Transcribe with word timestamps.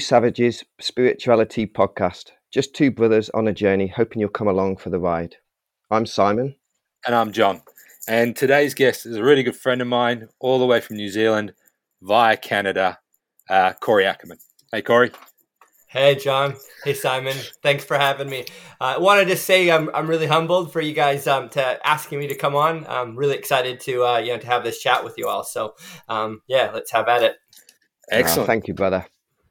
Savages 0.00 0.64
Spirituality 0.80 1.68
Podcast. 1.68 2.32
Just 2.52 2.74
two 2.74 2.90
brothers 2.90 3.30
on 3.30 3.46
a 3.46 3.52
journey, 3.52 3.86
hoping 3.86 4.18
you'll 4.18 4.28
come 4.28 4.48
along 4.48 4.78
for 4.78 4.90
the 4.90 4.98
ride. 4.98 5.36
I'm 5.88 6.04
Simon. 6.04 6.56
And 7.06 7.14
I'm 7.14 7.30
John. 7.30 7.62
And 8.08 8.34
today's 8.34 8.74
guest 8.74 9.06
is 9.06 9.14
a 9.14 9.22
really 9.22 9.44
good 9.44 9.54
friend 9.54 9.80
of 9.80 9.86
mine, 9.86 10.30
all 10.40 10.58
the 10.58 10.66
way 10.66 10.80
from 10.80 10.96
New 10.96 11.08
Zealand 11.08 11.54
via 12.02 12.36
Canada, 12.36 12.98
uh, 13.48 13.74
Corey 13.74 14.04
Ackerman. 14.04 14.38
Hey, 14.72 14.82
Corey. 14.82 15.12
Hey, 15.86 16.16
John. 16.16 16.56
Hey, 16.82 16.94
Simon. 16.94 17.36
Thanks 17.62 17.84
for 17.84 17.96
having 17.96 18.28
me. 18.28 18.46
Uh, 18.80 18.94
I 18.96 18.98
wanted 18.98 19.28
to 19.28 19.36
say 19.36 19.70
I'm, 19.70 19.90
I'm 19.94 20.08
really 20.08 20.26
humbled 20.26 20.72
for 20.72 20.80
you 20.80 20.92
guys 20.92 21.28
um, 21.28 21.50
to 21.50 21.86
asking 21.86 22.18
me 22.18 22.26
to 22.26 22.34
come 22.34 22.56
on. 22.56 22.84
I'm 22.88 23.14
really 23.14 23.36
excited 23.36 23.78
to 23.80 24.04
uh, 24.04 24.18
you 24.18 24.32
know 24.32 24.40
to 24.40 24.46
have 24.48 24.64
this 24.64 24.80
chat 24.80 25.04
with 25.04 25.14
you 25.18 25.28
all. 25.28 25.44
So 25.44 25.76
um, 26.08 26.42
yeah, 26.48 26.72
let's 26.74 26.90
have 26.90 27.06
at 27.06 27.22
it. 27.22 27.36
Excellent. 28.10 28.42
Oh, 28.42 28.46
thank 28.46 28.66
you, 28.66 28.74
brother. 28.74 29.06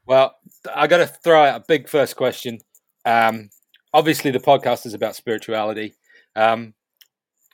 Well, 0.06 0.36
I 0.74 0.86
got 0.86 0.98
to 0.98 1.06
throw 1.06 1.44
out 1.44 1.60
a 1.60 1.64
big 1.66 1.88
first 1.88 2.16
question. 2.16 2.58
Um, 3.04 3.50
obviously, 3.92 4.30
the 4.30 4.38
podcast 4.38 4.86
is 4.86 4.94
about 4.94 5.16
spirituality. 5.16 5.94
Um, 6.36 6.74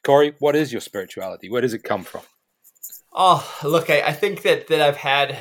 Corey, 0.05 0.35
what 0.39 0.57
is 0.57 0.73
your 0.73 0.81
spirituality? 0.81 1.51
Where 1.51 1.61
does 1.61 1.75
it 1.75 1.85
come 1.85 2.05
from? 2.05 2.23
Oh, 3.13 3.45
look, 3.65 3.91
I, 3.91 4.03
I 4.03 4.13
think 4.13 4.43
that, 4.43 4.69
that 4.69 4.81
I've 4.81 4.97
had, 4.97 5.37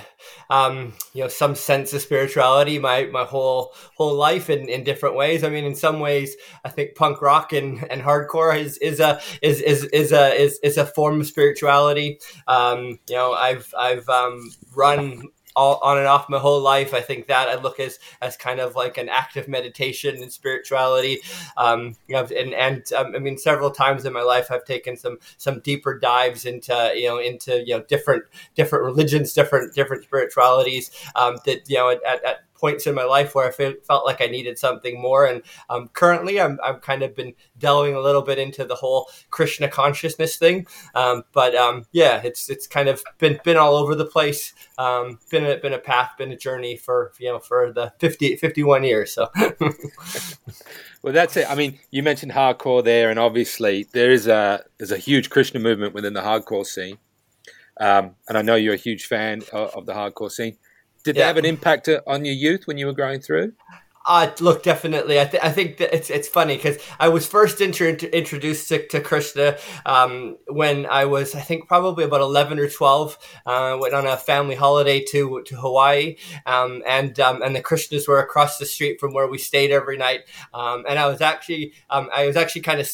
um, 0.50 0.94
you 1.14 1.22
know, 1.22 1.28
some 1.28 1.54
sense 1.54 1.94
of 1.94 2.02
spirituality 2.02 2.80
my, 2.80 3.06
my 3.06 3.24
whole 3.26 3.76
whole 3.96 4.16
life 4.16 4.50
in, 4.50 4.68
in 4.68 4.84
different 4.84 5.16
ways. 5.16 5.44
I 5.44 5.50
mean, 5.50 5.66
in 5.66 5.76
some 5.76 6.00
ways, 6.00 6.36
I 6.66 6.70
think 6.70 6.96
punk 6.96 7.22
rock 7.22 7.54
and, 7.54 7.90
and 7.92 8.02
hardcore 8.02 8.58
is, 8.58 8.80
is 8.80 9.00
a 9.00 9.22
is, 9.44 9.62
is, 9.62 9.84
is 9.86 10.12
a 10.12 10.34
is, 10.34 10.60
is 10.64 10.78
a 10.78 10.86
form 10.86 11.22
of 11.22 11.28
spirituality. 11.28 12.20
Um, 12.48 13.00
you 13.08 13.16
know, 13.16 13.34
I've 13.34 13.72
I've 13.78 14.10
um, 14.10 14.50
run 14.76 15.30
all 15.56 15.80
on 15.84 15.98
and 15.98 16.08
off 16.08 16.30
my 16.30 16.40
whole 16.40 16.62
life. 16.62 16.94
I 16.94 17.02
think 17.02 17.28
that 17.28 17.50
I 17.50 17.56
look 17.56 17.80
as 17.80 18.00
as 18.22 18.38
kind 18.38 18.60
of 18.60 18.76
like 18.76 18.98
an 18.98 19.10
active 19.10 19.48
meditation 19.48 20.22
and 20.22 20.32
spirituality. 20.32 21.20
Um, 21.58 21.96
you 22.08 22.16
know, 22.16 22.24
and 22.26 22.54
and 22.54 22.94
um, 22.94 23.16
I 23.16 23.20
mean, 23.20 23.38
several 23.38 23.72
times 23.72 24.06
in 24.06 24.14
my 24.14 24.22
life, 24.22 24.52
I've 24.52 24.66
taken 24.66 24.98
some 24.98 25.18
some 25.38 25.60
deeper 25.60 25.98
dives 25.98 26.46
into 26.46 26.92
you 26.96 27.08
know 27.08 27.20
into 27.20 27.64
you 27.66 27.78
know 27.78 27.84
different 27.84 28.24
different 28.56 28.86
religions, 28.86 29.34
different 29.34 29.74
different 29.74 30.04
spiritualities. 30.04 30.92
Um, 31.16 31.38
that 31.46 31.70
you 31.70 31.78
know 31.78 31.90
at, 31.90 32.04
at 32.06 32.38
points 32.60 32.88
in 32.88 32.96
my 32.96 33.04
life 33.04 33.36
where 33.36 33.48
I 33.48 33.52
felt 33.52 34.06
like 34.06 34.22
I 34.22 34.28
needed 34.28 34.60
something 34.60 35.02
more. 35.02 35.26
And 35.26 35.42
um, 35.70 35.90
currently, 35.94 36.40
I'm 36.40 36.60
I've 36.64 36.82
kind 36.82 37.04
of 37.04 37.16
been 37.16 37.34
delving 37.58 37.96
a 37.96 38.00
little 38.00 38.22
bit 38.22 38.38
into 38.38 38.66
the 38.66 38.76
whole 38.76 39.08
Krishna 39.30 39.68
consciousness 39.68 40.38
thing. 40.38 40.68
Um, 40.96 41.24
but 41.34 41.56
um, 41.56 41.86
yeah, 41.92 42.22
it's 42.24 42.50
it's 42.50 42.68
kind 42.68 42.90
of 42.90 43.04
been 43.18 43.40
been 43.44 43.58
all 43.58 43.76
over 43.76 43.96
the 43.96 44.06
place. 44.06 44.54
Um, 44.78 45.20
been 45.30 45.46
a, 45.46 45.58
been 45.58 45.74
a 45.74 45.80
path, 45.80 46.12
been 46.18 46.32
a 46.32 46.38
journey 46.38 46.78
for 46.78 47.14
you 47.20 47.30
know 47.30 47.40
for 47.40 47.72
the 47.72 47.94
50, 48.00 48.36
51 48.36 48.84
years. 48.84 49.12
So. 49.12 49.30
well, 51.02 51.14
that's 51.14 51.38
it. 51.38 51.50
I 51.50 51.56
mean, 51.56 51.80
you 51.92 52.04
mentioned 52.04 52.32
hardcore 52.32 52.84
there, 52.84 53.10
and 53.10 53.20
obviously 53.20 53.88
there 53.92 54.12
is 54.12 54.28
a 54.28 54.64
there's 54.78 54.92
a 54.92 54.98
huge 54.98 55.30
Krishna 55.30 55.60
movement 55.60 55.94
within 55.94 56.14
the 56.14 56.22
hardcore 56.22 56.66
scene. 56.66 56.98
Um, 57.80 58.16
and 58.28 58.38
I 58.38 58.42
know 58.42 58.56
you're 58.56 58.74
a 58.74 58.78
huge 58.78 59.06
fan 59.06 59.42
of, 59.54 59.70
of 59.70 59.86
the 59.86 59.94
hardcore 59.94 60.32
scene. 60.32 60.58
Did 61.10 61.16
yeah. 61.16 61.24
they 61.24 61.28
have 61.30 61.38
an 61.38 61.46
impact 61.46 61.90
on 62.06 62.24
your 62.24 62.36
youth 62.36 62.68
when 62.68 62.78
you 62.78 62.86
were 62.86 62.94
growing 62.94 63.20
through? 63.20 63.54
Uh, 64.10 64.32
look, 64.40 64.64
definitely. 64.64 65.22
I, 65.22 65.26
th- 65.26 65.44
I 65.44 65.52
think 65.52 65.78
that 65.78 65.96
it's 65.96 66.10
it's 66.10 66.28
funny 66.28 66.56
because 66.56 66.80
I 67.00 67.10
was 67.10 67.28
first 67.28 67.62
inter- 67.62 67.90
introduced 67.90 68.68
to, 68.70 68.88
to 68.88 69.02
Krishna 69.02 69.58
um, 69.86 70.36
when 70.48 70.88
I 70.88 71.06
was, 71.06 71.36
I 71.36 71.42
think, 71.42 71.68
probably 71.68 72.06
about 72.06 72.22
eleven 72.22 72.58
or 72.58 72.68
twelve. 72.68 73.20
Uh, 73.46 73.78
went 73.80 73.94
on 73.94 74.08
a 74.08 74.18
family 74.18 74.56
holiday 74.56 75.04
to 75.12 75.44
to 75.46 75.56
Hawaii, 75.56 76.16
um, 76.48 76.82
and 76.88 77.20
um, 77.20 77.44
and 77.44 77.56
the 77.56 77.62
Krishnas 77.62 78.08
were 78.08 78.20
across 78.20 78.58
the 78.58 78.66
street 78.66 79.00
from 79.00 79.14
where 79.14 79.28
we 79.28 79.38
stayed 79.38 79.70
every 79.70 79.96
night. 79.96 80.22
Um, 80.56 80.86
and 80.90 80.98
I 80.98 81.06
was 81.06 81.22
actually, 81.22 81.74
um, 81.92 82.10
I 82.12 82.26
was 82.26 82.36
actually 82.36 82.62
kind 82.62 82.82
of 82.82 82.90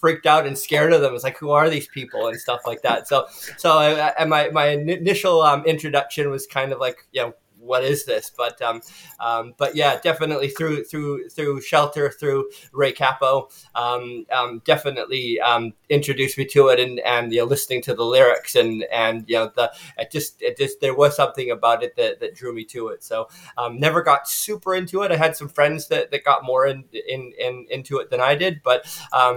freaked 0.00 0.24
out 0.24 0.46
and 0.46 0.56
scared 0.56 0.94
of 0.94 1.02
them. 1.02 1.14
It's 1.14 1.22
like, 1.22 1.36
who 1.36 1.50
are 1.50 1.68
these 1.68 1.88
people 1.88 2.28
and 2.28 2.40
stuff 2.40 2.60
like 2.66 2.80
that. 2.80 3.08
So, 3.08 3.26
so 3.58 3.72
I, 3.72 4.14
I, 4.18 4.24
my 4.24 4.48
my 4.48 4.68
initial 4.68 5.42
um, 5.42 5.66
introduction 5.66 6.30
was 6.30 6.46
kind 6.46 6.72
of 6.72 6.78
like, 6.78 7.06
you 7.12 7.20
know, 7.20 7.34
what 7.60 7.84
is 7.84 8.04
this? 8.04 8.30
But 8.36 8.60
um, 8.62 8.80
um, 9.18 9.54
but 9.56 9.76
yeah, 9.76 10.00
definitely 10.02 10.48
through 10.48 10.84
through 10.84 11.28
through 11.28 11.60
shelter 11.60 12.10
through 12.10 12.50
Ray 12.72 12.92
Cappo, 12.92 13.48
um, 13.74 14.26
um, 14.32 14.62
definitely 14.64 15.40
um, 15.40 15.74
introduced 15.88 16.38
me 16.38 16.46
to 16.46 16.68
it, 16.68 16.80
and 16.80 17.00
and 17.00 17.32
you 17.32 17.40
know 17.40 17.44
listening 17.44 17.82
to 17.82 17.94
the 17.94 18.04
lyrics 18.04 18.54
and 18.54 18.84
and 18.92 19.24
you 19.28 19.36
know 19.36 19.52
the 19.54 19.72
it 19.98 20.10
just 20.10 20.40
it 20.42 20.56
just 20.56 20.80
there 20.80 20.94
was 20.94 21.14
something 21.14 21.50
about 21.50 21.82
it 21.82 21.96
that, 21.96 22.20
that 22.20 22.34
drew 22.34 22.54
me 22.54 22.64
to 22.64 22.88
it. 22.88 23.04
So 23.04 23.28
um, 23.58 23.78
never 23.78 24.02
got 24.02 24.28
super 24.28 24.74
into 24.74 25.02
it. 25.02 25.12
I 25.12 25.16
had 25.16 25.36
some 25.36 25.48
friends 25.48 25.88
that, 25.88 26.10
that 26.10 26.24
got 26.24 26.44
more 26.44 26.66
in, 26.66 26.84
in, 26.92 27.32
in 27.38 27.66
into 27.70 27.98
it 27.98 28.10
than 28.10 28.20
I 28.20 28.34
did, 28.34 28.62
but 28.62 28.86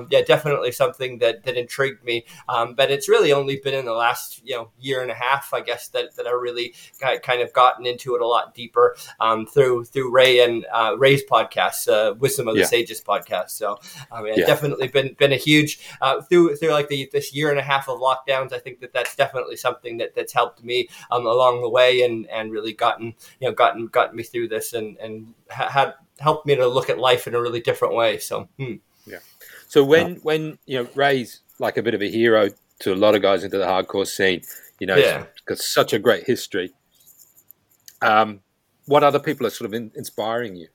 yeah, 0.09 0.21
definitely 0.21 0.71
something 0.71 1.19
that 1.19 1.43
that 1.43 1.57
intrigued 1.57 2.03
me. 2.03 2.25
But 2.47 2.91
it's 2.91 3.09
really 3.09 3.33
only 3.33 3.57
been 3.57 3.73
in 3.73 3.85
the 3.85 3.93
last 3.93 4.41
you 4.43 4.55
know 4.55 4.69
year 4.79 5.01
and 5.01 5.11
a 5.11 5.15
half, 5.15 5.53
I 5.53 5.61
guess, 5.61 5.89
that 5.89 6.15
that 6.15 6.27
I 6.27 6.31
really 6.31 6.73
got, 6.99 7.21
kind 7.21 7.41
of 7.41 7.53
gotten 7.53 7.85
into 7.85 8.12
it 8.15 8.21
a 8.21 8.27
lot 8.27 8.53
deeper 8.53 8.95
um, 9.19 9.45
through 9.45 9.85
through 9.85 10.11
Ray 10.11 10.43
and 10.43 10.65
uh, 10.71 10.95
Ray's 10.97 11.23
podcast, 11.23 11.87
uh, 11.87 12.13
Wisdom 12.15 12.47
of 12.47 12.55
the 12.55 12.61
yeah. 12.61 12.67
Sages 12.67 13.01
podcast. 13.01 13.51
So 13.51 13.79
I 14.11 14.21
mean, 14.21 14.33
yeah. 14.37 14.45
definitely 14.45 14.87
been 14.87 15.15
been 15.17 15.31
a 15.31 15.37
huge 15.37 15.79
uh, 16.01 16.21
through 16.21 16.55
through 16.55 16.71
like 16.71 16.87
the 16.87 17.09
this 17.11 17.33
year 17.33 17.49
and 17.49 17.59
a 17.59 17.63
half 17.63 17.89
of 17.89 17.99
lockdowns. 17.99 18.53
I 18.53 18.59
think 18.59 18.79
that 18.81 18.93
that's 18.93 19.15
definitely 19.15 19.55
something 19.55 19.97
that 19.97 20.15
that's 20.15 20.33
helped 20.33 20.63
me 20.63 20.89
um, 21.11 21.25
along 21.25 21.61
the 21.61 21.69
way 21.69 22.03
and 22.03 22.27
and 22.29 22.51
really 22.51 22.73
gotten 22.73 23.13
you 23.39 23.47
know 23.47 23.53
gotten 23.53 23.87
gotten 23.87 24.15
me 24.15 24.23
through 24.23 24.49
this 24.49 24.73
and 24.73 24.97
and 24.97 25.33
had 25.49 25.93
helped 26.19 26.45
me 26.45 26.55
to 26.55 26.67
look 26.67 26.89
at 26.89 26.97
life 26.97 27.27
in 27.27 27.35
a 27.35 27.41
really 27.41 27.61
different 27.61 27.93
way. 27.93 28.17
So 28.17 28.47
hmm. 28.57 28.75
yeah. 29.05 29.19
So 29.67 29.83
when 29.83 30.15
when 30.17 30.59
you 30.65 30.83
know 30.83 30.89
Ray's 30.95 31.41
like 31.59 31.77
a 31.77 31.83
bit 31.83 31.93
of 31.93 32.01
a 32.01 32.09
hero 32.09 32.49
to 32.79 32.93
a 32.93 32.95
lot 32.95 33.15
of 33.15 33.21
guys 33.21 33.43
into 33.43 33.57
the 33.57 33.65
hardcore 33.65 34.07
scene, 34.07 34.41
you 34.79 34.87
know, 34.87 34.95
yeah. 34.95 35.25
got 35.45 35.57
such 35.57 35.93
a 35.93 35.99
great 35.99 36.25
history. 36.25 36.73
Um, 38.03 38.41
what 38.85 39.03
other 39.03 39.19
people 39.19 39.47
are 39.47 39.49
sort 39.49 39.67
of 39.67 39.73
in, 39.73 39.91
inspiring 39.95 40.55
you? 40.55 40.67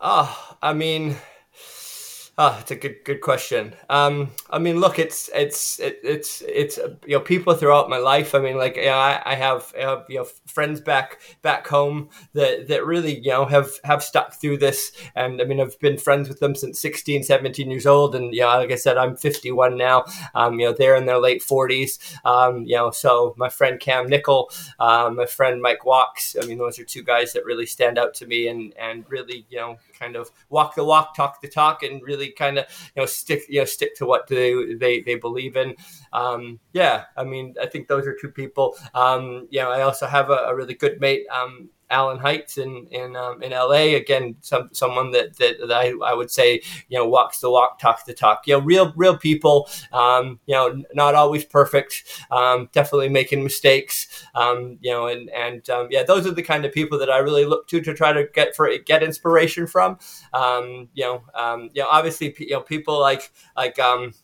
Oh, 0.00 0.56
I 0.60 0.72
mean, 0.72 1.16
Oh, 2.40 2.56
it's 2.60 2.70
a 2.70 2.76
good 2.76 2.98
good 3.04 3.20
question. 3.20 3.74
Um, 3.90 4.30
I 4.48 4.60
mean, 4.60 4.78
look, 4.78 5.00
it's 5.00 5.28
it's 5.34 5.80
it, 5.80 5.98
it's 6.04 6.40
it's 6.42 6.78
you 7.04 7.16
know 7.16 7.20
people 7.20 7.52
throughout 7.54 7.90
my 7.90 7.98
life. 7.98 8.32
I 8.32 8.38
mean, 8.38 8.56
like 8.56 8.76
know, 8.76 8.92
I, 8.92 9.20
I 9.26 9.34
have, 9.34 9.74
I 9.76 9.80
have 9.80 10.04
you 10.08 10.18
know 10.18 10.26
friends 10.46 10.80
back 10.80 11.18
back 11.42 11.66
home 11.66 12.10
that 12.34 12.68
that 12.68 12.86
really 12.86 13.18
you 13.18 13.32
know 13.32 13.44
have 13.46 13.70
have 13.82 14.04
stuck 14.04 14.34
through 14.34 14.58
this, 14.58 14.92
and 15.16 15.42
I 15.42 15.46
mean, 15.46 15.60
I've 15.60 15.80
been 15.80 15.98
friends 15.98 16.28
with 16.28 16.38
them 16.38 16.54
since 16.54 16.78
16, 16.78 17.24
17 17.24 17.72
years 17.72 17.86
old, 17.86 18.14
and 18.14 18.32
you 18.32 18.42
know, 18.42 18.56
like 18.56 18.70
I 18.70 18.76
said, 18.76 18.98
I'm 18.98 19.16
51 19.16 19.76
now. 19.76 20.04
Um, 20.32 20.60
you 20.60 20.66
know, 20.66 20.72
they're 20.72 20.94
in 20.94 21.06
their 21.06 21.18
late 21.18 21.42
40s. 21.42 21.98
Um, 22.24 22.62
you 22.66 22.76
know, 22.76 22.92
so 22.92 23.34
my 23.36 23.48
friend 23.48 23.80
Cam 23.80 24.08
Nickel, 24.08 24.48
uh, 24.78 25.10
my 25.12 25.26
friend 25.26 25.60
Mike 25.60 25.84
Walks. 25.84 26.36
I 26.40 26.46
mean, 26.46 26.58
those 26.58 26.78
are 26.78 26.84
two 26.84 27.02
guys 27.02 27.32
that 27.32 27.44
really 27.44 27.66
stand 27.66 27.98
out 27.98 28.14
to 28.14 28.26
me, 28.28 28.46
and 28.46 28.72
and 28.78 29.04
really 29.08 29.44
you 29.50 29.58
know 29.58 29.78
kind 29.98 30.16
of 30.16 30.30
walk 30.48 30.74
the 30.74 30.84
walk, 30.84 31.14
talk 31.14 31.40
the 31.40 31.48
talk, 31.48 31.82
and 31.82 32.02
really 32.02 32.30
kind 32.30 32.58
of 32.58 32.66
you 32.94 33.02
know 33.02 33.06
stick 33.06 33.42
you 33.48 33.60
know 33.60 33.64
stick 33.64 33.94
to 33.96 34.06
what 34.06 34.26
they 34.26 34.74
they, 34.74 35.00
they 35.00 35.14
believe 35.16 35.56
in. 35.56 35.74
Um, 36.12 36.60
yeah, 36.72 37.04
I 37.16 37.24
mean, 37.24 37.54
I 37.60 37.66
think 37.66 37.88
those 37.88 38.06
are 38.06 38.16
two 38.20 38.30
people. 38.30 38.76
Um, 38.94 39.48
you 39.50 39.60
know, 39.60 39.70
I 39.70 39.82
also 39.82 40.06
have 40.06 40.30
a, 40.30 40.46
a 40.46 40.54
really 40.54 40.74
good 40.74 41.00
mate. 41.00 41.26
Um, 41.28 41.70
Alan 41.90 42.18
Heights 42.18 42.58
in 42.58 42.86
in 42.90 43.16
um, 43.16 43.42
in 43.42 43.52
LA. 43.52 43.96
Again, 43.96 44.36
some 44.40 44.68
someone 44.72 45.10
that, 45.12 45.36
that, 45.38 45.56
that 45.66 45.72
I, 45.72 45.92
I 46.04 46.14
would 46.14 46.30
say 46.30 46.62
you 46.88 46.98
know 46.98 47.08
walks 47.08 47.40
the 47.40 47.50
walk, 47.50 47.78
talks 47.78 48.04
the 48.04 48.14
talk. 48.14 48.46
You 48.46 48.54
know, 48.54 48.64
real 48.64 48.92
real 48.96 49.16
people. 49.16 49.68
Um, 49.92 50.40
you 50.46 50.54
know, 50.54 50.82
not 50.94 51.14
always 51.14 51.44
perfect. 51.44 52.04
Um, 52.30 52.68
definitely 52.72 53.08
making 53.08 53.42
mistakes. 53.42 54.24
Um, 54.34 54.78
you 54.80 54.90
know, 54.90 55.06
and 55.06 55.30
and 55.30 55.68
um, 55.70 55.88
yeah, 55.90 56.02
those 56.02 56.26
are 56.26 56.32
the 56.32 56.42
kind 56.42 56.64
of 56.64 56.72
people 56.72 56.98
that 56.98 57.10
I 57.10 57.18
really 57.18 57.44
look 57.44 57.66
to 57.68 57.80
to 57.80 57.94
try 57.94 58.12
to 58.12 58.24
get 58.34 58.54
for 58.54 58.70
get 58.78 59.02
inspiration 59.02 59.66
from. 59.66 59.98
Um, 60.32 60.88
you 60.94 61.04
know, 61.04 61.22
you 61.72 61.82
know, 61.82 61.88
obviously, 61.88 62.34
you 62.38 62.50
know, 62.50 62.60
people 62.60 63.00
like 63.00 63.32
like 63.56 63.78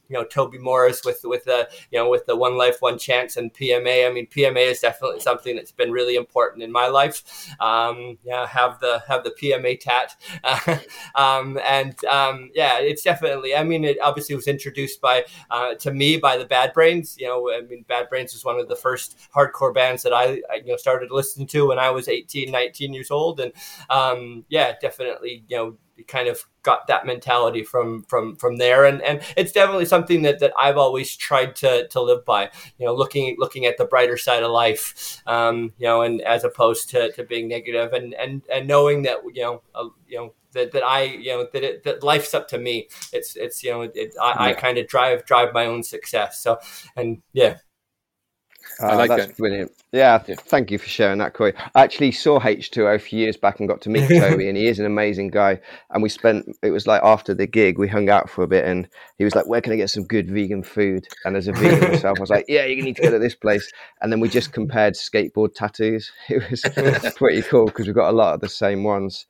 you 0.09 0.15
know 0.15 0.25
Toby 0.25 0.59
Morse 0.59 1.05
with 1.05 1.21
with 1.25 1.45
the 1.45 1.69
you 1.91 1.99
know 1.99 2.09
with 2.09 2.27
the 2.27 2.37
one 2.37 2.57
life 2.57 2.77
one 2.81 2.99
chance 2.99 3.37
and 3.37 3.53
PMA. 3.53 4.07
I 4.07 4.13
mean, 4.13 4.27
PMA 4.27 4.71
is 4.71 4.81
definitely 4.81 5.21
something 5.21 5.57
that's 5.57 5.73
been 5.73 5.93
really 5.93 6.17
important 6.17 6.63
in 6.63 6.73
my 6.73 6.89
life 6.89 7.23
um, 7.61 8.19
yeah, 8.25 8.47
have 8.47 8.81
the 8.81 9.03
have 9.09 9.25
the 9.25 9.31
PMA 9.31 9.79
tat, 9.81 10.17
um, 11.15 11.59
and 11.67 12.03
um, 12.07 12.51
yeah, 12.55 12.79
it's 12.79 13.03
definitely. 13.03 13.55
I 13.55 13.65
mean, 13.65 13.85
it 13.85 13.99
obviously 14.03 14.35
was 14.35 14.47
introduced 14.49 15.01
by 15.01 15.25
uh, 15.51 15.75
to 15.75 15.93
me 15.93 16.17
by 16.17 16.37
the 16.37 16.45
Bad 16.45 16.73
Brains. 16.73 17.17
You 17.19 17.29
know, 17.29 17.51
I 17.51 17.63
mean, 17.63 17.85
Bad 17.89 18.09
Brains 18.09 18.33
was 18.33 18.45
one 18.45 18.59
of 18.59 18.69
the 18.69 18.77
first 18.77 19.17
hardcore 19.35 19.75
bands 19.75 20.03
that 20.03 20.13
I, 20.13 20.41
I 20.51 20.57
you 20.65 20.73
know 20.73 20.77
started 20.77 21.11
listening 21.11 21.47
to 21.49 21.69
when 21.69 21.79
I 21.79 21.91
was 21.91 22.09
18, 22.09 22.51
19 22.51 22.93
years 22.93 23.11
old, 23.11 23.41
and 23.41 23.53
um, 23.91 24.45
yeah, 24.49 24.75
definitely, 24.81 25.45
you 25.49 25.57
know 25.57 25.77
kind 26.09 26.29
of 26.29 26.45
got 26.63 26.87
that 26.87 27.07
mentality 27.07 27.63
from 27.63 28.03
from 28.05 28.37
from 28.37 28.57
there. 28.57 28.85
And 28.85 29.03
and 29.03 29.21
it's 29.37 29.53
definitely 29.53 29.87
something 29.87 30.23
that 30.23 30.41
that 30.41 30.53
I've 30.59 30.77
always 30.77 31.17
tried 31.17 31.57
to 31.57 31.89
to 31.89 32.01
live 32.01 32.25
by 32.25 32.51
you 32.79 32.87
know 32.87 32.95
looking 32.95 33.37
looking 33.39 33.67
at 33.67 33.77
the 33.79 33.85
brighter 33.85 34.17
side 34.17 34.43
of 34.43 34.51
life 34.51 35.23
um, 35.27 35.73
you 35.79 35.87
know 35.87 36.03
and 36.03 36.21
as 36.23 36.45
opposed 36.45 36.91
to, 36.91 37.13
to 37.13 37.25
being 37.25 37.49
negative 37.49 37.93
and 37.93 38.15
and 38.15 38.43
and 38.53 38.67
knowing 38.67 39.03
that 39.03 39.19
you 39.33 39.43
know 39.43 39.63
uh, 39.75 39.89
you 40.09 40.19
know 40.19 40.35
that, 40.53 40.73
that 40.73 40.85
I 40.85 41.03
you 41.03 41.31
know 41.31 41.47
that 41.53 41.63
it, 41.63 41.85
that 41.85 42.03
life's 42.03 42.35
up 42.35 42.49
to 42.49 42.59
me. 42.59 42.89
It's 43.13 43.37
it's 43.37 43.63
you 43.63 43.71
know 43.71 43.83
it, 43.83 44.15
I, 44.21 44.29
yeah. 44.29 44.51
I 44.51 44.53
kind 44.55 44.79
of 44.79 44.87
drive 44.89 45.25
drive 45.27 45.53
my 45.53 45.67
own 45.67 45.83
success. 45.83 46.41
So 46.43 46.59
and 46.97 47.23
yeah 47.33 47.59
uh, 48.81 48.87
I 48.87 48.95
like 48.95 49.09
that's 49.09 49.27
that. 49.27 49.37
brilliant. 49.37 49.73
Yeah, 49.93 50.19
thank 50.19 50.71
you 50.71 50.79
for 50.79 50.89
sharing 50.89 51.19
that, 51.19 51.35
Corey. 51.35 51.53
I 51.75 51.85
actually 51.85 52.13
saw 52.13 52.41
H2O 52.41 52.97
a 52.97 52.99
few 52.99 53.19
years 53.19 53.37
back 53.37 53.61
and 53.61 53.69
got 53.69 53.81
to 53.83 53.91
meet 53.91 54.09
Toby, 54.21 54.49
and 54.49 54.57
he 54.57 54.67
is 54.67 54.79
an 54.79 54.87
amazing 54.87 55.29
guy. 55.29 55.61
And 55.91 56.03
we 56.03 56.09
spent, 56.09 56.47
it 56.63 56.71
was 56.71 56.87
like 56.87 57.03
after 57.05 57.35
the 57.35 57.47
gig, 57.47 57.79
we 57.79 57.89
hung 57.89 58.09
out 58.09 58.29
for 58.29 58.43
a 58.43 58.49
bit, 58.49 58.65
and 58.65 58.89
he 59.19 59.25
was 59.25 59.35
like, 59.35 59.47
Where 59.47 59.61
can 59.61 59.73
I 59.73 59.77
get 59.77 59.91
some 59.91 60.05
good 60.05 60.29
vegan 60.31 60.63
food? 60.63 61.07
And 61.25 61.37
as 61.37 61.49
a 61.49 61.53
vegan 61.53 61.93
myself, 61.93 62.19
I 62.19 62.21
was 62.21 62.31
like, 62.31 62.47
Yeah, 62.49 62.65
you 62.65 62.83
need 62.83 62.97
to 62.97 63.03
go 63.03 63.11
to 63.11 63.19
this 63.19 63.35
place. 63.35 63.71
And 64.01 64.11
then 64.13 64.21
we 64.21 64.29
just 64.29 64.53
compared 64.53 64.95
skateboard 64.95 65.55
tattoos. 65.55 66.11
It 66.29 66.51
was 66.51 67.15
pretty 67.15 67.43
cool 67.43 67.67
because 67.67 67.87
we've 67.87 67.95
got 67.95 68.11
a 68.11 68.17
lot 68.17 68.35
of 68.35 68.41
the 68.41 68.49
same 68.49 68.83
ones. 68.83 69.27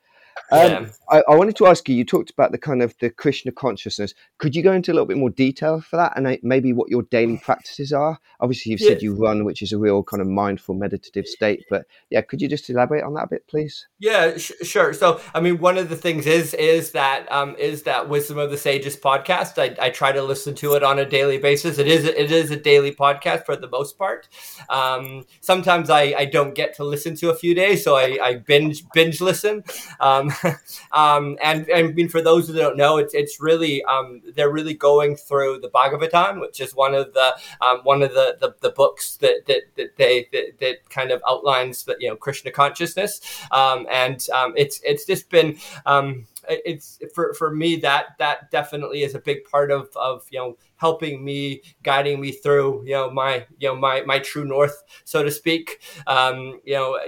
Um, 0.50 0.60
yeah. 0.60 0.86
I, 1.10 1.22
I, 1.28 1.36
wanted 1.36 1.56
to 1.56 1.66
ask 1.66 1.88
you. 1.88 1.94
You 1.94 2.04
talked 2.04 2.30
about 2.30 2.52
the 2.52 2.58
kind 2.58 2.82
of 2.82 2.94
the 2.98 3.10
Krishna 3.10 3.52
consciousness. 3.52 4.14
Could 4.38 4.54
you 4.54 4.62
go 4.62 4.72
into 4.72 4.92
a 4.92 4.94
little 4.94 5.06
bit 5.06 5.16
more 5.16 5.30
detail 5.30 5.80
for 5.80 5.96
that, 5.96 6.12
and 6.16 6.38
maybe 6.42 6.72
what 6.72 6.90
your 6.90 7.02
daily 7.02 7.38
practices 7.38 7.92
are? 7.92 8.18
Obviously, 8.40 8.72
you've 8.72 8.80
said 8.80 9.02
you 9.02 9.14
run, 9.14 9.44
which 9.44 9.62
is 9.62 9.72
a 9.72 9.78
real 9.78 10.02
kind 10.02 10.20
of 10.20 10.28
mindful 10.28 10.74
meditative 10.74 11.26
state. 11.26 11.64
But 11.70 11.86
yeah, 12.10 12.20
could 12.20 12.42
you 12.42 12.48
just 12.48 12.68
elaborate 12.68 13.04
on 13.04 13.14
that 13.14 13.24
a 13.24 13.28
bit, 13.28 13.46
please? 13.46 13.86
Yeah, 13.98 14.36
sh- 14.36 14.52
sure. 14.62 14.92
So, 14.92 15.20
I 15.34 15.40
mean, 15.40 15.58
one 15.58 15.78
of 15.78 15.88
the 15.88 15.96
things 15.96 16.26
is 16.26 16.52
is 16.54 16.92
that 16.92 17.30
um, 17.32 17.56
is 17.56 17.84
that 17.84 18.08
Wisdom 18.08 18.38
of 18.38 18.50
the 18.50 18.58
Sages 18.58 18.96
podcast. 18.96 19.58
I, 19.58 19.74
I 19.84 19.90
try 19.90 20.12
to 20.12 20.22
listen 20.22 20.54
to 20.56 20.74
it 20.74 20.82
on 20.82 20.98
a 20.98 21.08
daily 21.08 21.38
basis. 21.38 21.78
It 21.78 21.86
is 21.86 22.04
it 22.04 22.30
is 22.30 22.50
a 22.50 22.56
daily 22.56 22.92
podcast 22.92 23.46
for 23.46 23.56
the 23.56 23.68
most 23.68 23.98
part. 23.98 24.28
Um, 24.68 25.24
sometimes 25.40 25.90
I, 25.90 26.14
I 26.18 26.24
don't 26.26 26.54
get 26.54 26.74
to 26.76 26.84
listen 26.84 27.16
to 27.16 27.30
a 27.30 27.34
few 27.34 27.54
days, 27.54 27.84
so 27.84 27.96
I, 27.96 28.18
I 28.22 28.34
binge 28.36 28.84
binge 28.92 29.20
listen. 29.20 29.64
Um, 30.00 30.23
um, 30.92 31.38
and, 31.42 31.68
and 31.68 31.88
I 31.88 31.92
mean, 31.92 32.08
for 32.08 32.22
those 32.22 32.48
who 32.48 32.54
don't 32.54 32.76
know, 32.76 32.98
it's 32.98 33.14
it's 33.14 33.40
really 33.40 33.82
um, 33.84 34.22
they're 34.34 34.50
really 34.50 34.74
going 34.74 35.16
through 35.16 35.60
the 35.60 35.68
Bhagavatam, 35.68 36.40
which 36.40 36.60
is 36.60 36.74
one 36.74 36.94
of 36.94 37.12
the 37.14 37.36
um, 37.60 37.80
one 37.84 38.02
of 38.02 38.12
the, 38.12 38.36
the, 38.40 38.54
the, 38.60 38.70
books 38.70 39.16
that 39.18 39.46
that, 39.46 39.62
that 39.76 39.96
they 39.96 40.28
that, 40.32 40.58
that, 40.60 40.90
kind 40.90 41.10
of 41.10 41.22
outlines 41.28 41.84
that 41.84 42.00
you 42.00 42.08
know 42.08 42.16
Krishna 42.16 42.50
consciousness, 42.50 43.20
um, 43.50 43.86
and 43.90 44.26
um, 44.34 44.54
it's 44.56 44.80
it's 44.84 45.04
just 45.04 45.30
been 45.30 45.58
um, 45.86 46.26
it's 46.48 46.98
for, 47.14 47.34
for 47.34 47.50
me 47.54 47.76
that 47.76 48.16
that 48.18 48.50
definitely 48.50 49.02
is 49.02 49.14
a 49.14 49.18
big 49.18 49.44
part 49.44 49.70
of 49.70 49.88
of 49.96 50.26
you 50.30 50.38
know 50.38 50.56
helping 50.76 51.24
me 51.24 51.62
guiding 51.82 52.20
me 52.20 52.32
through 52.32 52.82
you 52.84 52.92
know 52.92 53.10
my 53.10 53.46
you 53.58 53.68
know 53.68 53.76
my 53.76 54.02
my 54.02 54.18
true 54.18 54.44
north 54.44 54.82
so 55.04 55.22
to 55.22 55.30
speak. 55.30 55.80
Um 56.06 56.60
you 56.64 56.74
know 56.74 56.98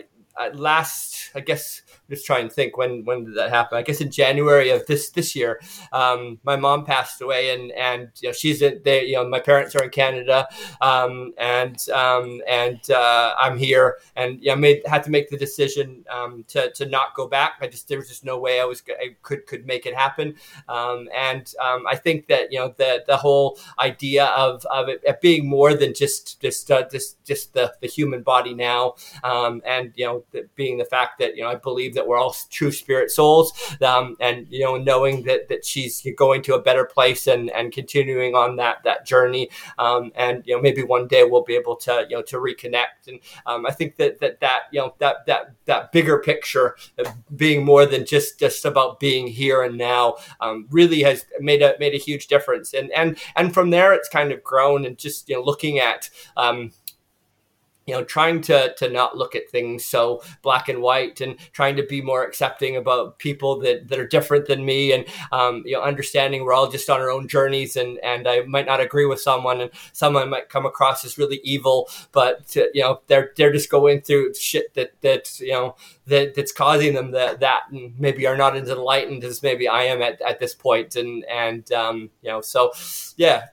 last 0.55 1.31
i 1.35 1.41
guess 1.41 1.83
just 2.08 2.26
try 2.26 2.38
and 2.38 2.53
think 2.53 2.76
when 2.76 3.05
when 3.05 3.25
did 3.25 3.37
that 3.37 3.50
happen? 3.50 3.79
I 3.79 3.82
guess 3.82 4.00
in 4.00 4.11
January 4.11 4.70
of 4.70 4.87
this 4.87 5.11
this 5.11 5.35
year, 5.35 5.61
um, 5.93 6.38
my 6.44 6.56
mom 6.56 6.85
passed 6.85 7.20
away, 7.20 7.55
and 7.55 7.73
and 7.73 8.11
you 8.20 8.29
know 8.29 8.32
she's 8.32 8.62
in, 8.62 8.81
they 8.85 9.05
you 9.05 9.17
know 9.17 9.29
my 9.29 9.41
parents 9.41 9.75
are 9.75 9.85
in 9.85 9.91
Canada, 9.91 10.47
um, 10.81 11.32
and 11.38 11.88
um, 11.91 12.41
and 12.49 12.91
uh, 12.91 13.35
I'm 13.38 13.58
here, 13.58 13.99
and 14.14 14.41
yeah, 14.41 14.55
made 14.55 14.82
had 14.87 15.03
to 15.05 15.11
make 15.11 15.31
the 15.31 15.37
decision 15.37 16.05
um, 16.11 16.44
to 16.49 16.70
to 16.73 16.87
not 16.87 17.14
go 17.14 17.26
back. 17.26 17.55
I 17.61 17.67
just 17.67 17.88
there 17.88 17.99
was 17.99 18.08
just 18.08 18.25
no 18.25 18.38
way 18.38 18.61
I 18.61 18.64
was 18.64 18.82
I 18.88 19.17
could 19.23 19.47
could 19.47 19.67
make 19.67 19.87
it 19.87 19.94
happen, 19.94 20.37
um, 20.69 21.08
and 21.14 21.53
um, 21.61 21.87
I 21.88 21.97
think 21.97 22.29
that 22.29 22.53
you 22.53 22.58
know 22.58 22.75
the 22.76 23.05
the 23.06 23.17
whole 23.17 23.58
idea 23.79 24.26
of 24.26 24.64
of 24.67 24.88
it, 24.88 25.00
it 25.05 25.20
being 25.20 25.49
more 25.49 25.75
than 25.75 25.93
just 25.93 26.41
just 26.41 26.70
uh, 26.70 26.88
just 26.88 27.25
just 27.25 27.55
the 27.55 27.75
the 27.81 27.88
human 27.88 28.23
body 28.23 28.55
now, 28.55 28.94
and 29.25 29.93
you 29.97 30.06
know 30.06 30.25
the, 30.31 30.49
being 30.55 30.79
the 30.79 30.85
fact 30.85 31.19
that 31.19 31.37
you 31.37 31.43
know 31.43 31.49
I 31.49 31.56
believe 31.56 31.95
that 31.96 32.06
we're 32.06 32.16
all 32.16 32.34
true 32.50 32.70
spirit 32.70 33.10
souls, 33.10 33.52
um, 33.82 34.16
and 34.20 34.46
you 34.48 34.60
know, 34.60 34.76
knowing 34.76 35.25
that 35.25 35.48
that 35.48 35.64
she's 35.64 36.06
going 36.16 36.43
to 36.43 36.54
a 36.54 36.62
better 36.62 36.84
place 36.84 37.26
and 37.26 37.50
and 37.50 37.72
continuing 37.72 38.34
on 38.37 38.56
that 38.56 38.84
that 38.84 39.04
journey, 39.04 39.50
um, 39.78 40.12
and 40.14 40.44
you 40.46 40.54
know, 40.54 40.62
maybe 40.62 40.82
one 40.82 41.08
day 41.08 41.25
we'll 41.25 41.43
be 41.43 41.56
able 41.56 41.76
to 41.76 42.06
you 42.08 42.16
know 42.16 42.22
to 42.22 42.37
reconnect. 42.37 43.08
And 43.08 43.20
um, 43.46 43.66
I 43.66 43.72
think 43.72 43.96
that 43.96 44.20
that 44.20 44.40
that 44.40 44.60
you 44.70 44.81
know 44.81 44.94
that 44.98 45.26
that 45.26 45.54
that 45.64 45.93
bigger 45.93 46.19
picture 46.19 46.76
of 46.98 47.08
being 47.34 47.64
more 47.64 47.84
than 47.84 48.06
just 48.06 48.38
just 48.38 48.64
about 48.64 49.00
being 49.00 49.26
here 49.26 49.62
and 49.62 49.76
now 49.76 50.16
um, 50.40 50.66
really 50.70 51.02
has 51.02 51.26
made 51.40 51.62
a 51.62 51.75
made 51.81 51.94
a 51.94 51.98
huge 51.98 52.26
difference. 52.28 52.72
And 52.72 52.90
and 52.93 53.19
and 53.34 53.52
from 53.52 53.70
there, 53.70 53.93
it's 53.93 54.08
kind 54.08 54.32
of 54.32 54.43
grown 54.44 54.84
and 54.87 54.96
just 54.96 55.28
you 55.28 55.34
know 55.34 55.43
looking 55.43 55.78
at 55.78 56.10
um, 56.37 56.72
you 57.87 57.94
know 57.94 58.05
trying 58.05 58.41
to 58.41 58.75
to 58.75 58.91
not 58.91 59.17
look 59.17 59.35
at 59.35 59.49
things 59.49 59.85
so 59.85 60.23
black 60.43 60.69
and 60.69 60.83
white 60.83 61.21
and 61.21 61.38
trying 61.53 61.77
to 61.77 61.83
be 61.83 62.03
more 62.03 62.25
accepting 62.25 62.77
about 62.77 63.19
people 63.19 63.59
that 63.61 63.88
that 63.88 63.99
are 63.99 64.06
different 64.06 64.47
than 64.47 64.65
me 64.65 64.93
and 64.93 65.06
um, 65.33 65.62
you 65.65 65.73
know 65.73 65.83
understanding 65.83 66.44
we're 66.44 66.53
all 66.53 66.69
just 66.69 66.91
on 66.91 67.00
our 67.00 67.11
own 67.11 67.29
journeys 67.29 67.77
and 67.77 67.99
and 68.00 68.29
I 68.29 68.41
might 68.43 68.67
not 68.67 68.81
agree 68.81 69.06
with 69.06 69.21
someone 69.21 69.61
and 69.61 69.71
someone 69.93 70.31
might 70.31 70.49
come 70.49 70.67
across 70.67 71.05
as 71.05 71.19
really 71.19 71.41
evil 71.44 71.88
but 72.12 72.47
to, 72.49 72.69
you 72.75 72.83
know 72.83 73.00
they're 73.06 73.33
they're 73.37 73.53
just 73.53 73.71
going 73.71 74.00
through 74.00 74.35
shit 74.35 74.75
that 74.75 75.00
that 75.03 75.39
you 75.41 75.53
know 75.53 75.77
that 76.06 76.35
that's 76.35 76.53
causing 76.53 76.94
them 76.94 77.12
that 77.12 77.41
that 77.41 77.62
and 77.71 77.99
maybe 77.99 78.27
are 78.27 78.37
not 78.37 78.56
as 78.56 78.69
enlightened 78.69 79.25
as 79.25 79.43
maybe 79.43 79.69
I 79.69 79.85
am 79.85 80.03
at, 80.03 80.21
at 80.21 80.41
this 80.41 80.55
point 80.55 80.97
and 80.97 81.25
and 81.25 81.71
um, 81.73 82.11
you 82.23 82.31
know 82.31 82.41
so 82.41 82.73
yeah 83.17 83.47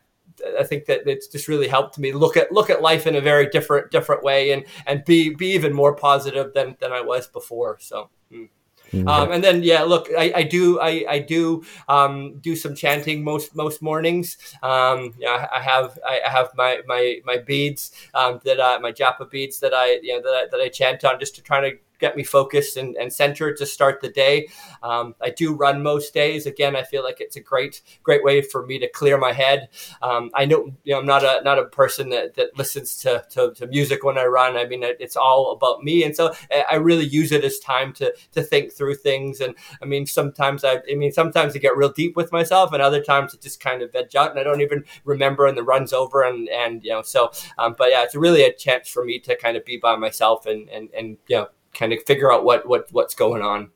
I 0.60 0.64
think 0.64 0.86
that 0.86 1.08
it's 1.08 1.28
just 1.28 1.48
really 1.48 1.68
helped 1.68 1.98
me 1.98 2.12
look 2.12 2.38
at 2.38 2.52
look 2.52 2.70
at 2.70 2.82
life 2.82 3.08
in 3.08 3.16
a 3.16 3.22
very 3.22 3.48
different 3.50 3.92
different 3.92 4.24
way 4.24 4.52
and 4.52 4.66
and 4.86 5.04
be 5.06 5.34
be 5.34 5.48
even 5.48 5.74
more 5.74 5.96
positive 5.96 6.54
than 6.54 6.76
than 6.80 6.92
I 6.92 7.02
was 7.02 7.28
before. 7.28 7.78
So. 7.80 8.10
Hmm. 8.32 8.46
Mm-hmm. 8.92 9.08
Um, 9.08 9.32
and 9.32 9.44
then 9.44 9.64
yeah, 9.64 9.82
look, 9.82 10.08
I, 10.16 10.32
I 10.36 10.44
do 10.44 10.80
I, 10.80 11.04
I 11.10 11.20
do 11.20 11.64
um, 11.90 12.38
do 12.42 12.56
some 12.56 12.76
chanting 12.76 13.24
most 13.24 13.56
most 13.56 13.82
mornings. 13.82 14.38
Um, 14.62 15.16
yeah, 15.18 15.48
I 15.52 15.62
have 15.62 15.98
I 16.08 16.20
have 16.30 16.52
my 16.56 16.82
my 16.86 17.20
my 17.26 17.38
beads 17.38 17.92
um, 18.14 18.40
that 18.44 18.60
uh, 18.60 18.78
my 18.82 18.92
japa 18.92 19.30
beads 19.30 19.60
that 19.62 19.74
I 19.74 20.00
you 20.04 20.14
know 20.14 20.22
that 20.22 20.36
I, 20.36 20.46
that 20.52 20.62
I 20.62 20.70
chant 20.70 21.04
on 21.06 21.20
just 21.20 21.34
to 21.36 21.42
try 21.42 21.60
to 21.62 21.78
get 22.04 22.18
me 22.18 22.24
focused 22.24 22.76
and, 22.76 22.98
and 22.98 23.14
centered 23.14 23.56
to 23.56 23.66
start 23.66 24.02
the 24.02 24.10
day. 24.10 24.50
Um, 24.84 25.16
I 25.22 25.30
do 25.30 25.56
run 25.56 25.82
most 25.82 26.14
days. 26.14 26.46
Again, 26.46 26.76
I 26.76 26.84
feel 26.84 27.02
like 27.02 27.22
it's 27.22 27.38
a 27.38 27.40
great 27.40 27.82
great 28.04 28.24
way 28.26 28.42
for 28.42 28.66
me 28.66 28.78
to 28.80 28.90
clear 28.90 29.18
my 29.18 29.32
head. 29.32 29.70
Um, 30.02 30.30
I 30.36 30.44
know 30.44 30.60
you 30.84 30.94
know 30.94 31.00
I'm 31.00 31.06
not 31.06 31.24
a 31.24 31.42
not 31.46 31.60
a 31.60 31.66
person 31.66 32.10
that, 32.10 32.34
that 32.36 32.58
listens 32.58 32.98
to, 33.04 33.24
to, 33.30 33.54
to 33.54 33.68
music 33.68 34.04
when 34.04 34.18
I 34.18 34.26
run. 34.26 34.58
I 34.58 34.66
mean, 34.66 34.84
it's 34.84 35.16
all 35.16 35.54
about 35.54 35.82
me, 35.82 36.04
and 36.04 36.14
so 36.14 36.34
I 36.70 36.76
really 36.76 37.06
use 37.06 37.32
it 37.32 37.46
as 37.46 37.58
time 37.60 37.94
to 37.94 38.14
to 38.34 38.44
think 38.44 38.74
through 38.74 38.96
things. 38.96 39.40
And 39.40 39.56
I 39.82 39.86
mean, 39.86 40.06
sometimes 40.06 40.66
I 40.66 40.82
I 40.92 40.96
mean 40.96 41.14
sometimes 41.14 41.56
I 41.56 41.60
get 41.60 41.78
real 41.78 41.94
deep 41.94 42.18
with 42.18 42.34
myself, 42.34 42.74
and 42.74 42.82
other 42.82 43.02
times 43.02 43.34
it 43.34 43.42
just 43.42 43.62
kind 43.62 43.82
of 43.82 43.94
veg 43.94 44.14
out, 44.18 44.32
and 44.32 44.40
I 44.40 44.44
don't 44.44 44.62
even 44.62 44.84
remember, 45.06 45.48
and 45.48 45.58
the 45.58 45.64
run's 45.64 45.94
over, 45.94 46.22
and 46.22 46.50
and 46.50 46.84
you 46.84 46.92
know 46.92 47.02
so. 47.02 47.32
Um, 47.58 47.76
but 47.78 47.92
yeah, 47.92 48.04
it's 48.04 48.16
really 48.16 48.44
a 48.44 48.54
chance 48.54 48.90
for 48.90 49.06
me 49.06 49.20
to 49.20 49.38
kind 49.38 49.56
of 49.56 49.64
be 49.64 49.78
by 49.78 49.96
myself 49.96 50.46
and 50.46 50.68
and 50.70 50.90
and 50.94 51.18
you 51.28 51.38
know 51.38 51.48
kind 51.74 51.94
of 51.94 52.00
figure 52.06 52.32
out 52.32 52.44
what 52.44 52.68
what 52.68 52.88
what's 52.92 53.16
going 53.16 53.42
on. 53.42 53.72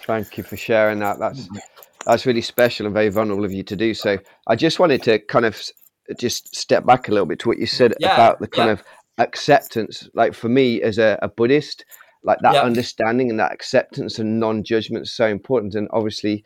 Thank 0.00 0.36
you 0.36 0.44
for 0.44 0.56
sharing 0.56 0.98
that. 1.00 1.18
That's 1.18 1.48
that's 2.06 2.26
really 2.26 2.40
special 2.40 2.86
and 2.86 2.94
very 2.94 3.08
vulnerable 3.08 3.44
of 3.44 3.52
you 3.52 3.62
to 3.62 3.76
do 3.76 3.94
so. 3.94 4.18
I 4.46 4.56
just 4.56 4.80
wanted 4.80 5.02
to 5.04 5.18
kind 5.18 5.44
of 5.44 5.62
just 6.18 6.54
step 6.54 6.84
back 6.84 7.08
a 7.08 7.12
little 7.12 7.26
bit 7.26 7.38
to 7.40 7.48
what 7.48 7.58
you 7.58 7.66
said 7.66 7.94
yeah, 8.00 8.14
about 8.14 8.40
the 8.40 8.48
kind 8.48 8.68
yeah. 8.68 8.72
of 8.72 8.82
acceptance. 9.18 10.08
Like 10.14 10.34
for 10.34 10.48
me 10.48 10.82
as 10.82 10.98
a, 10.98 11.18
a 11.22 11.28
Buddhist, 11.28 11.84
like 12.24 12.38
that 12.42 12.54
yeah. 12.54 12.62
understanding 12.62 13.30
and 13.30 13.38
that 13.38 13.52
acceptance 13.52 14.18
and 14.18 14.40
non-judgment 14.40 15.04
is 15.04 15.12
so 15.12 15.26
important. 15.26 15.74
And 15.74 15.88
obviously, 15.92 16.44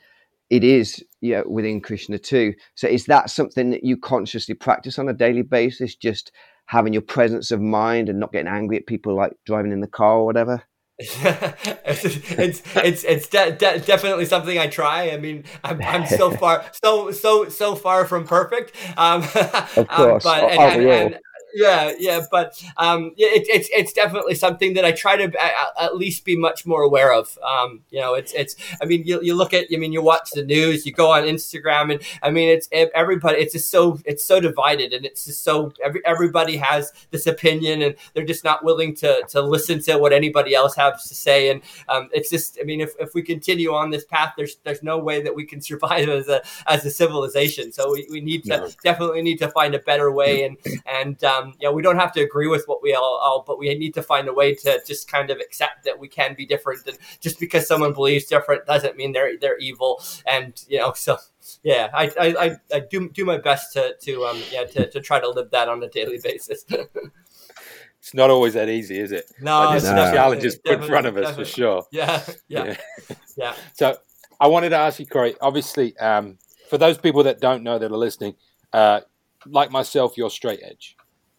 it 0.51 0.63
is 0.63 1.03
yeah 1.21 1.43
within 1.47 1.81
Krishna 1.81 2.19
too. 2.19 2.55
So 2.75 2.87
is 2.89 3.07
that 3.07 3.31
something 3.31 3.71
that 3.71 3.85
you 3.85 3.97
consciously 3.97 4.55
practice 4.55 4.99
on 4.99 5.09
a 5.09 5.15
daily 5.15 5.43
basis? 5.43 5.95
Just 5.95 6.33
having 6.67 6.93
your 6.93 7.03
presence 7.03 7.51
of 7.51 7.61
mind 7.61 8.09
and 8.09 8.21
not 8.21 8.33
getting 8.33 8.49
angry 8.49 8.77
at 8.77 8.87
people 8.87 9.15
like 9.15 9.33
driving 9.45 9.73
in 9.73 9.81
the 9.81 9.87
car 9.87 10.19
or 10.19 10.27
whatever? 10.27 10.63
it's 10.99 12.63
it's 12.75 13.05
it's 13.05 13.29
de- 13.29 13.53
de- 13.53 13.81
definitely 13.81 14.25
something 14.25 14.59
I 14.59 14.67
try. 14.67 15.11
I 15.11 15.19
mean, 15.19 15.45
I'm, 15.63 15.79
I'm 15.83 16.07
so 16.07 16.31
far 16.39 16.65
so 16.83 17.11
so 17.11 17.51
so 17.51 17.75
far 17.75 18.07
from 18.07 18.27
perfect. 18.27 18.75
Um, 18.97 19.23
of 19.35 19.77
um, 19.77 19.87
course, 19.87 20.25
um, 20.25 20.41
but, 20.41 20.51
and, 20.53 20.83
and, 20.83 20.91
and, 20.91 21.19
yeah, 21.57 21.93
yeah, 21.99 22.21
but 22.31 22.63
um, 22.77 23.13
it, 23.17 23.47
it's 23.49 23.71
it's 23.73 23.95
definitely 23.95 24.35
something 24.35 24.75
that 24.75 24.85
I 24.85 24.93
try 24.93 25.17
to 25.17 25.33
at 25.81 25.97
least 25.97 26.27
be 26.27 26.37
much 26.37 26.67
more 26.67 26.83
aware 26.83 27.15
of. 27.15 27.39
Um, 27.43 27.81
you 27.89 27.99
know, 27.99 28.13
it's 28.13 28.35
it's. 28.35 28.57
I 28.83 28.85
mean, 28.85 29.05
you, 29.07 29.23
you 29.23 29.35
look 29.35 29.55
at. 29.55 29.67
I 29.73 29.77
mean, 29.79 29.91
you 29.91 30.03
watch 30.03 30.33
the 30.33 30.45
news, 30.45 30.85
you 30.85 30.93
go 30.93 31.13
on 31.13 31.23
Instagram, 31.23 31.93
and 31.93 32.03
I 32.23 32.31
mean, 32.31 32.51
it's 32.51 32.69
everybody. 32.73 33.39
It's 33.39 33.55
just 33.55 33.71
so 33.71 33.99
it's 34.05 34.23
so 34.23 34.39
divided, 34.39 34.93
and 34.93 35.07
it's 35.07 35.25
just 35.25 35.45
so 35.45 35.73
every, 35.83 36.05
everybody 36.05 36.59
has 36.59 36.93
this 37.11 37.27
opinion, 37.27 37.81
and 37.81 37.95
they're 38.13 38.27
just 38.27 38.45
not 38.45 38.63
willing 38.63 38.95
to 38.97 39.23
to 39.31 39.41
listen 39.41 39.81
to 39.85 39.97
what 39.97 40.13
anybody 40.13 40.55
else 40.55 40.77
has 40.77 41.09
to 41.09 41.15
say. 41.15 41.49
And 41.49 41.63
um, 41.89 42.11
it's 42.13 42.29
just. 42.29 42.59
I 42.61 42.65
mean, 42.65 42.83
if, 42.83 42.93
if 43.01 43.15
we 43.15 43.23
continue 43.23 43.73
on 43.73 43.89
this 43.89 44.05
path, 44.05 44.35
there's 44.37 44.57
there's 44.65 44.83
no 44.83 44.99
way 44.99 45.23
that 45.23 45.35
we 45.35 45.47
can 45.47 45.61
survive 45.71 46.11
as 46.11 46.29
a 46.29 46.43
as 46.67 46.85
a 46.85 46.91
civilization. 46.91 47.73
So 47.73 47.93
we, 47.93 48.07
we 48.11 48.21
need 48.21 48.45
to 48.45 48.59
no. 48.59 48.71
definitely 48.85 49.23
need 49.23 49.39
to 49.39 49.49
find 49.49 49.75
a 49.75 49.79
better 49.79 50.13
way, 50.13 50.45
and 50.45 50.59
and 50.85 51.25
um, 51.25 51.46
you 51.59 51.69
know, 51.69 51.73
we 51.73 51.83
don't 51.83 51.99
have 51.99 52.13
to 52.13 52.21
agree 52.21 52.49
with 52.49 52.65
what 52.67 52.83
we 52.83 52.95
all, 52.95 53.21
all, 53.23 53.45
but 53.47 53.59
we 53.59 53.75
need 53.75 53.95
to 53.95 54.03
find 54.03 54.29
a 54.29 54.33
way 54.33 54.55
to 54.55 54.81
just 54.87 55.11
kind 55.11 55.31
of 55.31 55.39
accept 55.39 55.85
that 55.85 55.99
we 55.99 56.09
can 56.09 56.35
be 56.35 56.47
different. 56.47 56.87
And 56.87 56.99
just 57.21 57.39
because 57.39 57.67
someone 57.67 57.93
believes 57.93 58.27
different 58.27 58.67
doesn't 58.67 58.97
mean 58.97 59.13
they're 59.13 59.39
they're 59.39 59.59
evil. 59.59 60.03
And 60.27 60.61
you 60.69 60.79
know, 60.79 60.93
so 60.97 61.19
yeah, 61.63 61.91
I 61.93 62.13
I, 62.19 62.57
I 62.75 62.81
do 62.81 63.09
do 63.11 63.25
my 63.25 63.39
best 63.39 63.73
to 63.75 63.97
to 64.03 64.25
um 64.25 64.41
yeah 64.51 64.65
to, 64.65 64.91
to 64.91 65.01
try 65.01 65.21
to 65.21 65.29
live 65.29 65.51
that 65.51 65.69
on 65.69 65.83
a 65.83 65.89
daily 65.89 66.19
basis. 66.23 66.65
it's 66.69 68.15
not 68.15 68.31
always 68.31 68.55
that 68.55 68.69
easy, 68.69 68.99
is 68.99 69.13
it? 69.13 69.31
No, 69.41 69.71
there's 69.71 69.85
no. 69.85 70.13
challenges 70.13 70.57
put 70.57 70.81
in 70.81 70.89
front 70.89 71.07
of 71.07 71.17
us 71.17 71.29
definitely. 71.29 71.45
for 71.45 71.51
sure. 71.51 71.87
Yeah, 71.91 72.23
yeah, 72.49 72.65
yeah, 72.65 73.17
yeah. 73.37 73.55
So 73.75 73.97
I 74.41 74.47
wanted 74.49 74.71
to 74.71 74.77
ask 74.77 75.01
you, 75.01 75.07
Corey. 75.07 75.35
Obviously, 75.41 75.97
um, 75.99 76.39
for 76.69 76.79
those 76.79 76.99
people 76.99 77.23
that 77.25 77.41
don't 77.41 77.63
know 77.63 77.79
that 77.79 77.91
are 77.91 77.97
listening, 77.97 78.35
uh, 78.73 79.01
like 79.47 79.71
myself, 79.71 80.17
you're 80.17 80.31
straight 80.31 80.61
edge. 80.63 80.96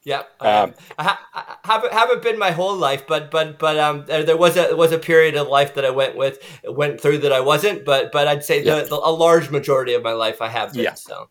Yeah, 0.08 0.24
um, 0.40 0.74
I, 0.98 1.04
ha- 1.04 1.20
I, 1.34 1.56
haven't 1.66 1.92
haven't 1.92 2.24
been 2.24 2.40
my 2.40 2.52
whole 2.52 2.78
life, 2.78 3.06
but 3.06 3.30
but 3.30 3.60
but 3.60 3.78
um, 3.78 4.06
there 4.08 4.38
was 4.38 4.56
a 4.56 4.74
was 4.74 4.94
a 4.94 4.98
period 4.98 5.36
of 5.36 5.50
life 5.50 5.74
that 5.74 5.84
I 5.84 5.90
went 5.90 6.16
with 6.16 6.40
went 6.64 7.02
through 7.02 7.18
that 7.18 7.34
I 7.34 7.42
wasn't, 7.42 7.84
but 7.84 8.14
but 8.14 8.26
I'd 8.26 8.46
say 8.46 8.64
yeah. 8.64 8.84
the, 8.84 8.86
the, 8.86 8.96
a 8.96 9.12
large 9.12 9.50
majority 9.50 9.96
of 9.96 10.04
my 10.04 10.14
life 10.14 10.42
I 10.42 10.48
have 10.48 10.72
been. 10.72 10.84
Yeah. 10.84 10.94
So, 10.94 11.28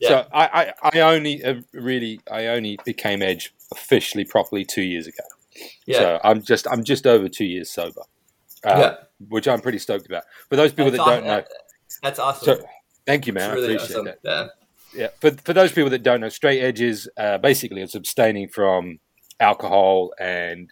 yeah. 0.00 0.08
so 0.08 0.26
I, 0.32 0.72
I 0.82 0.98
I 0.98 1.00
only 1.14 1.44
uh, 1.44 1.60
really 1.72 2.20
I 2.28 2.46
only 2.46 2.76
became 2.84 3.22
edge 3.22 3.54
officially 3.70 4.24
properly 4.24 4.64
two 4.64 4.82
years 4.82 5.06
ago. 5.06 5.22
Yeah. 5.86 5.98
So 6.00 6.20
I'm 6.24 6.42
just 6.42 6.66
I'm 6.66 6.82
just 6.82 7.06
over 7.06 7.28
two 7.28 7.46
years 7.46 7.70
sober. 7.70 8.02
Um, 8.64 8.80
yeah. 8.80 8.94
Which 9.28 9.46
I'm 9.46 9.60
pretty 9.60 9.78
stoked 9.78 10.06
about. 10.06 10.24
For 10.48 10.56
those 10.56 10.72
people 10.72 10.90
that's 10.90 11.04
that 11.04 11.08
awesome. 11.08 11.24
don't 11.24 11.38
know, 11.38 11.44
that's 12.02 12.18
awesome. 12.18 12.44
So, 12.46 12.64
thank 13.06 13.28
you, 13.28 13.32
man. 13.32 13.54
Really 13.54 13.74
I 13.74 13.76
appreciate 13.76 13.94
awesome. 13.94 14.04
that. 14.06 14.18
Yeah 14.24 14.48
yeah. 14.94 15.08
For 15.20 15.30
for 15.32 15.52
those 15.52 15.72
people 15.72 15.90
that 15.90 16.02
don't 16.02 16.20
know, 16.20 16.28
straight 16.28 16.60
edges 16.60 17.08
uh, 17.16 17.38
basically 17.38 17.82
it's 17.82 17.94
abstaining 17.94 18.48
from 18.48 18.98
alcohol 19.40 20.12
and 20.18 20.70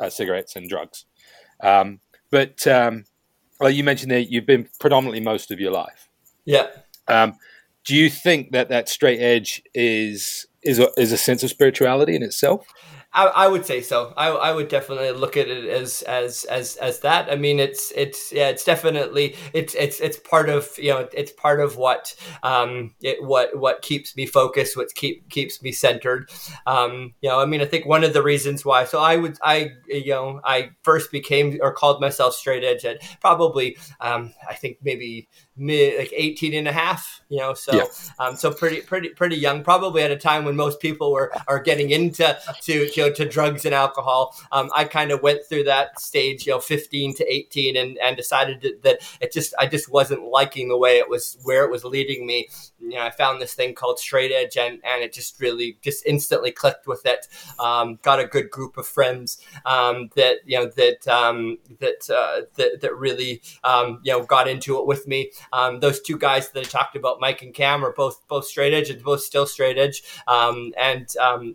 uh, 0.00 0.10
cigarettes 0.10 0.56
and 0.56 0.68
drugs. 0.68 1.04
Um, 1.60 2.00
but 2.30 2.66
um, 2.66 3.04
well, 3.60 3.70
you 3.70 3.84
mentioned 3.84 4.10
that 4.10 4.30
you've 4.30 4.46
been 4.46 4.68
predominantly 4.80 5.20
most 5.20 5.50
of 5.50 5.60
your 5.60 5.72
life. 5.72 6.08
Yeah. 6.44 6.66
Um, 7.08 7.34
do 7.84 7.94
you 7.94 8.08
think 8.10 8.52
that 8.52 8.68
that 8.70 8.88
straight 8.88 9.20
edge 9.20 9.62
is 9.74 10.46
is 10.62 10.78
a, 10.78 10.88
is 10.96 11.12
a 11.12 11.18
sense 11.18 11.42
of 11.42 11.50
spirituality 11.50 12.16
in 12.16 12.22
itself? 12.22 12.66
I, 13.14 13.26
I 13.26 13.48
would 13.48 13.64
say 13.64 13.80
so. 13.80 14.12
I, 14.16 14.28
I 14.28 14.52
would 14.52 14.68
definitely 14.68 15.12
look 15.12 15.36
at 15.36 15.48
it 15.48 15.66
as 15.66 16.02
as 16.02 16.44
as 16.44 16.74
as 16.76 16.98
that. 17.00 17.30
I 17.30 17.36
mean, 17.36 17.60
it's 17.60 17.92
it's 17.94 18.32
yeah, 18.32 18.48
it's 18.48 18.64
definitely 18.64 19.36
it's 19.52 19.74
it's 19.76 20.00
it's 20.00 20.16
part 20.18 20.48
of 20.48 20.68
you 20.76 20.90
know 20.90 21.08
it's 21.12 21.30
part 21.30 21.60
of 21.60 21.76
what 21.76 22.12
um 22.42 22.92
it, 23.00 23.22
what 23.22 23.56
what 23.56 23.82
keeps 23.82 24.16
me 24.16 24.26
focused, 24.26 24.76
what 24.76 24.92
keep 24.94 25.28
keeps 25.30 25.62
me 25.62 25.70
centered. 25.70 26.28
Um, 26.66 27.14
you 27.20 27.28
know, 27.28 27.38
I 27.38 27.46
mean, 27.46 27.60
I 27.60 27.66
think 27.66 27.86
one 27.86 28.02
of 28.02 28.14
the 28.14 28.22
reasons 28.22 28.64
why. 28.64 28.84
So 28.84 28.98
I 28.98 29.16
would 29.16 29.38
I 29.42 29.70
you 29.86 30.10
know 30.10 30.40
I 30.44 30.70
first 30.82 31.12
became 31.12 31.58
or 31.62 31.72
called 31.72 32.00
myself 32.00 32.34
straight 32.34 32.64
edge 32.64 32.84
at 32.84 32.98
probably 33.20 33.76
um 34.00 34.34
I 34.48 34.54
think 34.54 34.78
maybe 34.82 35.28
mid 35.56 35.98
like 35.98 36.12
18 36.12 36.52
and 36.54 36.66
a 36.66 36.72
half 36.72 37.22
you 37.28 37.38
know 37.38 37.54
so 37.54 37.76
yeah. 37.76 37.84
um 38.18 38.34
so 38.34 38.52
pretty 38.52 38.80
pretty 38.80 39.10
pretty 39.10 39.36
young 39.36 39.62
probably 39.62 40.02
at 40.02 40.10
a 40.10 40.16
time 40.16 40.44
when 40.44 40.56
most 40.56 40.80
people 40.80 41.12
were 41.12 41.32
are 41.46 41.60
getting 41.60 41.90
into 41.90 42.36
to 42.62 42.88
know 43.04 43.12
to 43.12 43.28
drugs 43.28 43.64
and 43.64 43.74
alcohol. 43.74 44.36
Um 44.52 44.70
i 44.74 44.84
kind 44.84 45.10
of 45.10 45.22
went 45.22 45.40
through 45.48 45.64
that 45.64 46.00
stage 46.00 46.46
you 46.46 46.52
know 46.52 46.60
15 46.60 47.14
to 47.16 47.32
18 47.32 47.76
and 47.76 47.98
and 47.98 48.16
decided 48.16 48.82
that 48.82 48.98
it 49.20 49.32
just 49.32 49.54
i 49.58 49.66
just 49.66 49.90
wasn't 49.90 50.22
liking 50.24 50.68
the 50.68 50.78
way 50.78 50.98
it 50.98 51.08
was 51.08 51.38
where 51.42 51.64
it 51.64 51.70
was 51.70 51.84
leading 51.84 52.26
me. 52.26 52.48
You 52.80 52.90
know 52.90 53.02
i 53.02 53.10
found 53.10 53.40
this 53.40 53.54
thing 53.54 53.74
called 53.74 53.98
straight 53.98 54.32
edge 54.32 54.56
and 54.56 54.80
and 54.84 55.02
it 55.02 55.12
just 55.12 55.40
really 55.40 55.78
just 55.82 56.04
instantly 56.06 56.50
clicked 56.50 56.86
with 56.86 57.06
it. 57.06 57.26
Um 57.58 57.98
got 58.02 58.20
a 58.20 58.26
good 58.26 58.50
group 58.50 58.76
of 58.76 58.86
friends 58.86 59.38
um 59.64 60.10
that 60.16 60.38
you 60.44 60.58
know 60.58 60.70
that 60.76 61.06
um 61.08 61.58
that 61.80 62.10
uh 62.10 62.42
that, 62.56 62.80
that 62.80 62.94
really 62.96 63.42
um 63.62 64.00
you 64.02 64.12
know 64.12 64.24
got 64.24 64.48
into 64.48 64.78
it 64.78 64.86
with 64.86 65.06
me. 65.06 65.30
Um, 65.52 65.80
those 65.80 66.00
two 66.00 66.18
guys 66.18 66.50
that 66.50 66.60
I 66.60 66.64
talked 66.64 66.96
about, 66.96 67.20
Mike 67.20 67.42
and 67.42 67.54
Cam, 67.54 67.84
are 67.84 67.92
both 67.92 68.26
both 68.28 68.46
straight 68.46 68.74
edge 68.74 68.90
and 68.90 69.02
both 69.02 69.22
still 69.22 69.46
straight 69.46 69.78
edge. 69.78 70.02
And 70.28 71.06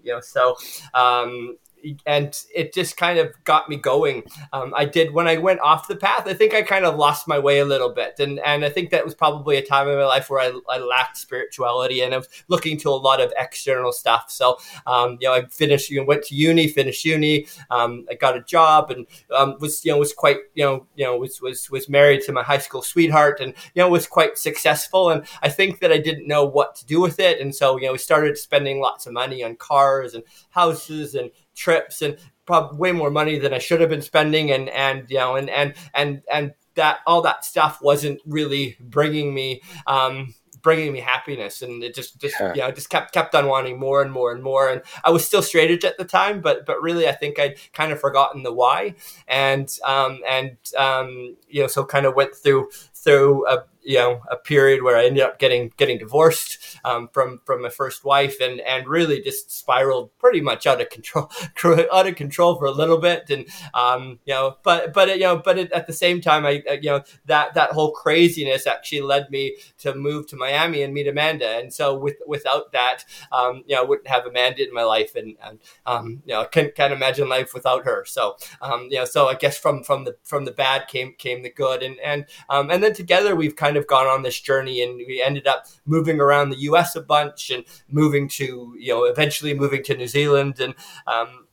you 0.03 0.13
know, 0.13 0.21
so 0.21 0.55
um, 0.93 1.38
um, 1.39 1.57
and 2.05 2.37
it 2.53 2.73
just 2.73 2.97
kind 2.97 3.19
of 3.19 3.33
got 3.43 3.69
me 3.69 3.77
going. 3.77 4.23
Um, 4.53 4.73
I 4.75 4.85
did 4.85 5.13
when 5.13 5.27
I 5.27 5.37
went 5.37 5.59
off 5.61 5.87
the 5.87 5.95
path. 5.95 6.27
I 6.27 6.33
think 6.33 6.53
I 6.53 6.61
kind 6.61 6.85
of 6.85 6.95
lost 6.95 7.27
my 7.27 7.39
way 7.39 7.59
a 7.59 7.65
little 7.65 7.89
bit, 7.89 8.19
and 8.19 8.39
and 8.39 8.65
I 8.65 8.69
think 8.69 8.89
that 8.91 9.05
was 9.05 9.15
probably 9.15 9.57
a 9.57 9.65
time 9.65 9.87
in 9.87 9.97
my 9.97 10.05
life 10.05 10.29
where 10.29 10.41
I, 10.41 10.59
I 10.69 10.79
lacked 10.79 11.17
spirituality 11.17 12.01
and 12.01 12.13
I 12.13 12.17
was 12.17 12.29
looking 12.47 12.77
to 12.79 12.89
a 12.89 12.91
lot 12.91 13.21
of 13.21 13.33
external 13.37 13.91
stuff. 13.91 14.31
So 14.31 14.57
um, 14.85 15.17
you 15.21 15.27
know, 15.27 15.33
I 15.33 15.45
finished, 15.45 15.89
you 15.89 15.99
know, 15.99 16.05
went 16.05 16.23
to 16.25 16.35
uni, 16.35 16.67
finished 16.67 17.05
uni. 17.05 17.47
Um, 17.69 18.05
I 18.09 18.15
got 18.15 18.37
a 18.37 18.41
job 18.41 18.91
and 18.91 19.07
um, 19.35 19.57
was 19.59 19.83
you 19.85 19.91
know 19.91 19.97
was 19.97 20.13
quite 20.13 20.37
you 20.55 20.63
know 20.63 20.87
you 20.95 21.05
know 21.05 21.17
was 21.17 21.41
was 21.41 21.69
was 21.69 21.89
married 21.89 22.21
to 22.23 22.31
my 22.31 22.43
high 22.43 22.57
school 22.57 22.81
sweetheart, 22.81 23.39
and 23.39 23.53
you 23.73 23.81
know 23.81 23.89
was 23.89 24.07
quite 24.07 24.37
successful. 24.37 25.09
And 25.09 25.23
I 25.41 25.49
think 25.49 25.79
that 25.79 25.91
I 25.91 25.97
didn't 25.97 26.27
know 26.27 26.45
what 26.45 26.75
to 26.75 26.85
do 26.85 27.01
with 27.01 27.19
it, 27.19 27.39
and 27.39 27.53
so 27.53 27.77
you 27.77 27.85
know 27.85 27.93
we 27.93 27.97
started 27.97 28.37
spending 28.37 28.79
lots 28.79 29.05
of 29.05 29.13
money 29.13 29.43
on 29.43 29.55
cars 29.55 30.13
and 30.13 30.23
houses 30.49 31.15
and 31.15 31.31
trips 31.59 32.01
and 32.01 32.17
probably 32.45 32.79
way 32.79 32.91
more 32.91 33.11
money 33.11 33.37
than 33.37 33.53
I 33.53 33.59
should 33.59 33.81
have 33.81 33.89
been 33.89 34.01
spending, 34.01 34.51
and 34.51 34.69
and 34.69 35.09
you 35.09 35.17
know, 35.17 35.35
and 35.35 35.49
and 35.49 35.75
and 35.93 36.23
and 36.31 36.53
that 36.75 36.99
all 37.05 37.21
that 37.21 37.45
stuff 37.45 37.79
wasn't 37.81 38.21
really 38.25 38.77
bringing 38.79 39.33
me. 39.33 39.61
Um, 39.85 40.33
bringing 40.61 40.91
me 40.91 40.99
happiness 40.99 41.61
and 41.61 41.81
it 41.83 41.95
just 41.95 42.19
just 42.19 42.35
yeah. 42.37 42.53
you 42.53 42.59
know 42.59 42.69
just 42.69 42.89
kept 42.89 43.13
kept 43.13 43.33
on 43.33 43.47
wanting 43.47 43.79
more 43.79 44.01
and 44.01 44.11
more 44.11 44.33
and 44.33 44.43
more 44.43 44.69
and 44.69 44.81
I 45.05 45.09
was 45.09 45.25
still 45.25 45.41
straight 45.41 45.71
edge 45.71 45.85
at 45.85 45.97
the 45.97 46.03
time 46.03 46.41
but 46.41 46.65
but 46.65 46.81
really 46.81 47.07
I 47.07 47.13
think 47.13 47.39
I'd 47.39 47.55
kind 47.71 47.93
of 47.93 47.99
forgotten 48.01 48.43
the 48.43 48.53
why 48.53 48.95
and 49.25 49.73
um 49.85 50.19
and 50.29 50.57
um 50.77 51.37
you 51.47 51.61
know 51.61 51.67
so 51.67 51.85
kind 51.85 52.05
of 52.05 52.13
went 52.13 52.35
through 52.35 52.69
through 52.93 53.47
a 53.47 53.63
you 53.89 53.97
know 53.97 54.21
a 54.29 54.35
period 54.35 54.83
where 54.83 54.95
I 54.95 55.07
ended 55.07 55.23
up 55.23 55.39
getting 55.39 55.73
getting 55.75 55.97
divorced 55.97 56.59
um, 56.85 57.09
from 57.11 57.41
from 57.43 57.63
my 57.63 57.69
first 57.69 58.05
wife 58.05 58.39
and 58.39 58.61
and 58.61 58.87
really 58.87 59.19
just 59.19 59.49
spiraled 59.49 60.15
pretty 60.19 60.41
much 60.41 60.67
out 60.67 60.79
of 60.79 60.91
control 60.91 61.31
out 61.91 62.05
of 62.07 62.15
control 62.15 62.55
for 62.55 62.65
a 62.65 62.71
little 62.71 62.99
bit. 62.99 63.31
And 63.31 63.47
um, 63.73 64.19
you 64.25 64.35
know 64.35 64.57
but 64.61 64.93
but 64.93 65.09
you 65.15 65.23
know 65.23 65.37
but 65.37 65.57
it, 65.57 65.71
at 65.71 65.87
the 65.87 65.93
same 65.93 66.21
time 66.21 66.45
I 66.45 66.61
you 66.79 66.91
know 66.91 67.03
that 67.25 67.55
that 67.55 67.71
whole 67.71 67.91
craziness 67.91 68.67
actually 68.67 69.01
led 69.01 69.31
me 69.31 69.57
to 69.79 69.95
move 69.95 70.27
to 70.27 70.35
Miami 70.35 70.83
and 70.83 70.93
meet 70.93 71.07
Amanda. 71.07 71.57
And 71.57 71.73
so 71.73 71.97
with 71.97 72.17
without 72.27 72.71
that 72.73 73.05
um, 73.31 73.63
you 73.65 73.75
know 73.75 73.81
I 73.81 73.85
wouldn't 73.85 74.07
have 74.07 74.27
Amanda 74.27 74.67
in 74.67 74.71
my 74.71 74.83
life 74.83 75.15
and, 75.15 75.35
and 75.43 75.57
um, 75.87 76.21
you 76.27 76.35
know 76.35 76.45
can't, 76.45 76.75
can't 76.75 76.93
imagine 76.93 77.27
life 77.27 77.55
without 77.55 77.85
her. 77.85 78.05
So 78.05 78.37
um, 78.61 78.87
you 78.91 78.99
know 78.99 79.05
so 79.05 79.29
I 79.29 79.33
guess 79.33 79.57
from 79.57 79.81
from 79.81 80.03
the 80.03 80.15
from 80.23 80.45
the 80.45 80.51
bad 80.51 80.87
came 80.87 81.15
came 81.17 81.41
the 81.41 81.49
good. 81.49 81.81
And 81.81 81.99
and 82.01 82.25
um, 82.49 82.69
and 82.69 82.83
then 82.83 82.93
together 82.93 83.35
we've 83.35 83.55
kind 83.55 83.77
of 83.78 83.78
gone 83.87 84.07
on 84.07 84.23
this 84.23 84.39
journey 84.39 84.81
and 84.81 84.95
we 84.95 85.21
ended 85.21 85.47
up 85.47 85.65
moving 85.85 86.19
around 86.19 86.49
the 86.49 86.59
US 86.61 86.95
a 86.95 87.01
bunch 87.01 87.49
and 87.49 87.63
moving 87.87 88.27
to, 88.29 88.75
you 88.77 88.93
know, 88.93 89.05
eventually 89.05 89.53
moving 89.53 89.83
to 89.83 89.95
New 89.95 90.07
Zealand. 90.07 90.59
And, 90.59 90.75
um, 91.07 91.47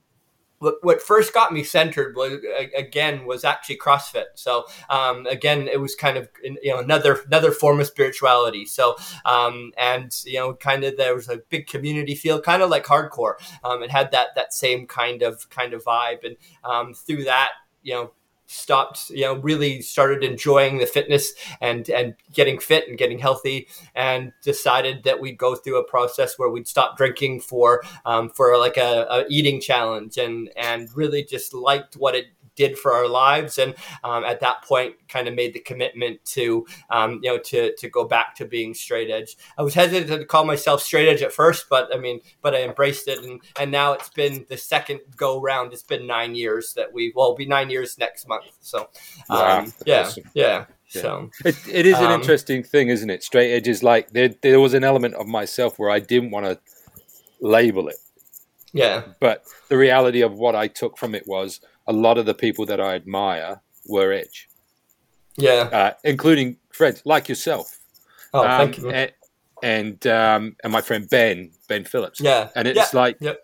what, 0.59 0.77
what 0.83 1.03
first 1.03 1.35
got 1.35 1.53
me 1.53 1.63
centered 1.63 2.17
was 2.17 2.39
again 2.77 3.27
was 3.27 3.45
actually 3.45 3.79
CrossFit. 3.79 4.25
So 4.35 4.65
um, 4.89 5.27
again, 5.27 5.69
it 5.69 5.81
was 5.81 5.95
kind 5.95 6.17
of 6.17 6.29
you 6.43 6.73
know 6.73 6.79
another 6.79 7.21
another 7.27 7.53
form 7.53 7.81
of 7.81 7.87
spirituality. 7.87 8.65
So 8.67 8.97
um, 9.25 9.73
and 9.77 10.15
you 10.25 10.39
know 10.39 10.55
kind 10.55 10.85
of 10.85 10.97
there 10.97 11.15
was 11.15 11.29
a 11.29 11.39
big 11.49 11.67
community 11.67 12.15
feel, 12.15 12.41
kind 12.41 12.63
of 12.63 12.71
like 12.71 12.85
hardcore. 12.85 13.35
Um, 13.65 13.83
it 13.83 13.91
had 13.91 14.11
that 14.13 14.29
that 14.37 14.53
same 14.53 14.87
kind 14.87 15.23
of 15.23 15.49
kind 15.51 15.75
of 15.75 15.85
vibe, 15.85 16.25
and 16.25 16.37
um, 16.65 16.95
through 16.95 17.25
that 17.25 17.51
you 17.83 17.95
know 17.95 18.13
stopped 18.47 19.11
you 19.11 19.23
know 19.23 19.35
really 19.37 19.81
started 19.83 20.23
enjoying 20.23 20.79
the 20.79 20.87
fitness 20.87 21.33
and 21.61 21.89
and 21.91 22.15
getting 22.33 22.59
fit 22.59 22.89
and 22.89 22.97
getting 22.97 23.19
healthy 23.19 23.67
and 23.95 24.33
decided 24.43 25.03
that 25.05 25.21
we'd 25.21 25.39
go 25.39 25.55
through 25.55 25.79
a 25.79 25.85
process 25.85 26.39
where 26.39 26.49
we'd 26.49 26.69
stop 26.69 26.97
drinking 26.97 27.41
for 27.41 27.83
um, 28.05 28.29
for 28.31 28.57
like 28.57 28.77
a, 28.77 29.07
a, 29.11 29.25
eating 29.29 29.61
challenge 29.61 30.17
and 30.17 30.51
and 30.57 30.89
really 30.97 31.25
just 31.25 31.53
liked 31.53 31.95
what 31.95 32.15
it 32.15 32.27
did 32.57 32.79
for 32.79 32.93
our 32.93 33.09
lives. 33.09 33.59
And 33.59 33.75
um, 34.03 34.25
at 34.25 34.41
that 34.41 34.63
point, 34.63 34.95
kind 35.09 35.29
of 35.29 35.35
made 35.35 35.55
the 35.55 35.61
commitment 35.61 36.25
to, 36.27 36.67
um, 36.91 37.21
you 37.23 37.31
know, 37.31 37.39
to, 37.39 37.75
to 37.77 37.89
go 37.89 38.05
back 38.05 38.35
to 38.37 38.45
being 38.45 38.75
straight 38.75 39.11
edge. 39.11 39.37
I 39.57 39.63
was 39.63 39.75
hesitant 39.75 40.21
to 40.21 40.27
call 40.27 40.45
myself 40.45 40.83
straight 40.83 41.09
edge 41.09 41.23
at 41.23 41.33
first, 41.33 41.67
but 41.71 41.95
I 41.95 41.99
mean, 41.99 42.21
but 42.43 42.55
I 42.55 42.63
embraced 42.63 43.09
it. 43.09 43.23
And, 43.23 43.41
and 43.61 43.71
now 43.71 43.93
it's 43.93 44.11
been 44.11 44.47
the 44.49 44.57
second 44.57 45.01
go 45.17 45.41
round. 45.41 45.73
It's 45.73 45.83
been 45.83 46.07
nine 46.07 46.35
years 46.35 46.75
that 46.75 46.93
we, 46.93 47.13
well, 47.15 47.27
it'll 47.27 47.37
be 47.37 47.47
nine 47.47 47.71
years 47.71 47.99
next 47.99 48.27
month. 48.27 48.45
So, 48.61 48.89
wow, 49.29 49.61
um, 49.61 49.73
yeah, 49.85 50.01
awesome. 50.01 50.25
yeah. 50.35 50.65
Yeah. 50.95 51.03
So 51.03 51.31
it, 51.45 51.57
it 51.69 51.85
is 51.85 51.99
an 51.99 52.07
um, 52.07 52.21
interesting 52.21 52.63
thing, 52.63 52.89
isn't 52.89 53.11
it? 53.11 53.25
Straight 53.25 53.53
edge 53.53 53.67
is 53.67 53.83
like 53.83 54.11
there, 54.11 54.29
there 54.29 54.61
was 54.61 54.73
an 54.73 54.85
element 54.85 55.15
of 55.17 55.27
myself 55.27 55.81
where 55.81 55.91
I 55.91 55.99
didn't 55.99 56.31
want 56.31 56.47
to 56.47 56.61
label 57.41 57.89
it. 57.89 57.97
Yeah. 58.73 59.03
But 59.21 59.45
the 59.69 59.77
reality 59.77 60.21
of 60.21 60.35
what 60.35 60.55
I 60.55 60.69
took 60.69 60.97
from 60.97 61.15
it 61.15 61.27
was 61.27 61.61
a 61.87 61.93
lot 61.93 62.19
of 62.19 62.27
the 62.27 62.35
people 62.35 62.67
that 62.67 62.81
I 62.81 62.95
admire 62.95 63.61
were 63.87 64.13
edge. 64.13 64.49
Yeah. 65.37 65.69
Uh, 65.73 65.93
including 66.05 66.57
friends 66.71 67.03
like 67.05 67.29
yourself. 67.29 67.79
Oh, 68.33 68.47
um, 68.47 68.59
thank 68.59 68.79
you. 68.79 68.91
And 68.91 69.13
and, 69.63 70.07
um, 70.07 70.57
and 70.63 70.73
my 70.73 70.83
friend 70.83 71.09
Ben, 71.09 71.51
Ben 71.69 71.85
Phillips. 71.85 72.21
Yeah. 72.21 72.51
And 72.55 72.69
it's 72.69 72.93
yeah. 72.93 73.01
like, 73.01 73.17
yep. 73.21 73.41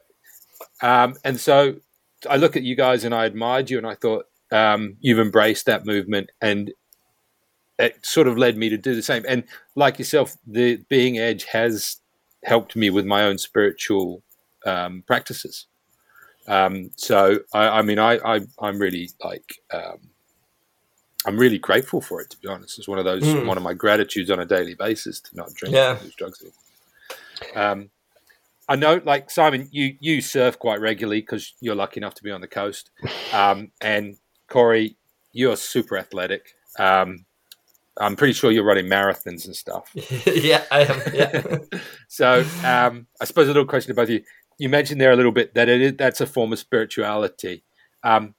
um, 0.82 1.14
and 1.24 1.40
so 1.40 1.76
I 2.28 2.36
look 2.36 2.54
at 2.54 2.62
you 2.62 2.76
guys 2.76 3.04
and 3.04 3.14
I 3.14 3.24
admired 3.24 3.70
you 3.70 3.78
and 3.78 3.86
I 3.86 3.94
thought, 3.94 4.26
um, 4.50 4.96
you've 5.00 5.18
embraced 5.18 5.64
that 5.66 5.86
movement 5.86 6.30
and 6.42 6.72
it 7.78 8.04
sort 8.04 8.28
of 8.28 8.36
led 8.36 8.58
me 8.58 8.68
to 8.68 8.76
do 8.76 8.94
the 8.94 9.02
same. 9.02 9.24
And 9.26 9.44
like 9.74 9.98
yourself, 9.98 10.36
the 10.46 10.76
being 10.88 11.18
edge 11.18 11.44
has 11.44 11.96
helped 12.44 12.76
me 12.76 12.90
with 12.90 13.06
my 13.06 13.24
own 13.24 13.38
spiritual 13.38 14.22
um, 14.66 15.02
practices. 15.06 15.66
Um, 16.48 16.90
so 16.96 17.38
I, 17.52 17.68
I, 17.78 17.82
mean, 17.82 17.98
I, 17.98 18.18
I 18.24 18.40
am 18.68 18.78
really 18.78 19.10
like 19.22 19.60
um, 19.72 19.98
I'm 21.24 21.36
really 21.36 21.58
grateful 21.58 22.00
for 22.00 22.20
it. 22.20 22.30
To 22.30 22.38
be 22.38 22.48
honest, 22.48 22.78
it's 22.78 22.88
one 22.88 22.98
of 22.98 23.04
those 23.04 23.22
mm. 23.22 23.46
one 23.46 23.56
of 23.56 23.62
my 23.62 23.74
gratitudes 23.74 24.30
on 24.30 24.40
a 24.40 24.46
daily 24.46 24.74
basis 24.74 25.20
to 25.20 25.36
not 25.36 25.54
drink 25.54 25.74
yeah. 25.74 25.98
drugs. 26.16 26.42
Um, 27.54 27.90
I 28.68 28.76
know, 28.76 29.00
like 29.04 29.30
Simon, 29.30 29.68
you 29.70 29.96
you 30.00 30.20
surf 30.20 30.58
quite 30.58 30.80
regularly 30.80 31.20
because 31.20 31.54
you're 31.60 31.74
lucky 31.74 32.00
enough 32.00 32.14
to 32.14 32.22
be 32.22 32.30
on 32.30 32.40
the 32.40 32.48
coast, 32.48 32.90
um, 33.32 33.70
and 33.80 34.16
Corey, 34.48 34.96
you're 35.32 35.56
super 35.56 35.96
athletic. 35.96 36.54
Um, 36.78 37.24
I'm 37.98 38.16
pretty 38.16 38.32
sure 38.32 38.50
you're 38.50 38.64
running 38.64 38.86
marathons 38.86 39.44
and 39.44 39.54
stuff. 39.54 39.90
yeah, 40.26 40.64
I 40.70 40.84
am. 40.84 41.02
Yeah. 41.12 41.58
so 42.08 42.44
um, 42.64 43.06
I 43.20 43.24
suppose 43.24 43.46
a 43.46 43.50
little 43.50 43.66
question 43.66 43.92
about 43.92 44.08
you. 44.08 44.22
You 44.58 44.68
mentioned 44.68 45.00
there 45.00 45.12
a 45.12 45.16
little 45.16 45.32
bit 45.32 45.54
that 45.54 45.68
it 45.68 45.80
is, 45.80 45.94
that's 45.96 46.20
a 46.20 46.26
form 46.26 46.52
of 46.52 46.58
spirituality. 46.58 47.64
Um, 48.02 48.34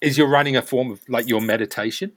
is 0.00 0.18
your 0.18 0.28
running 0.28 0.56
a 0.56 0.62
form 0.62 0.90
of 0.90 1.00
like 1.08 1.28
your 1.28 1.40
meditation? 1.40 2.12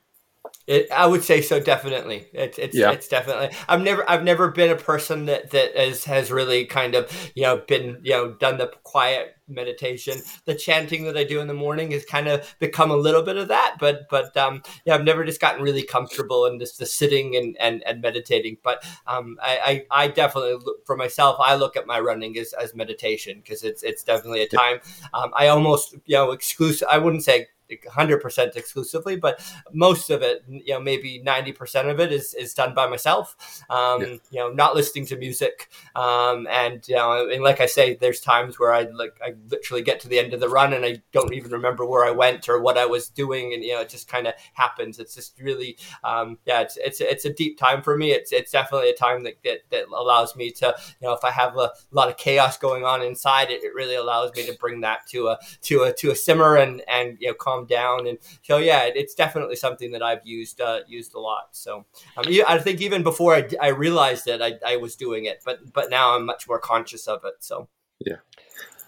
It, 0.67 0.91
I 0.91 1.05
would 1.07 1.23
say 1.23 1.41
so, 1.41 1.61
definitely. 1.61 2.27
It's 2.33 2.59
it's 2.59 2.75
yeah. 2.75 2.91
it's 2.91 3.07
definitely. 3.07 3.55
I've 3.69 3.81
never 3.81 4.07
I've 4.09 4.25
never 4.25 4.51
been 4.51 4.69
a 4.69 4.75
person 4.75 5.25
that 5.25 5.51
that 5.51 5.77
has 5.77 6.03
has 6.03 6.29
really 6.29 6.65
kind 6.65 6.93
of 6.93 7.09
you 7.35 7.43
know 7.43 7.63
been 7.67 8.01
you 8.03 8.11
know 8.11 8.33
done 8.33 8.57
the 8.57 8.67
quiet 8.83 9.37
meditation. 9.47 10.17
The 10.43 10.55
chanting 10.55 11.05
that 11.05 11.15
I 11.15 11.23
do 11.23 11.39
in 11.39 11.47
the 11.47 11.53
morning 11.53 11.91
has 11.91 12.03
kind 12.03 12.27
of 12.27 12.53
become 12.59 12.91
a 12.91 12.97
little 12.97 13.23
bit 13.23 13.37
of 13.37 13.47
that, 13.47 13.77
but 13.79 14.09
but 14.09 14.35
um 14.35 14.61
yeah, 14.83 14.95
I've 14.95 15.05
never 15.05 15.23
just 15.23 15.39
gotten 15.39 15.63
really 15.63 15.83
comfortable 15.83 16.45
in 16.45 16.59
just 16.59 16.79
the 16.79 16.85
sitting 16.85 17.37
and 17.37 17.55
and, 17.61 17.81
and 17.83 18.01
meditating. 18.01 18.57
But 18.61 18.83
um 19.07 19.37
I, 19.41 19.85
I, 19.89 20.03
I 20.03 20.07
definitely 20.09 20.55
look, 20.55 20.85
for 20.85 20.97
myself 20.97 21.37
I 21.39 21.55
look 21.55 21.77
at 21.77 21.87
my 21.87 22.01
running 22.01 22.37
as 22.37 22.51
as 22.51 22.75
meditation 22.75 23.39
because 23.41 23.63
it's 23.63 23.83
it's 23.83 24.03
definitely 24.03 24.41
a 24.43 24.49
time. 24.49 24.79
Um, 25.13 25.31
I 25.33 25.47
almost 25.47 25.95
you 26.05 26.17
know 26.17 26.31
exclusive. 26.31 26.89
I 26.91 26.97
wouldn't 26.97 27.23
say 27.23 27.47
100% 27.69 28.55
exclusively, 28.55 29.15
but 29.15 29.41
most 29.73 30.09
of 30.09 30.21
it, 30.21 30.43
you 30.47 30.73
know, 30.73 30.79
maybe 30.79 31.21
90% 31.25 31.89
of 31.89 31.99
it 31.99 32.11
is, 32.11 32.33
is 32.33 32.53
done 32.53 32.73
by 32.73 32.87
myself. 32.87 33.35
Um, 33.69 34.01
yeah. 34.01 34.07
You 34.31 34.39
know, 34.39 34.49
not 34.49 34.75
listening 34.75 35.05
to 35.07 35.17
music. 35.17 35.69
Um, 35.95 36.47
and, 36.47 36.87
you 36.87 36.95
know, 36.95 37.29
and 37.29 37.43
like 37.43 37.61
I 37.61 37.65
say, 37.65 37.95
there's 37.95 38.21
times 38.21 38.59
where 38.59 38.73
I 38.73 38.83
like, 38.83 39.19
I 39.23 39.33
literally 39.49 39.81
get 39.81 39.99
to 40.01 40.07
the 40.07 40.19
end 40.19 40.33
of 40.33 40.39
the 40.39 40.49
run 40.49 40.73
and 40.73 40.85
I 40.85 41.01
don't 41.11 41.33
even 41.33 41.51
remember 41.51 41.85
where 41.85 42.05
I 42.05 42.11
went 42.11 42.49
or 42.49 42.61
what 42.61 42.77
I 42.77 42.85
was 42.85 43.09
doing. 43.09 43.53
And, 43.53 43.63
you 43.63 43.73
know, 43.73 43.81
it 43.81 43.89
just 43.89 44.07
kind 44.07 44.27
of 44.27 44.33
happens. 44.53 44.99
It's 44.99 45.15
just 45.15 45.39
really, 45.39 45.77
um, 46.03 46.37
yeah, 46.45 46.61
it's, 46.61 46.77
it's, 46.77 47.01
it's 47.01 47.25
a 47.25 47.33
deep 47.33 47.57
time 47.57 47.81
for 47.81 47.97
me. 47.97 48.11
It's, 48.11 48.31
it's 48.31 48.51
definitely 48.51 48.89
a 48.89 48.95
time 48.95 49.23
that, 49.23 49.35
that, 49.43 49.59
that 49.71 49.85
allows 49.87 50.35
me 50.35 50.51
to, 50.51 50.75
you 51.01 51.07
know, 51.07 51.13
if 51.13 51.23
I 51.23 51.31
have 51.31 51.57
a 51.57 51.71
lot 51.91 52.09
of 52.09 52.17
chaos 52.17 52.57
going 52.57 52.83
on 52.83 53.01
inside 53.01 53.51
it, 53.51 53.63
it 53.63 53.73
really 53.73 53.95
allows 53.95 54.33
me 54.35 54.45
to 54.45 54.53
bring 54.53 54.81
that 54.81 55.07
to 55.07 55.29
a, 55.29 55.39
to 55.63 55.83
a, 55.83 55.93
to 55.93 56.11
a 56.11 56.15
simmer 56.15 56.55
and, 56.57 56.81
and, 56.87 57.17
you 57.19 57.27
know, 57.27 57.33
calm 57.33 57.56
calm 57.57 57.65
down. 57.65 58.07
And 58.07 58.17
so, 58.41 58.57
yeah, 58.57 58.83
it's 58.83 59.13
definitely 59.13 59.55
something 59.55 59.91
that 59.91 60.03
I've 60.03 60.25
used 60.25 60.61
uh, 60.61 60.79
used 60.87 61.13
a 61.13 61.19
lot. 61.19 61.49
So, 61.51 61.85
um, 62.17 62.25
I 62.47 62.57
think 62.59 62.81
even 62.81 63.03
before 63.03 63.35
I, 63.35 63.47
I 63.61 63.67
realized 63.69 64.27
it, 64.27 64.41
I, 64.41 64.53
I 64.65 64.77
was 64.77 64.95
doing 64.95 65.25
it, 65.25 65.41
but 65.45 65.73
but 65.73 65.89
now 65.89 66.15
I'm 66.15 66.25
much 66.25 66.47
more 66.47 66.59
conscious 66.59 67.07
of 67.07 67.21
it. 67.25 67.35
So, 67.39 67.67
yeah. 67.99 68.17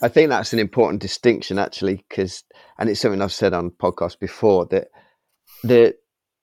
I 0.02 0.08
think 0.08 0.30
that's 0.30 0.54
an 0.54 0.60
important 0.60 1.02
distinction, 1.02 1.60
actually, 1.60 2.06
because, 2.08 2.46
and 2.78 2.90
it's 2.90 3.02
something 3.02 3.22
I've 3.22 3.34
said 3.34 3.54
on 3.54 3.70
podcasts 3.70 4.18
before 4.18 4.66
that 4.68 4.88
the 5.64 5.96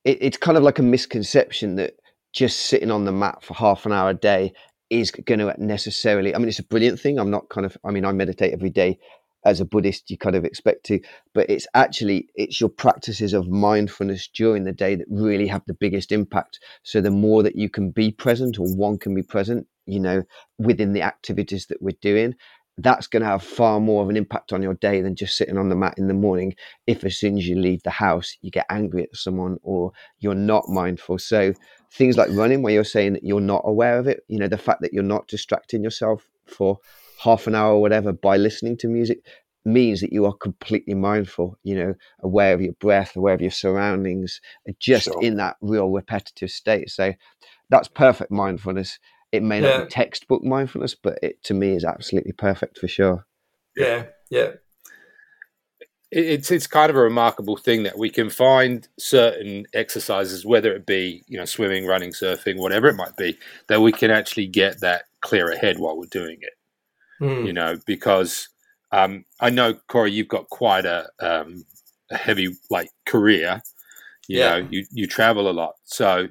it, 0.04 0.18
it's 0.20 0.36
kind 0.36 0.58
of 0.58 0.62
like 0.62 0.78
a 0.78 0.82
misconception 0.82 1.76
that 1.76 1.94
just 2.32 2.66
sitting 2.66 2.90
on 2.90 3.04
the 3.04 3.12
mat 3.12 3.42
for 3.42 3.54
half 3.54 3.86
an 3.86 3.92
hour 3.92 4.10
a 4.10 4.14
day 4.14 4.52
is 4.90 5.10
going 5.10 5.38
to 5.40 5.54
necessarily. 5.58 6.34
I 6.34 6.38
mean, 6.38 6.48
it's 6.48 6.58
a 6.58 6.64
brilliant 6.64 7.00
thing. 7.00 7.18
I'm 7.18 7.30
not 7.30 7.48
kind 7.48 7.64
of. 7.64 7.76
I 7.84 7.90
mean, 7.90 8.04
I 8.04 8.12
meditate 8.12 8.52
every 8.52 8.70
day, 8.70 8.98
as 9.46 9.60
a 9.60 9.64
Buddhist 9.64 10.10
you 10.10 10.18
kind 10.18 10.36
of 10.36 10.44
expect 10.44 10.84
to, 10.86 11.00
but 11.32 11.48
it's 11.48 11.66
actually 11.74 12.28
it's 12.34 12.60
your 12.60 12.68
practices 12.68 13.32
of 13.32 13.48
mindfulness 13.48 14.28
during 14.28 14.64
the 14.64 14.72
day 14.72 14.96
that 14.96 15.06
really 15.08 15.46
have 15.46 15.62
the 15.66 15.74
biggest 15.74 16.12
impact. 16.12 16.58
So 16.82 17.00
the 17.00 17.10
more 17.10 17.42
that 17.42 17.56
you 17.56 17.70
can 17.70 17.90
be 17.90 18.10
present 18.10 18.58
or 18.58 18.66
one 18.66 18.98
can 18.98 19.14
be 19.14 19.22
present, 19.22 19.66
you 19.86 20.00
know, 20.00 20.24
within 20.58 20.92
the 20.92 21.02
activities 21.02 21.66
that 21.68 21.80
we're 21.80 21.96
doing, 22.02 22.34
that's 22.78 23.06
going 23.06 23.22
to 23.22 23.28
have 23.28 23.42
far 23.42 23.80
more 23.80 24.02
of 24.02 24.10
an 24.10 24.16
impact 24.16 24.52
on 24.52 24.62
your 24.62 24.74
day 24.74 25.00
than 25.00 25.16
just 25.16 25.36
sitting 25.36 25.56
on 25.56 25.70
the 25.70 25.76
mat 25.76 25.94
in 25.96 26.08
the 26.08 26.14
morning. 26.14 26.54
If 26.86 27.04
as 27.04 27.16
soon 27.16 27.38
as 27.38 27.48
you 27.48 27.56
leave 27.56 27.82
the 27.84 27.90
house, 27.90 28.36
you 28.42 28.50
get 28.50 28.66
angry 28.68 29.04
at 29.04 29.16
someone 29.16 29.56
or 29.62 29.92
you're 30.18 30.34
not 30.34 30.68
mindful. 30.68 31.18
So 31.18 31.54
things 31.90 32.18
like 32.18 32.28
running, 32.32 32.62
where 32.62 32.74
you're 32.74 32.84
saying 32.84 33.14
that 33.14 33.24
you're 33.24 33.40
not 33.40 33.62
aware 33.64 33.98
of 33.98 34.06
it, 34.08 34.24
you 34.28 34.38
know, 34.38 34.48
the 34.48 34.58
fact 34.58 34.82
that 34.82 34.92
you're 34.92 35.02
not 35.02 35.28
distracting 35.28 35.82
yourself 35.82 36.28
for 36.46 36.78
half 37.18 37.46
an 37.46 37.54
hour 37.54 37.74
or 37.74 37.80
whatever 37.80 38.12
by 38.12 38.36
listening 38.36 38.76
to 38.78 38.88
music 38.88 39.18
means 39.66 40.00
that 40.00 40.12
you 40.12 40.24
are 40.24 40.32
completely 40.32 40.94
mindful, 40.94 41.58
you 41.64 41.74
know, 41.74 41.94
aware 42.20 42.54
of 42.54 42.62
your 42.62 42.72
breath, 42.74 43.16
aware 43.16 43.34
of 43.34 43.40
your 43.42 43.50
surroundings, 43.50 44.40
uh, 44.68 44.72
just 44.78 45.06
sure. 45.06 45.22
in 45.22 45.36
that 45.36 45.56
real 45.60 45.90
repetitive 45.90 46.50
state. 46.50 46.88
So 46.88 47.12
that's 47.68 47.88
perfect 47.88 48.30
mindfulness. 48.30 48.98
It 49.32 49.42
may 49.42 49.60
not 49.60 49.68
yeah. 49.68 49.84
be 49.84 49.90
textbook 49.90 50.44
mindfulness, 50.44 50.94
but 50.94 51.18
it 51.22 51.42
to 51.44 51.54
me 51.54 51.70
is 51.70 51.84
absolutely 51.84 52.32
perfect 52.32 52.78
for 52.78 52.86
sure. 52.86 53.26
Yeah, 53.76 54.04
yeah. 54.30 54.52
It's 56.12 56.52
it's 56.52 56.68
kind 56.68 56.88
of 56.88 56.96
a 56.96 57.00
remarkable 57.00 57.56
thing 57.56 57.82
that 57.82 57.98
we 57.98 58.08
can 58.08 58.30
find 58.30 58.86
certain 58.98 59.66
exercises, 59.74 60.46
whether 60.46 60.72
it 60.72 60.86
be 60.86 61.24
you 61.26 61.36
know 61.36 61.44
swimming, 61.44 61.86
running, 61.86 62.12
surfing, 62.12 62.58
whatever 62.58 62.86
it 62.86 62.94
might 62.94 63.16
be, 63.16 63.36
that 63.68 63.82
we 63.82 63.90
can 63.90 64.12
actually 64.12 64.46
get 64.46 64.80
that 64.80 65.06
clear 65.20 65.50
ahead 65.50 65.80
while 65.80 65.98
we're 65.98 66.06
doing 66.06 66.38
it. 66.40 66.52
Mm. 67.20 67.46
You 67.46 67.52
know, 67.52 67.76
because 67.86 68.48
um, 68.92 69.24
I 69.40 69.50
know 69.50 69.74
Corey, 69.88 70.12
you've 70.12 70.28
got 70.28 70.48
quite 70.48 70.84
a, 70.84 71.08
um, 71.20 71.64
a 72.10 72.16
heavy 72.16 72.56
like 72.70 72.90
career. 73.04 73.62
You 74.28 74.40
yeah. 74.40 74.58
know, 74.58 74.68
you 74.70 74.84
you 74.90 75.06
travel 75.06 75.48
a 75.48 75.52
lot, 75.52 75.74
so 75.84 76.28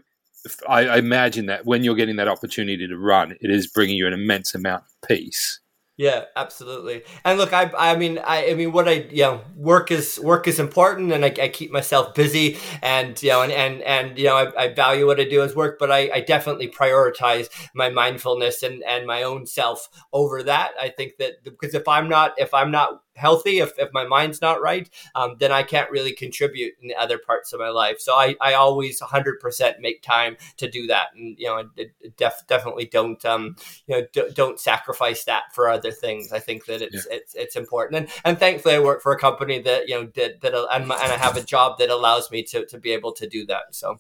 I, 0.68 0.86
I 0.88 0.98
imagine 0.98 1.46
that 1.48 1.66
when 1.66 1.84
you're 1.84 1.96
getting 1.96 2.18
that 2.18 2.28
opportunity 2.28 2.88
to 2.88 2.98
run, 2.98 3.36
it 3.40 3.50
is 3.50 3.68
bringing 3.68 3.96
you 3.96 4.08
an 4.08 4.14
immense 4.14 4.54
amount 4.54 4.84
of 4.84 5.08
peace 5.08 5.60
yeah, 5.98 6.26
absolutely. 6.36 7.04
And 7.24 7.40
look, 7.40 7.54
I, 7.54 7.72
I 7.78 7.96
mean, 7.96 8.18
I, 8.20 8.50
I 8.50 8.54
mean, 8.54 8.74
what 8.74 8.90
I, 8.90 9.08
you 9.12 9.24
know, 9.24 9.42
work 9.56 9.92
is 9.92 10.20
work 10.22 10.46
is 10.46 10.60
important, 10.60 11.14
and 11.14 11.24
I, 11.24 11.34
I 11.42 11.48
keep 11.48 11.72
myself 11.72 12.14
busy, 12.14 12.58
and 12.82 13.22
you 13.24 13.30
know, 13.30 13.44
and 13.44 13.52
and 13.54 13.82
and 13.84 14.18
you 14.18 14.26
know, 14.26 14.36
I, 14.36 14.64
I 14.66 14.74
value 14.74 15.06
what 15.08 15.22
I 15.22 15.24
do 15.24 15.42
as 15.42 15.56
work, 15.56 15.78
but 15.80 15.92
I, 15.94 16.10
I 16.14 16.20
definitely 16.20 16.68
prioritize 16.68 17.48
my 17.74 17.90
mindfulness 17.90 18.62
and 18.62 18.84
and 18.84 19.08
my 19.08 19.24
own 19.24 19.46
self 19.46 19.88
over 20.12 20.44
that. 20.44 20.72
I 20.82 20.90
think 20.90 21.14
that 21.20 21.44
because 21.46 21.74
if 21.74 21.88
I'm 21.88 22.10
not 22.10 22.34
if 22.38 22.54
I'm 22.54 22.72
not 22.72 23.02
healthy, 23.16 23.60
if, 23.60 23.72
if 23.78 23.90
my 23.94 24.06
mind's 24.06 24.42
not 24.42 24.62
right, 24.62 24.90
um, 25.16 25.36
then 25.40 25.52
I 25.52 25.64
can't 25.64 25.90
really 25.90 26.14
contribute 26.14 26.74
in 26.82 26.88
the 26.88 26.96
other 26.96 27.18
parts 27.18 27.54
of 27.54 27.60
my 27.60 27.70
life. 27.70 28.00
So 28.00 28.14
I, 28.14 28.36
I 28.42 28.54
always 28.54 29.02
100% 29.02 29.80
make 29.80 30.02
time 30.02 30.38
to 30.58 30.70
do 30.70 30.88
that. 30.88 31.08
And, 31.16 31.38
you 31.38 31.48
know, 31.48 31.70
def, 32.18 32.46
definitely 32.48 32.86
don't, 32.86 33.24
um, 33.26 33.56
you 33.88 33.98
know, 33.98 34.08
d- 34.12 34.32
don't 34.34 34.60
sacrifice 34.60 35.24
that 35.26 35.54
for 35.54 35.70
other 35.70 35.92
things. 35.92 36.32
I 36.32 36.40
think 36.40 36.66
that 36.66 36.82
it's, 36.82 37.08
yeah. 37.10 37.18
it's, 37.18 37.36
it's 37.36 37.56
important. 37.56 37.98
And, 37.98 38.22
and 38.24 38.40
thankfully 38.40 38.76
I 38.76 38.80
work 38.80 39.02
for 39.02 39.12
a 39.12 39.20
company 39.20 39.60
that, 39.60 39.88
you 39.88 39.96
know, 39.96 40.10
that, 40.16 40.42
that, 40.42 40.54
and, 40.54 40.84
and 40.84 40.92
I 40.92 41.18
have 41.18 41.38
a 41.38 41.44
job 41.44 41.78
that 41.80 41.90
allows 41.90 42.32
me 42.32 42.44
to, 42.44 42.66
to 42.68 42.78
be 42.78 42.92
able 42.92 43.14
to 43.14 43.28
do 43.28 43.46
that. 43.48 43.76
So. 43.76 44.00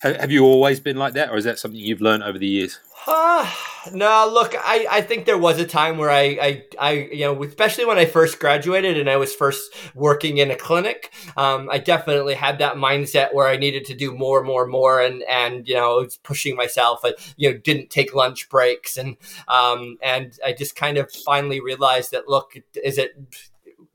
Have 0.00 0.30
you 0.30 0.44
always 0.44 0.78
been 0.78 0.96
like 0.96 1.14
that, 1.14 1.30
or 1.30 1.36
is 1.36 1.44
that 1.44 1.58
something 1.58 1.80
you've 1.80 2.00
learned 2.00 2.22
over 2.22 2.38
the 2.38 2.46
years? 2.46 2.78
Uh, 3.04 3.50
no, 3.92 4.30
look, 4.32 4.54
I, 4.56 4.86
I 4.88 5.00
think 5.00 5.24
there 5.24 5.38
was 5.38 5.58
a 5.58 5.66
time 5.66 5.98
where 5.98 6.10
I, 6.10 6.22
I, 6.40 6.64
I, 6.78 6.92
you 6.92 7.24
know, 7.24 7.42
especially 7.42 7.84
when 7.84 7.98
I 7.98 8.04
first 8.04 8.38
graduated 8.38 8.96
and 8.96 9.10
I 9.10 9.16
was 9.16 9.34
first 9.34 9.74
working 9.96 10.38
in 10.38 10.52
a 10.52 10.56
clinic, 10.56 11.12
um, 11.36 11.68
I 11.68 11.78
definitely 11.78 12.34
had 12.34 12.58
that 12.58 12.76
mindset 12.76 13.34
where 13.34 13.48
I 13.48 13.56
needed 13.56 13.86
to 13.86 13.94
do 13.94 14.14
more, 14.14 14.44
more, 14.44 14.68
more, 14.68 15.00
and 15.00 15.24
and 15.24 15.66
you 15.66 15.74
know, 15.74 15.96
was 15.96 16.18
pushing 16.18 16.54
myself. 16.54 17.00
I, 17.02 17.14
you 17.36 17.50
know, 17.50 17.58
didn't 17.58 17.90
take 17.90 18.14
lunch 18.14 18.48
breaks, 18.48 18.96
and 18.96 19.16
um, 19.48 19.96
and 20.00 20.38
I 20.44 20.52
just 20.52 20.76
kind 20.76 20.96
of 20.98 21.10
finally 21.10 21.60
realized 21.60 22.12
that 22.12 22.28
look, 22.28 22.54
is 22.84 22.98
it 22.98 23.18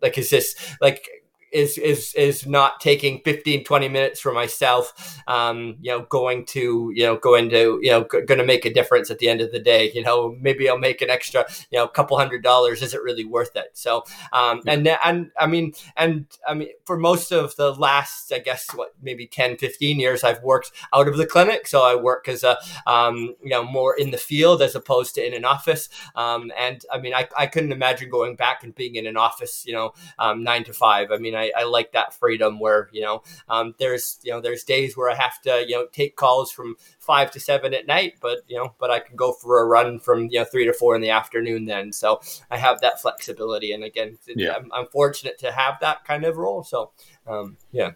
like 0.01 0.17
is 0.17 0.29
this 0.29 0.75
like 0.81 1.07
is 1.53 1.77
is 1.77 2.13
is 2.15 2.45
not 2.45 2.79
taking 2.79 3.21
15 3.23 3.63
20 3.63 3.87
minutes 3.89 4.19
for 4.19 4.33
myself 4.33 5.19
um 5.27 5.75
you 5.81 5.91
know 5.91 6.01
going 6.09 6.45
to 6.45 6.91
you 6.95 7.03
know 7.03 7.15
going 7.17 7.49
to 7.49 7.79
you 7.81 7.91
know 7.91 8.01
g- 8.03 8.21
going 8.21 8.39
to 8.39 8.45
make 8.45 8.65
a 8.65 8.73
difference 8.73 9.09
at 9.11 9.19
the 9.19 9.29
end 9.29 9.41
of 9.41 9.51
the 9.51 9.59
day 9.59 9.91
you 9.93 10.01
know 10.03 10.35
maybe 10.41 10.67
i'll 10.69 10.77
make 10.77 11.01
an 11.01 11.09
extra 11.09 11.45
you 11.71 11.77
know 11.77 11.87
couple 11.87 12.17
hundred 12.17 12.43
dollars. 12.43 12.81
Is 12.81 12.93
it 12.93 13.01
really 13.03 13.25
worth 13.25 13.55
it? 13.55 13.71
So 13.73 14.03
um 14.31 14.61
and 14.67 14.87
and 14.87 15.31
i 15.39 15.47
mean 15.47 15.73
and 15.95 16.25
i 16.47 16.53
mean 16.53 16.69
for 16.85 16.97
most 16.97 17.31
of 17.31 17.55
the 17.55 17.73
last 17.73 18.31
i 18.33 18.39
guess 18.39 18.67
what 18.75 18.93
maybe 19.01 19.27
10 19.27 19.57
15 19.57 19.99
years 19.99 20.23
i've 20.23 20.41
worked 20.43 20.71
out 20.93 21.07
of 21.07 21.17
the 21.17 21.25
clinic. 21.25 21.67
So 21.67 21.83
i 21.83 21.95
work 21.95 22.27
as 22.27 22.43
a 22.43 22.57
um 22.87 23.35
you 23.43 23.49
know 23.49 23.63
more 23.63 23.95
in 23.97 24.11
the 24.11 24.17
field 24.17 24.61
as 24.61 24.75
opposed 24.75 25.15
to 25.15 25.25
in 25.25 25.33
an 25.33 25.45
office. 25.45 25.89
Um 26.15 26.51
and 26.57 26.83
i 26.91 26.99
mean 26.99 27.13
i, 27.13 27.27
I 27.37 27.47
couldn't 27.47 27.71
imagine 27.71 28.09
going 28.09 28.35
back 28.35 28.63
and 28.63 28.73
being 28.75 28.95
in 28.95 29.05
an 29.07 29.17
office 29.17 29.65
you 29.65 29.73
know 29.73 29.93
um 30.19 30.43
nine 30.43 30.63
to 30.65 30.73
five. 30.73 31.11
I 31.11 31.17
mean 31.17 31.35
I, 31.35 31.42
I, 31.57 31.63
like 31.63 31.91
that 31.93 32.13
freedom 32.13 32.59
where 32.59 32.89
you 32.91 33.01
know 33.01 33.23
um, 33.49 33.75
there's 33.79 34.19
you 34.23 34.31
know 34.31 34.41
there's 34.41 34.63
days 34.63 34.95
where 34.95 35.09
I 35.09 35.15
have 35.15 35.41
to 35.43 35.65
you 35.67 35.75
know 35.75 35.87
take 35.91 36.15
calls 36.15 36.51
from 36.51 36.75
five 36.99 37.31
to 37.31 37.39
seven 37.39 37.73
at 37.73 37.87
night, 37.87 38.15
but 38.21 38.39
you 38.47 38.57
know 38.57 38.73
but 38.79 38.91
I 38.91 38.99
can 38.99 39.15
go 39.15 39.33
for 39.33 39.61
a 39.61 39.65
run 39.65 39.99
from 39.99 40.29
you 40.29 40.39
know 40.39 40.45
three 40.45 40.65
to 40.65 40.73
four 40.73 40.95
in 40.95 41.01
the 41.01 41.09
afternoon 41.09 41.65
then. 41.65 41.91
So 41.91 42.21
I 42.51 42.57
have 42.57 42.81
that 42.81 43.01
flexibility, 43.01 43.71
and 43.73 43.83
again, 43.83 44.17
yeah. 44.27 44.53
I'm, 44.55 44.71
I'm 44.73 44.87
fortunate 44.87 45.37
to 45.39 45.51
have 45.51 45.79
that 45.81 46.05
kind 46.05 46.25
of 46.25 46.37
role. 46.37 46.63
So 46.63 46.91
um, 47.27 47.57
yeah. 47.71 47.91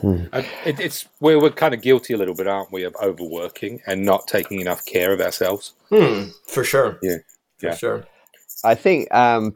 Hmm. 0.00 0.24
It, 0.32 0.80
it's 0.80 1.06
we're, 1.20 1.38
we're 1.38 1.50
kind 1.50 1.74
of 1.74 1.82
guilty 1.82 2.14
a 2.14 2.16
little 2.16 2.34
bit, 2.34 2.46
aren't 2.46 2.72
we, 2.72 2.84
of 2.84 2.96
overworking 3.02 3.82
and 3.86 4.02
not 4.02 4.26
taking 4.26 4.60
enough 4.60 4.86
care 4.86 5.12
of 5.12 5.20
ourselves? 5.20 5.74
Hmm, 5.90 6.30
for 6.46 6.64
sure. 6.64 6.98
Yeah, 7.02 7.18
for 7.58 7.66
yeah. 7.66 7.74
sure. 7.74 8.04
I 8.64 8.74
think 8.74 9.12
um, 9.12 9.52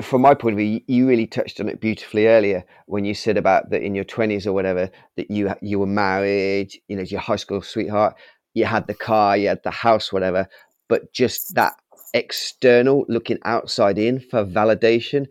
from 0.00 0.22
my 0.22 0.34
point 0.34 0.54
of 0.54 0.58
view, 0.58 0.80
you 0.86 1.06
really 1.06 1.26
touched 1.26 1.60
on 1.60 1.68
it 1.68 1.80
beautifully 1.80 2.26
earlier 2.26 2.64
when 2.86 3.04
you 3.04 3.14
said 3.14 3.36
about 3.36 3.70
that 3.70 3.82
in 3.82 3.94
your 3.94 4.04
twenties 4.04 4.46
or 4.46 4.52
whatever 4.52 4.90
that 5.16 5.30
you 5.30 5.52
you 5.60 5.78
were 5.78 5.86
married, 5.86 6.72
you 6.88 6.96
know, 6.96 7.02
your 7.02 7.20
high 7.20 7.36
school 7.36 7.62
sweetheart, 7.62 8.14
you 8.54 8.64
had 8.64 8.86
the 8.86 8.94
car, 8.94 9.36
you 9.36 9.48
had 9.48 9.62
the 9.62 9.70
house, 9.70 10.12
whatever, 10.12 10.48
but 10.88 11.12
just 11.12 11.54
that 11.54 11.74
external 12.14 13.04
looking 13.08 13.38
outside 13.44 13.98
in 13.98 14.20
for 14.20 14.44
validation, 14.44 15.26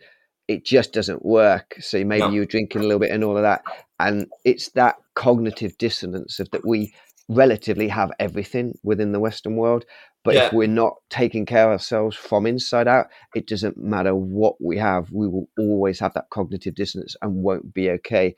it 0.47 0.63
just 0.63 0.93
doesn't 0.93 1.25
work. 1.25 1.75
So 1.79 2.03
maybe 2.03 2.21
no. 2.21 2.29
you 2.29 2.39
were 2.41 2.45
drinking 2.45 2.81
a 2.81 2.85
little 2.85 2.99
bit 2.99 3.11
and 3.11 3.23
all 3.23 3.37
of 3.37 3.43
that, 3.43 3.63
and 3.99 4.27
it's 4.45 4.69
that 4.69 4.95
cognitive 5.15 5.77
dissonance 5.77 6.39
of 6.39 6.49
that 6.51 6.65
we 6.65 6.93
relatively 7.29 7.87
have 7.89 8.11
everything 8.19 8.73
within 8.83 9.11
the 9.11 9.19
Western 9.19 9.55
world, 9.55 9.85
but 10.23 10.35
yeah. 10.35 10.47
if 10.47 10.53
we're 10.53 10.67
not 10.67 10.95
taking 11.09 11.45
care 11.45 11.65
of 11.65 11.71
ourselves 11.71 12.15
from 12.15 12.45
inside 12.45 12.87
out, 12.87 13.07
it 13.35 13.47
doesn't 13.47 13.77
matter 13.77 14.15
what 14.15 14.55
we 14.61 14.77
have. 14.77 15.11
We 15.11 15.27
will 15.27 15.47
always 15.57 15.99
have 15.99 16.13
that 16.13 16.29
cognitive 16.31 16.75
dissonance 16.75 17.15
and 17.21 17.43
won't 17.43 17.73
be 17.73 17.89
okay. 17.91 18.35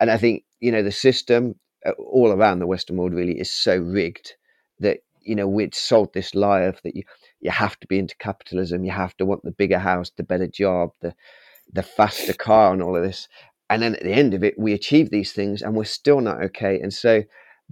And 0.00 0.10
I 0.10 0.18
think, 0.18 0.44
you 0.60 0.72
know, 0.72 0.82
the 0.82 0.92
system 0.92 1.54
uh, 1.86 1.92
all 1.92 2.32
around 2.32 2.58
the 2.58 2.66
Western 2.66 2.96
world 2.96 3.12
really 3.12 3.38
is 3.38 3.52
so 3.52 3.76
rigged 3.76 4.34
that, 4.80 4.98
you 5.20 5.34
know, 5.34 5.46
we'd 5.46 5.74
sold 5.74 6.12
this 6.12 6.34
lie 6.34 6.62
of 6.62 6.80
that 6.82 6.96
you, 6.96 7.02
you 7.40 7.50
have 7.50 7.78
to 7.80 7.86
be 7.86 7.98
into 7.98 8.16
capitalism, 8.18 8.84
you 8.84 8.90
have 8.90 9.16
to 9.16 9.24
want 9.24 9.42
the 9.44 9.52
bigger 9.52 9.78
house, 9.78 10.10
the 10.16 10.24
better 10.24 10.48
job, 10.48 10.90
the, 11.00 11.14
the 11.72 11.82
faster 11.82 12.32
car, 12.32 12.72
and 12.72 12.82
all 12.82 12.96
of 12.96 13.02
this. 13.02 13.28
And 13.70 13.82
then 13.82 13.94
at 13.94 14.02
the 14.02 14.12
end 14.12 14.34
of 14.34 14.44
it, 14.44 14.58
we 14.58 14.74
achieve 14.74 15.10
these 15.10 15.32
things 15.32 15.62
and 15.62 15.74
we're 15.74 15.84
still 15.84 16.20
not 16.20 16.42
okay. 16.42 16.78
And 16.80 16.92
so, 16.92 17.22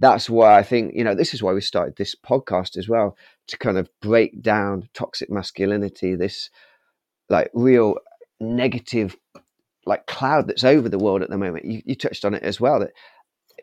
that's 0.01 0.29
why 0.29 0.57
I 0.57 0.63
think, 0.63 0.95
you 0.95 1.03
know, 1.03 1.13
this 1.13 1.35
is 1.35 1.43
why 1.43 1.53
we 1.53 1.61
started 1.61 1.95
this 1.95 2.15
podcast 2.15 2.75
as 2.75 2.89
well 2.89 3.15
to 3.47 3.57
kind 3.57 3.77
of 3.77 3.87
break 4.01 4.41
down 4.41 4.89
toxic 4.95 5.29
masculinity, 5.29 6.15
this 6.15 6.49
like 7.29 7.51
real 7.53 7.95
negative 8.39 9.15
like 9.85 10.07
cloud 10.07 10.47
that's 10.47 10.63
over 10.63 10.89
the 10.89 10.97
world 10.97 11.21
at 11.21 11.29
the 11.29 11.37
moment. 11.37 11.65
You, 11.65 11.83
you 11.85 11.95
touched 11.95 12.25
on 12.25 12.33
it 12.33 12.41
as 12.41 12.59
well 12.59 12.79
that 12.79 12.93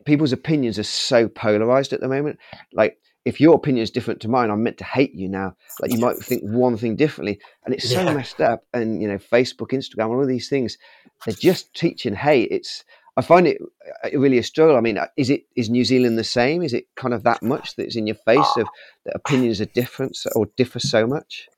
people's 0.05 0.33
opinions 0.33 0.79
are 0.79 0.85
so 0.85 1.29
polarized 1.29 1.93
at 1.93 2.01
the 2.01 2.09
moment. 2.09 2.39
Like 2.73 2.99
if 3.25 3.41
your 3.41 3.57
opinion 3.57 3.83
is 3.83 3.91
different 3.91 4.21
to 4.21 4.29
mine, 4.29 4.51
I'm 4.51 4.63
meant 4.63 4.79
to 4.79 4.85
hate 4.85 5.15
you 5.15 5.29
now. 5.29 5.57
Like 5.81 5.93
you 5.93 5.99
might 5.99 6.19
think 6.19 6.45
one 6.45 6.77
thing 6.77 6.95
differently, 6.95 7.41
and 7.65 7.75
it's 7.75 7.91
so 7.91 8.03
yeah. 8.03 8.15
messed 8.15 8.41
up. 8.41 8.63
And 8.73 9.03
you 9.03 9.09
know, 9.09 9.19
Facebook, 9.19 9.73
Instagram, 9.73 10.11
all 10.11 10.23
of 10.23 10.29
these 10.29 10.49
things, 10.49 10.79
they're 11.27 11.35
just 11.35 11.75
teaching 11.75 12.15
hate. 12.15 12.53
It's 12.53 12.85
I 13.19 13.21
find 13.21 13.49
it 13.49 13.59
uh, 14.05 14.17
really 14.17 14.39
a 14.39 14.45
struggle. 14.45 14.77
I 14.77 14.81
mean, 14.81 14.97
uh, 14.97 15.09
is 15.17 15.29
it 15.29 15.43
is 15.57 15.69
New 15.69 15.85
Zealand 15.85 16.17
the 16.17 16.23
same? 16.23 16.63
Is 16.63 16.73
it 16.73 16.85
kind 16.95 17.13
of 17.13 17.25
that 17.25 17.43
much 17.43 17.75
that 17.75 17.87
it's 17.87 17.97
in 17.97 18.07
your 18.07 18.15
face 18.15 18.57
of 18.57 18.69
that 19.05 19.17
opinions 19.17 19.61
are 19.61 19.65
different 19.67 20.17
or 20.37 20.47
differ 20.57 20.79
so 20.79 21.05
much? 21.05 21.49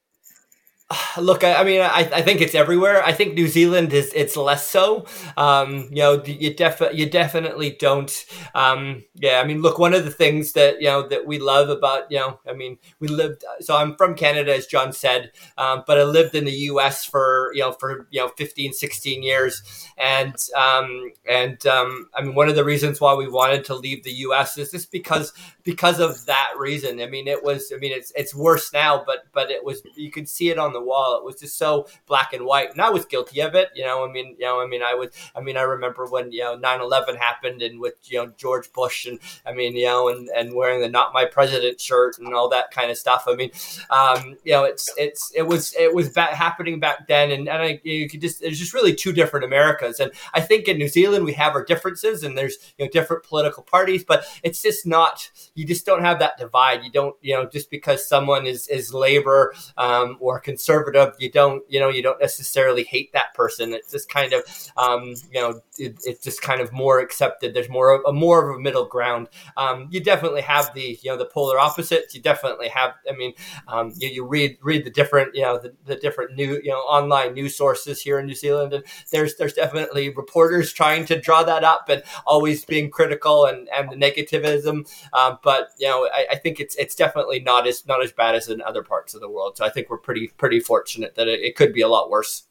Look, 1.19 1.45
I, 1.45 1.55
I 1.55 1.65
mean, 1.65 1.81
I, 1.81 2.09
I, 2.13 2.23
think 2.23 2.41
it's 2.41 2.55
everywhere. 2.55 3.03
I 3.03 3.13
think 3.13 3.35
New 3.35 3.47
Zealand 3.47 3.93
is 3.93 4.13
it's 4.15 4.37
less 4.37 4.69
so. 4.69 5.07
Um, 5.37 5.89
you 5.91 6.03
know, 6.03 6.23
you 6.25 6.55
def 6.55 6.83
you 6.93 7.09
definitely 7.09 7.77
don't. 7.79 8.25
Um, 8.55 9.05
yeah, 9.15 9.41
I 9.41 9.45
mean, 9.45 9.63
look, 9.63 9.79
one 9.79 9.95
of 9.95 10.05
the 10.05 10.11
things 10.11 10.53
that 10.53 10.81
you 10.81 10.89
know 10.89 11.07
that 11.09 11.27
we 11.27 11.39
love 11.39 11.69
about 11.69 12.11
you 12.11 12.19
know, 12.19 12.41
I 12.49 12.55
mean, 12.55 12.79
we 12.99 13.09
lived. 13.09 13.45
So 13.61 13.77
I'm 13.77 13.95
from 13.97 14.15
Canada, 14.15 14.55
as 14.55 14.67
John 14.67 14.93
said, 14.93 15.33
um, 15.59 15.85
but 15.87 15.99
I 15.99 16.05
lived 16.05 16.35
in 16.35 16.45
the 16.45 16.53
U.S. 16.53 17.05
for 17.05 17.53
you 17.55 17.61
know 17.61 17.73
for 17.73 18.09
you 18.11 18.21
know 18.21 18.29
15, 18.37 18.73
16 18.73 19.23
years, 19.23 19.63
and 19.97 20.35
um, 20.57 21.13
and 21.29 21.65
um, 21.67 22.09
I 22.15 22.23
mean, 22.23 22.35
one 22.35 22.49
of 22.49 22.57
the 22.57 22.65
reasons 22.65 23.01
why 23.01 23.15
we 23.15 23.29
wanted 23.29 23.65
to 23.67 23.75
leave 23.75 24.03
the 24.03 24.13
U.S. 24.13 24.59
is 24.59 24.73
just 24.73 24.91
because 24.91 25.33
because 25.71 26.01
of 26.01 26.27
that 26.27 26.55
reason. 26.59 27.01
I 27.01 27.07
mean, 27.07 27.29
it 27.29 27.45
was. 27.45 27.73
I 27.73 27.79
mean, 27.79 27.93
it's 27.93 28.13
it's 28.17 28.35
worse 28.35 28.73
now, 28.73 29.05
but 29.07 29.27
but 29.33 29.53
it 29.53 29.65
was. 29.65 29.83
You 29.95 30.11
could 30.11 30.29
see 30.29 30.51
it 30.51 30.59
on 30.59 30.73
the 30.73 30.83
wall. 30.83 31.17
It 31.17 31.25
was 31.25 31.37
just 31.37 31.57
so 31.57 31.87
black 32.07 32.33
and 32.33 32.45
white, 32.45 32.73
and 32.73 32.81
I 32.81 32.91
was 32.91 33.05
guilty 33.05 33.41
of 33.41 33.55
it. 33.55 33.69
You 33.77 33.85
know, 33.85 34.05
I 34.05 34.11
mean, 34.11 34.35
you 34.37 34.47
know, 34.47 34.61
I 34.61 34.67
mean, 34.67 34.83
I 34.83 34.95
was, 34.95 35.11
I 35.37 35.41
mean, 35.41 35.57
I 35.57 35.63
remember 35.63 36.07
when 36.07 36.33
you 36.33 36.41
know 36.41 36.59
9/11 36.59 37.17
happened, 37.17 37.63
and 37.63 37.79
with 37.79 37.95
you 38.03 38.19
know 38.19 38.33
George 38.37 38.73
Bush, 38.73 39.07
and 39.07 39.21
I 39.47 39.53
mean, 39.53 39.77
you 39.77 39.87
know, 39.87 40.09
and 40.09 40.29
and 40.31 40.55
wearing 40.55 40.81
the 40.81 40.89
"Not 40.89 41.15
My 41.15 41.25
President" 41.25 41.81
shirt 41.81 42.19
and 42.19 42.35
all 42.35 42.49
that 42.49 42.73
kind 42.73 42.91
of 42.91 42.99
stuff. 42.99 43.25
I 43.29 43.37
mean, 43.37 43.53
um, 43.91 44.37
you 44.43 44.53
know, 44.53 44.65
it's 44.65 44.91
it's 44.97 45.33
it 45.37 45.47
was 45.47 45.73
it 45.79 45.95
was 45.95 46.13
happening 46.17 46.81
back 46.81 47.07
then, 47.07 47.31
and 47.31 47.49
and 47.49 47.63
I, 47.63 47.81
you 47.85 48.09
could 48.09 48.21
just 48.21 48.41
there's 48.41 48.59
just 48.59 48.75
really 48.75 48.95
two 48.95 49.13
different 49.13 49.45
Americas, 49.45 50.01
and 50.01 50.11
I 50.35 50.41
think 50.41 50.67
in 50.67 50.79
New 50.79 50.89
Zealand 50.89 51.25
we 51.25 51.35
have 51.35 51.55
our 51.55 51.65
differences, 51.65 52.25
and 52.25 52.37
there's 52.37 52.57
you 52.77 52.85
know 52.85 52.91
different 52.91 53.23
political 53.23 53.63
parties, 53.63 54.03
but 54.03 54.25
it's 54.43 54.61
just 54.61 54.85
not 54.85 55.31
just 55.67 55.87
don't 55.87 56.03
have 56.03 56.19
that 56.19 56.39
divide. 56.39 56.85
You 56.85 56.91
don't 56.91 57.17
you 57.21 57.35
know 57.35 57.47
just 57.47 57.71
because 57.71 58.07
someone 58.07 58.47
is 58.47 58.69
is 58.69 58.93
labor 58.93 59.55
um, 59.77 60.17
or 60.21 60.41
conservative 60.41 60.61
conservative, 60.61 61.21
you 61.21 61.31
don't, 61.31 61.63
you 61.69 61.81
know, 61.81 61.89
you 61.89 62.03
don't 62.03 62.21
necessarily 62.21 62.85
hate 62.85 63.13
that 63.13 63.35
person. 63.35 63.73
It's 63.73 63.91
just 63.91 64.09
kind 64.09 64.33
of, 64.33 64.43
um, 64.77 65.15
you 65.33 65.41
know, 65.41 65.61
it, 65.79 65.99
it's 66.05 66.23
just 66.23 66.43
kind 66.43 66.61
of 66.61 66.73
more 66.73 67.01
accepted. 67.01 67.55
There's 67.55 67.69
more, 67.69 68.03
a 68.07 68.13
more 68.13 68.51
of 68.51 68.57
a 68.57 68.61
middle 68.61 68.87
ground. 68.87 69.29
Um, 69.57 69.89
you 69.91 70.01
definitely 70.01 70.43
have 70.43 70.73
the, 70.75 70.99
you 71.03 71.11
know, 71.11 71.17
the 71.17 71.27
polar 71.27 71.59
opposites. 71.59 72.15
You 72.15 72.23
definitely 72.23 72.69
have. 72.69 72.95
I 73.11 73.17
mean, 73.17 73.33
um, 73.69 73.93
you, 73.97 74.09
you 74.09 74.27
read 74.27 74.59
read 74.63 74.85
the 74.85 74.91
different, 74.91 75.35
you 75.35 75.43
know, 75.43 75.59
the, 75.59 75.75
the 75.85 75.97
different 75.97 76.37
new, 76.37 76.61
you 76.63 76.71
know, 76.71 76.79
online 76.79 77.35
news 77.35 77.57
sources 77.57 78.01
here 78.01 78.19
in 78.19 78.27
New 78.27 78.35
Zealand, 78.35 78.73
and 78.73 78.85
there's 79.11 79.37
there's 79.37 79.55
definitely 79.55 80.11
reporters 80.11 80.73
trying 80.73 81.05
to 81.07 81.21
draw 81.21 81.43
that 81.43 81.65
up 81.65 81.89
and 81.89 82.03
always 82.27 82.65
being 82.65 82.91
critical 82.91 83.47
and 83.47 83.69
and 83.77 83.91
the 83.91 83.97
negativism. 83.97 84.87
Um, 85.13 85.39
but 85.43 85.71
you 85.79 85.89
know, 85.89 86.09
I, 86.13 86.27
I 86.33 86.37
think 86.37 86.61
it's 86.61 86.75
it's 86.77 86.95
definitely 86.95 87.41
not 87.41 87.67
as 87.67 87.87
not 87.87 88.03
as 88.03 88.13
bad 88.13 88.35
as 88.35 88.49
in 88.49 88.61
other 88.63 88.83
parts 88.83 89.15
of 89.15 89.21
the 89.21 89.29
world. 89.29 89.57
So 89.57 89.65
I 89.65 89.71
think 89.71 89.91
we're 89.91 89.99
pretty 89.99 90.29
pretty 90.37 90.61
fortunate 90.61 91.15
that 91.17 91.29
it, 91.29 91.41
it 91.41 91.57
could 91.57 91.73
be 91.73 91.83
a 91.83 91.89
lot 91.89 92.11
worse. 92.11 92.45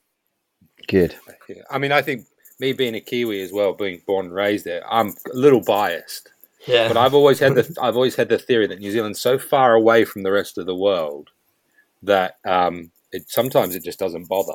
Good. 0.87 1.15
Yeah. 1.47 1.63
I 1.69 1.77
mean, 1.77 1.91
I 1.91 2.01
think 2.01 2.25
me 2.59 2.73
being 2.73 2.95
a 2.95 3.01
Kiwi 3.01 3.41
as 3.41 3.51
well, 3.51 3.73
being 3.73 4.01
born 4.05 4.27
and 4.27 4.35
raised 4.35 4.65
there, 4.65 4.83
I'm 4.91 5.09
a 5.31 5.35
little 5.35 5.61
biased. 5.61 6.31
Yeah. 6.67 6.87
But 6.87 6.97
I've 6.97 7.13
always 7.13 7.39
had 7.39 7.55
the 7.55 7.77
I've 7.81 7.95
always 7.95 8.15
had 8.15 8.29
the 8.29 8.37
theory 8.37 8.67
that 8.67 8.79
New 8.79 8.91
Zealand's 8.91 9.21
so 9.21 9.37
far 9.37 9.73
away 9.73 10.05
from 10.05 10.23
the 10.23 10.31
rest 10.31 10.57
of 10.57 10.65
the 10.65 10.75
world 10.75 11.29
that 12.03 12.37
um, 12.45 12.91
it 13.11 13.29
sometimes 13.29 13.75
it 13.75 13.83
just 13.83 13.99
doesn't 13.99 14.27
bother. 14.27 14.53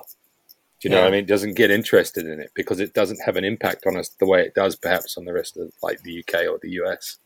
Do 0.81 0.89
you 0.89 0.91
know 0.91 0.99
yeah. 0.99 1.05
what 1.05 1.09
I 1.09 1.13
mean? 1.13 1.25
It 1.25 1.29
doesn't 1.29 1.55
get 1.55 1.71
interested 1.71 2.27
in 2.27 2.41
it 2.41 2.51
because 2.55 2.79
it 2.79 2.93
doesn't 2.93 3.21
have 3.25 3.37
an 3.37 3.45
impact 3.45 3.87
on 3.87 3.97
us 3.97 4.11
the 4.21 4.27
way 4.27 4.43
it 4.43 4.55
does 4.55 4.77
perhaps 4.77 5.17
on 5.17 5.25
the 5.25 5.33
rest 5.33 5.57
of 5.57 5.73
like 5.83 6.03
the 6.03 6.19
UK 6.19 6.47
or 6.47 6.59
the 6.61 6.71
US. 6.83 7.19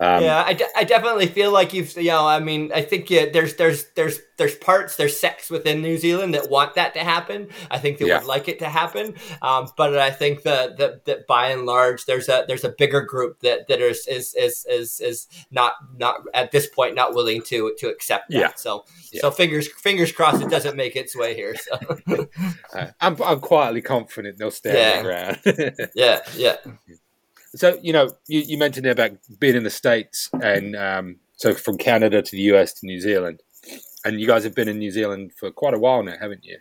Um, 0.00 0.24
yeah, 0.24 0.42
I, 0.44 0.54
d- 0.54 0.66
I 0.74 0.82
definitely 0.84 1.28
feel 1.28 1.52
like 1.52 1.72
you've 1.72 1.96
you 1.96 2.08
know 2.08 2.26
I 2.26 2.40
mean 2.40 2.72
I 2.74 2.82
think 2.82 3.10
yeah, 3.10 3.26
there's 3.32 3.54
there's 3.54 3.86
there's 3.94 4.18
there's 4.36 4.56
parts 4.56 4.96
there's 4.96 5.18
sects 5.18 5.50
within 5.50 5.82
New 5.82 5.96
Zealand 5.98 6.34
that 6.34 6.50
want 6.50 6.74
that 6.74 6.94
to 6.94 7.00
happen. 7.00 7.48
I 7.70 7.78
think 7.78 7.98
they 7.98 8.06
yeah. 8.06 8.18
would 8.18 8.26
like 8.26 8.48
it 8.48 8.58
to 8.58 8.68
happen, 8.68 9.14
um, 9.40 9.68
but 9.76 9.96
I 9.96 10.10
think 10.10 10.42
that, 10.42 10.78
that 10.78 11.04
that 11.04 11.26
by 11.28 11.50
and 11.50 11.64
large 11.64 12.06
there's 12.06 12.28
a 12.28 12.44
there's 12.48 12.64
a 12.64 12.74
bigger 12.76 13.02
group 13.02 13.40
that 13.40 13.68
that 13.68 13.80
is 13.80 14.06
is 14.08 14.34
is 14.34 14.66
is, 14.68 15.00
is 15.00 15.28
not 15.52 15.74
not 15.96 16.22
at 16.34 16.50
this 16.50 16.66
point 16.66 16.96
not 16.96 17.14
willing 17.14 17.42
to 17.42 17.72
to 17.78 17.88
accept 17.88 18.30
that. 18.30 18.38
Yeah. 18.38 18.52
So 18.56 18.84
yeah. 19.12 19.20
so 19.20 19.30
fingers 19.30 19.68
fingers 19.68 20.10
crossed 20.10 20.42
it 20.42 20.50
doesn't 20.50 20.76
make 20.76 20.96
its 20.96 21.16
way 21.16 21.34
here. 21.34 21.54
So 21.54 21.98
uh, 22.74 22.86
I'm 23.00 23.16
I'm 23.22 23.40
quietly 23.40 23.82
confident 23.82 24.38
they'll 24.38 24.50
stay 24.50 24.74
yeah. 24.74 25.06
around. 25.06 25.38
yeah, 25.94 26.20
yeah. 26.36 26.56
So 27.54 27.78
you 27.82 27.92
know, 27.92 28.10
you, 28.26 28.40
you, 28.40 28.58
mentioned 28.58 28.84
there 28.84 28.92
about 28.92 29.12
being 29.38 29.56
in 29.56 29.64
the 29.64 29.70
states, 29.70 30.28
and 30.42 30.74
um, 30.76 31.16
so 31.36 31.54
from 31.54 31.78
Canada 31.78 32.22
to 32.22 32.30
the 32.30 32.42
US 32.54 32.72
to 32.74 32.86
New 32.86 33.00
Zealand, 33.00 33.42
and 34.04 34.20
you 34.20 34.26
guys 34.26 34.44
have 34.44 34.54
been 34.54 34.68
in 34.68 34.78
New 34.78 34.90
Zealand 34.90 35.32
for 35.38 35.50
quite 35.50 35.74
a 35.74 35.78
while 35.78 36.02
now, 36.02 36.16
haven't 36.20 36.44
you? 36.44 36.58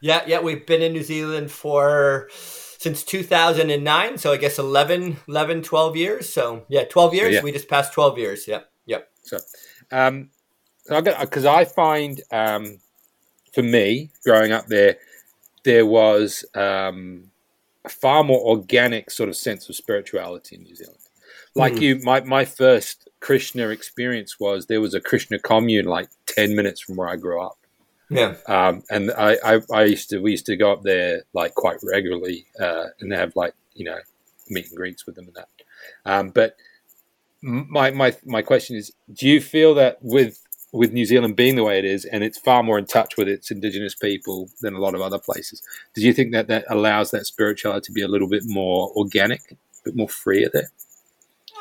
Yeah, 0.00 0.22
yeah, 0.26 0.40
we've 0.40 0.66
been 0.66 0.82
in 0.82 0.92
New 0.92 1.02
Zealand 1.02 1.50
for 1.50 2.28
since 2.32 3.02
2009, 3.02 4.18
so 4.18 4.32
I 4.32 4.36
guess 4.36 4.58
11, 4.58 5.16
11 5.26 5.62
12 5.62 5.96
years. 5.96 6.32
So 6.32 6.64
yeah, 6.68 6.84
12 6.84 7.14
years. 7.14 7.28
So, 7.28 7.34
yeah. 7.36 7.42
We 7.42 7.52
just 7.52 7.68
passed 7.68 7.92
12 7.92 8.18
years. 8.18 8.46
Yeah, 8.46 8.60
yep. 8.86 9.08
So, 9.22 9.38
um, 9.90 10.30
so 10.84 10.96
I 10.96 11.00
got 11.00 11.20
because 11.20 11.44
I 11.44 11.64
find 11.64 12.20
um, 12.30 12.78
for 13.52 13.62
me 13.62 14.10
growing 14.24 14.52
up 14.52 14.66
there, 14.68 14.98
there 15.64 15.84
was 15.84 16.44
um 16.54 17.30
a 17.88 17.92
far 17.92 18.22
more 18.22 18.40
organic 18.40 19.10
sort 19.10 19.28
of 19.28 19.36
sense 19.36 19.68
of 19.68 19.76
spirituality 19.76 20.56
in 20.56 20.62
New 20.62 20.74
Zealand. 20.74 20.98
Like 21.54 21.74
mm. 21.74 21.80
you, 21.80 22.00
my, 22.02 22.20
my 22.20 22.44
first 22.44 23.08
Krishna 23.20 23.68
experience 23.68 24.38
was 24.38 24.66
there 24.66 24.80
was 24.80 24.94
a 24.94 25.00
Krishna 25.00 25.38
commune 25.38 25.86
like 25.86 26.08
10 26.26 26.54
minutes 26.54 26.80
from 26.80 26.96
where 26.96 27.08
I 27.08 27.16
grew 27.16 27.40
up. 27.40 27.58
Yeah. 28.10 28.34
Um, 28.46 28.82
and 28.90 29.10
I, 29.12 29.36
I, 29.44 29.60
I, 29.72 29.84
used 29.84 30.10
to, 30.10 30.20
we 30.20 30.30
used 30.30 30.46
to 30.46 30.56
go 30.56 30.72
up 30.72 30.82
there 30.82 31.22
like 31.32 31.54
quite 31.54 31.78
regularly 31.82 32.46
uh, 32.60 32.86
and 33.00 33.12
have 33.12 33.36
like, 33.36 33.54
you 33.74 33.84
know, 33.84 33.98
meet 34.48 34.68
and 34.68 34.76
greets 34.76 35.04
with 35.04 35.14
them 35.14 35.26
and 35.26 35.36
that. 35.36 35.48
Um, 36.06 36.30
but 36.30 36.56
my, 37.42 37.90
my, 37.90 38.16
my 38.24 38.42
question 38.42 38.76
is, 38.76 38.92
do 39.12 39.28
you 39.28 39.40
feel 39.40 39.74
that 39.74 39.98
with 40.00 40.42
with 40.72 40.92
New 40.92 41.04
Zealand 41.04 41.36
being 41.36 41.56
the 41.56 41.64
way 41.64 41.78
it 41.78 41.84
is, 41.84 42.04
and 42.04 42.22
it's 42.22 42.38
far 42.38 42.62
more 42.62 42.78
in 42.78 42.86
touch 42.86 43.16
with 43.16 43.28
its 43.28 43.50
indigenous 43.50 43.94
people 43.94 44.50
than 44.60 44.74
a 44.74 44.78
lot 44.78 44.94
of 44.94 45.00
other 45.00 45.18
places. 45.18 45.62
Do 45.94 46.02
you 46.02 46.12
think 46.12 46.32
that 46.32 46.48
that 46.48 46.64
allows 46.68 47.10
that 47.12 47.26
spirituality 47.26 47.86
to 47.86 47.92
be 47.92 48.02
a 48.02 48.08
little 48.08 48.28
bit 48.28 48.42
more 48.46 48.90
organic, 48.94 49.40
a 49.52 49.56
bit 49.84 49.96
more 49.96 50.08
freer 50.08 50.50
there? 50.52 50.70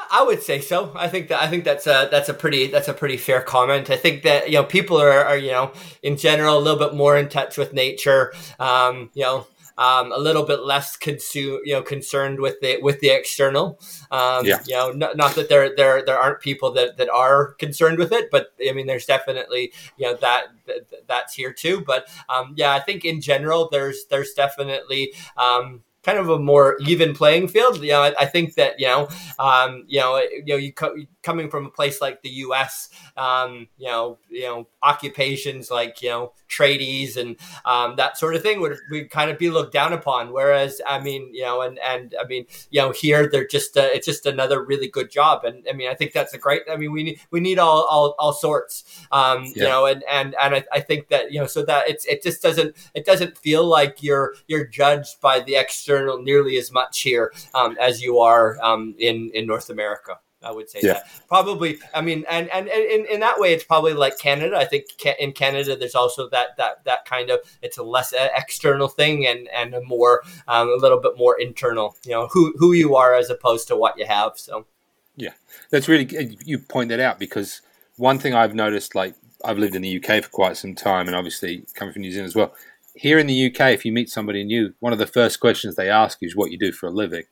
I 0.10 0.24
would 0.24 0.42
say 0.42 0.62
so. 0.62 0.92
I 0.96 1.08
think 1.08 1.28
that 1.30 1.42
I 1.42 1.48
think 1.48 1.64
that's 1.64 1.88
a 1.88 2.08
that's 2.10 2.30
a 2.30 2.34
pretty 2.34 2.68
that's 2.68 2.88
a 2.88 2.94
pretty 2.94 3.18
fair 3.18 3.42
comment. 3.42 3.90
I 3.90 3.98
think 3.98 4.24
that 4.24 4.50
you 4.50 4.56
know 4.56 4.64
people 4.64 4.98
are, 4.98 5.24
are 5.24 5.38
you 5.38 5.52
know 5.52 5.72
in 6.02 6.18
general 6.18 6.58
a 6.58 6.62
little 6.62 6.80
bit 6.80 6.96
more 6.96 7.18
in 7.18 7.30
touch 7.30 7.58
with 7.58 7.74
nature. 7.74 8.34
Um, 8.60 9.10
you 9.14 9.24
know, 9.24 9.48
um, 9.78 10.12
a 10.12 10.18
little 10.18 10.44
bit 10.44 10.64
less 10.64 10.98
consume, 10.98 11.62
you 11.64 11.74
know, 11.74 11.82
concerned 11.82 12.40
with 12.40 12.60
the 12.62 12.80
with 12.82 13.00
the 13.00 13.10
external. 13.10 13.80
Um, 14.12 14.46
yeah. 14.46 14.60
You 14.66 14.76
know, 14.76 14.92
not, 14.92 15.18
not, 15.18 15.36
that 15.36 15.50
there 15.50 15.76
there 15.76 16.04
there 16.06 16.20
aren't 16.20 16.42
people 16.42 16.72
that, 16.74 16.98
that 16.98 17.10
are 17.10 17.54
concerned 17.54 17.98
with 18.00 18.12
it, 18.12 18.30
but 18.32 18.54
I 18.68 18.72
mean, 18.74 18.88
there's 18.88 19.06
definitely 19.06 19.74
you 19.98 20.08
know 20.08 20.16
that, 20.16 20.48
that 20.66 21.08
that's 21.08 21.34
here 21.34 21.54
too. 21.54 21.82
But 21.86 22.08
um, 22.30 22.54
yeah, 22.56 22.74
I 22.74 22.80
think 22.80 23.06
in 23.06 23.22
general, 23.22 23.70
there's 23.72 24.06
there's 24.10 24.34
definitely 24.34 25.14
um, 25.38 25.84
kind 26.04 26.18
of 26.18 26.30
a 26.30 26.40
more 26.40 26.78
even 26.82 27.14
playing 27.14 27.48
field. 27.48 27.82
You 27.82 27.92
know, 27.92 28.04
I, 28.04 28.14
I 28.20 28.26
think 28.26 28.56
that 28.56 28.80
you 28.80 28.88
know, 28.88 29.10
um, 29.40 29.84
you 29.88 30.00
know, 30.00 30.18
you 30.18 30.44
know, 30.46 30.56
you 30.56 30.74
co- 30.74 30.96
coming 31.22 31.50
from 31.50 31.66
a 31.66 31.70
place 31.70 32.02
like 32.02 32.22
the 32.22 32.30
U.S., 32.30 32.90
um, 33.18 33.68
you 33.78 33.88
know, 33.88 34.18
you 34.30 34.44
know, 34.44 34.68
occupations 34.82 35.70
like 35.70 36.02
you 36.02 36.10
know, 36.10 36.34
tradies 36.50 37.18
and 37.18 37.36
um, 37.66 37.96
that 37.98 38.18
sort 38.18 38.36
of 38.36 38.42
thing 38.42 38.62
would, 38.62 38.78
would 38.92 39.10
kind 39.10 39.30
of 39.30 39.38
be 39.38 39.50
looked 39.50 39.74
down 39.74 39.94
upon. 39.94 40.32
Whereas, 40.32 40.82
I 40.88 41.00
mean, 41.00 41.30
you 41.34 41.44
know, 41.44 41.62
and 41.62 41.80
and 41.80 42.16
I 42.20 42.26
mean, 42.26 42.46
you 42.72 42.82
know, 42.82 42.92
here 42.92 43.30
they're 43.30 43.48
just 43.48 43.78
uh, 43.78 43.90
it's 43.94 44.06
just 44.06 44.26
another 44.26 44.64
really 44.64 44.88
good 44.88 45.12
job, 45.12 45.44
and 45.44 45.66
I 45.70 45.74
mean, 45.74 45.90
I 45.90 45.94
think 45.94 46.14
that's 46.14 46.34
a 46.34 46.38
great. 46.38 46.64
I 46.72 46.78
mean, 46.78 46.92
we 46.92 47.04
need 47.04 47.20
we 47.32 47.40
need 47.40 47.60
all 47.60 47.86
all, 47.90 48.16
all 48.18 48.34
sorts, 48.34 49.06
um, 49.12 49.44
yeah. 49.44 49.52
you 49.56 49.64
know, 49.64 49.86
and 49.86 50.04
and 50.10 50.36
and 50.42 50.56
I, 50.56 50.64
I 50.72 50.80
think 50.80 51.10
that 51.10 51.32
you 51.32 51.40
know, 51.40 51.48
so 51.48 51.64
that 51.66 51.90
it's 51.90 52.06
it 52.06 52.24
just 52.24 52.42
doesn't 52.42 52.76
it 52.94 53.06
doesn't 53.06 53.38
feel 53.38 53.66
like 53.66 54.02
you're 54.02 54.36
you're 54.48 54.66
judged 54.66 55.20
by 55.22 55.40
the 55.40 55.58
external 55.88 56.22
nearly 56.22 56.58
as 56.58 56.72
much 56.72 57.02
here 57.02 57.34
um, 57.54 57.78
as 57.80 58.02
you 58.02 58.20
are 58.20 58.58
um, 58.62 58.96
in 59.00 59.32
in 59.34 59.46
North 59.46 59.70
America. 59.70 60.20
I 60.44 60.52
would 60.52 60.70
say 60.70 60.80
yeah. 60.84 60.94
that 60.94 61.10
probably. 61.28 61.80
I 61.96 62.02
mean, 62.02 62.24
and 62.30 62.50
and, 62.52 62.68
and 62.68 62.84
in, 62.84 63.06
in 63.08 63.20
that 63.22 63.40
way, 63.40 63.54
it's 63.54 63.64
probably 63.64 63.94
like 63.94 64.20
Canada. 64.20 64.56
I 64.56 64.66
think 64.66 64.86
in 65.20 65.32
Canada, 65.32 65.76
there's 65.76 65.96
also 65.96 66.30
that 66.30 66.58
that 66.58 66.84
that 66.86 67.06
kind 67.06 67.32
of 67.32 67.40
it's 67.62 67.78
a 67.78 67.84
less 67.84 68.14
uh, 68.14 68.28
external 68.36 68.88
thing 68.88 69.26
and 69.26 69.48
and 69.50 69.74
a 69.74 69.82
more 69.82 70.24
um, 70.48 70.70
a 70.70 70.76
little 70.76 71.00
bit 71.00 71.14
more 71.18 71.40
internal. 71.40 71.96
You 72.06 72.12
know, 72.12 72.28
who 72.28 72.54
who 72.58 72.74
you 72.74 72.96
are 72.96 73.16
as 73.16 73.30
opposed 73.30 73.68
to 73.70 73.76
what 73.76 73.98
you 73.98 74.06
have. 74.06 74.34
So, 74.36 74.68
yeah, 75.16 75.34
that's 75.72 75.88
really 75.88 76.38
you 76.46 76.60
point 76.60 76.90
that 76.90 77.00
out 77.00 77.18
because 77.18 77.62
one 77.96 78.20
thing 78.20 78.36
I've 78.36 78.54
noticed, 78.54 78.94
like 78.94 79.16
I've 79.44 79.58
lived 79.58 79.76
in 79.76 79.82
the 79.82 79.98
UK 79.98 80.24
for 80.24 80.30
quite 80.30 80.56
some 80.56 80.76
time, 80.76 81.08
and 81.08 81.16
obviously 81.16 81.66
coming 81.74 81.94
from 81.94 82.04
New 82.04 82.12
Zealand 82.12 82.28
as 82.28 82.36
well 82.36 82.54
here 82.98 83.20
in 83.20 83.28
the 83.28 83.48
UK, 83.48 83.72
if 83.72 83.86
you 83.86 83.92
meet 83.92 84.10
somebody 84.10 84.44
new, 84.44 84.74
one 84.80 84.94
of 84.94 85.00
the 85.00 85.08
first 85.08 85.40
questions 85.40 85.76
they 85.76 85.90
ask 85.90 86.22
you 86.22 86.28
is 86.28 86.36
what 86.36 86.52
you 86.52 86.58
do 86.58 86.72
for 86.72 86.88
a 86.88 86.92
living. 86.92 87.24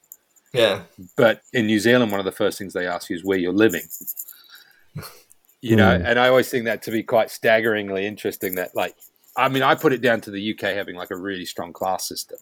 Yeah. 0.54 0.84
But 1.18 1.42
in 1.54 1.66
New 1.66 1.80
Zealand, 1.80 2.12
one 2.12 2.20
of 2.20 2.26
the 2.26 2.32
first 2.32 2.58
things 2.58 2.74
they 2.74 2.88
ask 2.88 3.10
you 3.10 3.16
is 3.16 3.26
where 3.26 3.38
you're 3.38 3.54
living. 3.54 3.84
You 5.62 5.76
know, 5.76 5.98
mm. 5.98 6.06
and 6.06 6.20
I 6.20 6.30
always 6.30 6.48
think 6.48 6.66
that 6.66 6.84
to 6.84 6.92
be 6.92 7.02
quite 7.02 7.32
staggeringly 7.32 8.06
interesting. 8.06 8.54
That, 8.54 8.76
like, 8.76 8.96
I 9.36 9.50
mean, 9.50 9.64
I 9.64 9.74
put 9.74 9.94
it 9.94 10.02
down 10.02 10.22
to 10.22 10.32
the 10.32 10.54
UK 10.54 10.76
having 10.76 10.96
like 10.96 11.10
a 11.10 11.18
really 11.18 11.46
strong 11.46 11.74
class 11.74 12.08
system. 12.08 12.38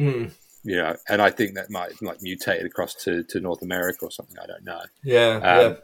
Mm. 0.00 0.32
You 0.64 0.76
know, 0.78 0.96
and 1.08 1.22
I 1.22 1.30
think 1.30 1.54
that 1.54 1.70
might 1.70 2.02
like 2.02 2.18
mutate 2.18 2.64
across 2.64 2.94
to, 3.04 3.22
to 3.22 3.38
North 3.38 3.62
America 3.62 4.06
or 4.06 4.10
something. 4.10 4.36
I 4.42 4.46
don't 4.46 4.64
know. 4.64 4.80
Yeah. 5.04 5.36
Um, 5.36 5.42
yeah. 5.42 5.74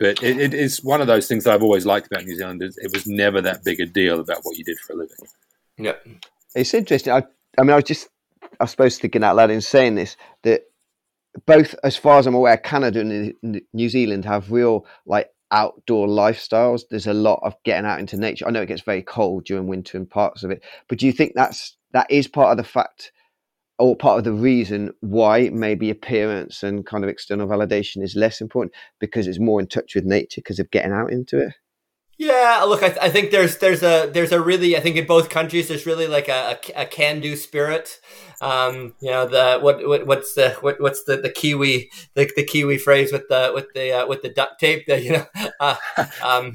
But 0.00 0.22
it, 0.22 0.38
it 0.38 0.54
is 0.54 0.82
one 0.82 1.02
of 1.02 1.08
those 1.08 1.28
things 1.28 1.44
that 1.44 1.52
I've 1.52 1.62
always 1.62 1.84
liked 1.84 2.06
about 2.06 2.24
New 2.24 2.36
Zealand. 2.36 2.62
It 2.62 2.92
was 2.92 3.06
never 3.06 3.42
that 3.42 3.62
big 3.62 3.80
a 3.80 3.86
deal 3.86 4.18
about 4.18 4.38
what 4.44 4.56
you 4.56 4.64
did 4.64 4.78
for 4.78 4.94
a 4.94 4.96
living. 4.96 5.16
Yeah, 5.78 5.94
it's 6.54 6.74
interesting. 6.74 7.12
I, 7.12 7.22
I 7.58 7.62
mean, 7.62 7.70
I 7.70 7.76
was 7.76 7.84
just, 7.84 8.08
I 8.60 8.66
suppose, 8.66 8.98
thinking 8.98 9.24
out 9.24 9.36
loud 9.36 9.50
in 9.50 9.60
saying 9.60 9.94
this 9.94 10.16
that 10.42 10.62
both, 11.46 11.74
as 11.84 11.96
far 11.96 12.18
as 12.18 12.26
I'm 12.26 12.34
aware, 12.34 12.56
Canada 12.56 13.00
and 13.00 13.60
New 13.72 13.88
Zealand 13.88 14.24
have 14.24 14.50
real 14.50 14.86
like 15.06 15.28
outdoor 15.50 16.06
lifestyles. 16.08 16.82
There's 16.90 17.06
a 17.06 17.14
lot 17.14 17.40
of 17.42 17.54
getting 17.64 17.86
out 17.86 18.00
into 18.00 18.16
nature. 18.16 18.46
I 18.46 18.50
know 18.50 18.62
it 18.62 18.66
gets 18.66 18.82
very 18.82 19.02
cold 19.02 19.44
during 19.44 19.66
winter 19.66 19.96
in 19.96 20.06
parts 20.06 20.42
of 20.42 20.50
it, 20.50 20.62
but 20.88 20.98
do 20.98 21.06
you 21.06 21.12
think 21.12 21.32
that's 21.34 21.76
that 21.92 22.10
is 22.10 22.28
part 22.28 22.50
of 22.50 22.56
the 22.56 22.68
fact 22.68 23.12
or 23.78 23.94
part 23.96 24.18
of 24.18 24.24
the 24.24 24.32
reason 24.32 24.92
why 25.00 25.50
maybe 25.52 25.88
appearance 25.88 26.62
and 26.62 26.84
kind 26.84 27.04
of 27.04 27.10
external 27.10 27.46
validation 27.46 28.02
is 28.02 28.16
less 28.16 28.40
important 28.40 28.74
because 28.98 29.26
it's 29.26 29.38
more 29.38 29.60
in 29.60 29.68
touch 29.68 29.94
with 29.94 30.04
nature 30.04 30.40
because 30.40 30.58
of 30.58 30.70
getting 30.70 30.92
out 30.92 31.12
into 31.12 31.38
it? 31.38 31.54
Yeah, 32.18 32.64
look, 32.66 32.82
I, 32.82 32.88
th- 32.88 32.98
I 33.00 33.10
think 33.10 33.30
there's 33.30 33.58
there's 33.58 33.84
a 33.84 34.10
there's 34.12 34.32
a 34.32 34.40
really 34.40 34.76
I 34.76 34.80
think 34.80 34.96
in 34.96 35.06
both 35.06 35.30
countries 35.30 35.68
there's 35.68 35.86
really 35.86 36.08
like 36.08 36.28
a, 36.28 36.58
a, 36.74 36.82
a 36.82 36.86
can 36.86 37.20
do 37.20 37.36
spirit. 37.36 38.00
Um, 38.40 38.94
you 39.00 39.10
know 39.10 39.26
the 39.26 39.58
what, 39.60 39.86
what 39.86 40.06
what's 40.06 40.34
the 40.34 40.50
what, 40.60 40.80
what's 40.80 41.04
the, 41.04 41.16
the 41.16 41.30
Kiwi 41.30 41.90
the, 42.14 42.28
the 42.34 42.44
Kiwi 42.44 42.78
phrase 42.78 43.12
with 43.12 43.28
the 43.28 43.52
with 43.54 43.66
the 43.72 43.92
uh, 43.92 44.06
with 44.08 44.22
the 44.22 44.30
duct 44.30 44.58
tape 44.58 44.86
that 44.88 45.02
you 45.02 45.12
know. 45.12 45.26
Uh, 45.60 45.74
um, 46.22 46.52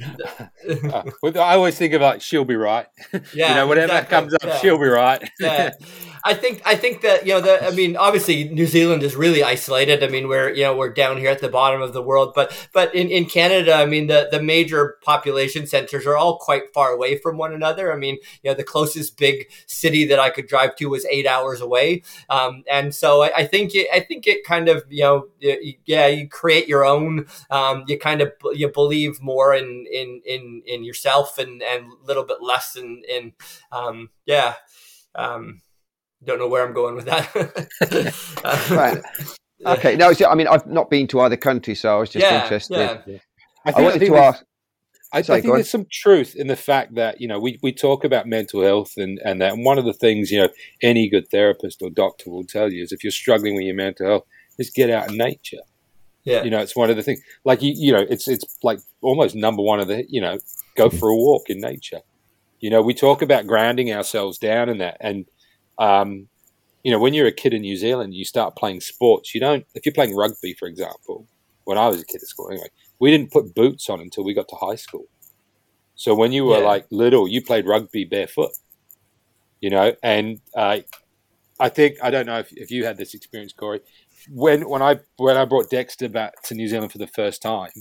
uh, 0.93 1.03
I 1.35 1.55
always 1.55 1.77
think 1.77 1.93
about 1.93 2.21
she'll 2.21 2.45
be 2.45 2.55
right. 2.55 2.87
Yeah, 3.33 3.49
you 3.49 3.55
know 3.55 3.67
whatever 3.67 3.91
exactly. 3.91 4.15
comes 4.15 4.33
up, 4.33 4.43
yeah. 4.43 4.57
she'll 4.59 4.77
be 4.77 4.87
right. 4.87 5.29
yeah. 5.41 5.71
I 6.23 6.33
think 6.33 6.61
I 6.65 6.75
think 6.75 7.01
that 7.01 7.27
you 7.27 7.33
know 7.33 7.41
the 7.41 7.65
I 7.65 7.71
mean 7.71 7.97
obviously 7.97 8.45
New 8.45 8.65
Zealand 8.65 9.03
is 9.03 9.15
really 9.15 9.43
isolated. 9.43 10.03
I 10.03 10.07
mean 10.07 10.29
we're 10.29 10.49
you 10.53 10.63
know 10.63 10.75
we're 10.75 10.93
down 10.93 11.17
here 11.17 11.29
at 11.29 11.41
the 11.41 11.49
bottom 11.49 11.81
of 11.81 11.91
the 11.91 12.01
world, 12.01 12.31
but 12.33 12.69
but 12.71 12.95
in, 12.95 13.09
in 13.09 13.25
Canada, 13.25 13.73
I 13.73 13.85
mean 13.85 14.07
the 14.07 14.29
the 14.31 14.41
major 14.41 14.97
population 15.01 15.52
centers 15.67 16.05
are 16.05 16.17
all 16.17 16.37
quite 16.37 16.73
far 16.73 16.91
away 16.91 17.17
from 17.17 17.37
one 17.37 17.53
another. 17.53 17.91
I 17.93 17.95
mean 17.95 18.17
you 18.41 18.51
know 18.51 18.55
the 18.55 18.63
closest 18.63 19.17
big 19.17 19.49
city 19.67 20.05
that 20.05 20.19
I 20.19 20.29
could 20.29 20.47
drive 20.47 20.75
to 20.77 20.87
was 20.87 21.05
eight 21.05 21.27
hours 21.27 21.61
away, 21.61 22.03
um, 22.29 22.63
and 22.69 22.93
so 22.93 23.23
I, 23.23 23.31
I, 23.37 23.45
think 23.45 23.75
it, 23.75 23.87
I 23.93 23.99
think 23.99 24.27
it 24.27 24.43
kind 24.43 24.69
of 24.69 24.83
you 24.89 25.03
know 25.03 25.27
yeah 25.85 26.07
you 26.07 26.27
create 26.27 26.67
your 26.67 26.85
own 26.85 27.27
um, 27.49 27.83
you 27.87 27.97
kind 27.97 28.21
of 28.21 28.31
you 28.53 28.69
believe 28.69 29.21
more 29.21 29.53
in 29.53 29.85
in 29.91 30.21
in 30.25 30.63
in 30.65 30.83
yourself 30.83 31.37
and 31.37 31.61
and 31.61 31.85
a 31.85 32.05
little 32.05 32.23
bit 32.23 32.41
less 32.41 32.75
in 32.75 33.03
in 33.09 33.33
um, 33.71 34.09
yeah. 34.25 34.55
Um, 35.15 35.61
don't 36.23 36.39
know 36.39 36.47
where 36.47 36.65
I'm 36.65 36.73
going 36.73 36.95
with 36.95 37.05
that. 37.05 37.29
right. 38.71 39.01
Okay. 39.65 39.95
No, 39.95 40.13
I 40.27 40.35
mean, 40.35 40.47
I've 40.47 40.65
not 40.67 40.89
been 40.89 41.07
to 41.07 41.21
either 41.21 41.37
country, 41.37 41.75
so 41.75 41.95
I 41.95 41.99
was 41.99 42.09
just 42.09 42.25
yeah, 42.25 42.43
interested. 42.43 42.77
Yeah. 42.77 43.17
I, 43.65 43.71
think, 43.71 43.77
I 43.77 43.81
wanted 43.81 44.03
I 44.03 44.05
to 44.07 44.15
ask. 44.17 44.45
I, 45.13 45.21
Sorry, 45.21 45.37
I 45.37 45.41
think 45.41 45.53
there's 45.53 45.69
some 45.69 45.85
truth 45.91 46.35
in 46.35 46.47
the 46.47 46.55
fact 46.55 46.95
that 46.95 47.21
you 47.21 47.27
know 47.27 47.39
we, 47.39 47.59
we 47.61 47.71
talk 47.71 48.03
about 48.03 48.27
mental 48.27 48.63
health 48.63 48.93
and, 48.97 49.19
and 49.23 49.39
that 49.41 49.53
and 49.53 49.63
one 49.63 49.77
of 49.77 49.85
the 49.85 49.93
things 49.93 50.31
you 50.31 50.41
know 50.41 50.49
any 50.81 51.07
good 51.07 51.29
therapist 51.29 51.81
or 51.83 51.91
doctor 51.91 52.31
will 52.31 52.43
tell 52.43 52.71
you 52.71 52.81
is 52.81 52.91
if 52.91 53.03
you're 53.03 53.11
struggling 53.11 53.55
with 53.55 53.63
your 53.63 53.75
mental 53.75 54.07
health, 54.07 54.23
just 54.57 54.73
get 54.73 54.89
out 54.89 55.11
in 55.11 55.17
nature. 55.17 55.61
Yeah. 56.23 56.43
You 56.43 56.49
know, 56.49 56.59
it's 56.59 56.75
one 56.75 56.89
of 56.89 56.95
the 56.95 57.03
things. 57.03 57.21
Like 57.43 57.61
you, 57.61 57.73
you 57.75 57.91
know, 57.91 58.05
it's 58.09 58.27
it's 58.27 58.57
like 58.63 58.79
almost 59.01 59.35
number 59.35 59.61
one 59.61 59.79
of 59.79 59.87
the. 59.87 60.05
You 60.09 60.21
know, 60.21 60.39
go 60.75 60.89
for 60.89 61.09
a 61.09 61.15
walk 61.15 61.49
in 61.49 61.59
nature. 61.59 61.99
You 62.59 62.69
know, 62.69 62.81
we 62.81 62.93
talk 62.93 63.21
about 63.21 63.45
grounding 63.45 63.91
ourselves 63.91 64.37
down 64.37 64.69
in 64.69 64.77
that, 64.77 64.97
and 65.01 65.25
um, 65.77 66.27
you 66.83 66.91
know, 66.91 66.99
when 66.99 67.13
you're 67.13 67.27
a 67.27 67.31
kid 67.31 67.53
in 67.53 67.61
New 67.61 67.75
Zealand, 67.75 68.13
you 68.13 68.25
start 68.25 68.55
playing 68.55 68.81
sports. 68.81 69.35
You 69.35 69.41
don't. 69.41 69.65
If 69.75 69.85
you're 69.85 69.93
playing 69.93 70.15
rugby, 70.15 70.53
for 70.53 70.67
example, 70.67 71.27
when 71.65 71.77
I 71.77 71.87
was 71.87 72.01
a 72.01 72.05
kid 72.05 72.21
at 72.21 72.27
school, 72.27 72.49
anyway, 72.49 72.67
we 73.03 73.11
didn't 73.11 73.31
put 73.31 73.53
boots 73.53 73.89
on 73.89 73.99
until 73.99 74.23
we 74.23 74.33
got 74.33 74.47
to 74.47 74.55
high 74.55 74.77
school. 74.77 75.07
So 75.95 76.15
when 76.15 76.31
you 76.31 76.45
were 76.45 76.59
yeah. 76.59 76.63
like 76.73 76.85
little, 76.89 77.27
you 77.27 77.43
played 77.43 77.67
rugby 77.67 78.05
barefoot. 78.05 78.51
You 79.59 79.71
know, 79.71 79.93
and 80.01 80.39
uh, 80.55 80.77
I 81.59 81.67
think 81.67 81.97
I 82.01 82.09
don't 82.11 82.25
know 82.25 82.39
if, 82.39 82.53
if 82.53 82.71
you 82.71 82.85
had 82.85 82.95
this 82.95 83.13
experience, 83.13 83.51
Corey. 83.51 83.81
When 84.29 84.69
when 84.69 84.81
I 84.81 85.01
when 85.17 85.35
I 85.35 85.43
brought 85.43 85.69
Dexter 85.69 86.07
back 86.07 86.43
to 86.43 86.55
New 86.55 86.69
Zealand 86.69 86.93
for 86.93 86.97
the 86.97 87.07
first 87.07 87.41
time, 87.41 87.71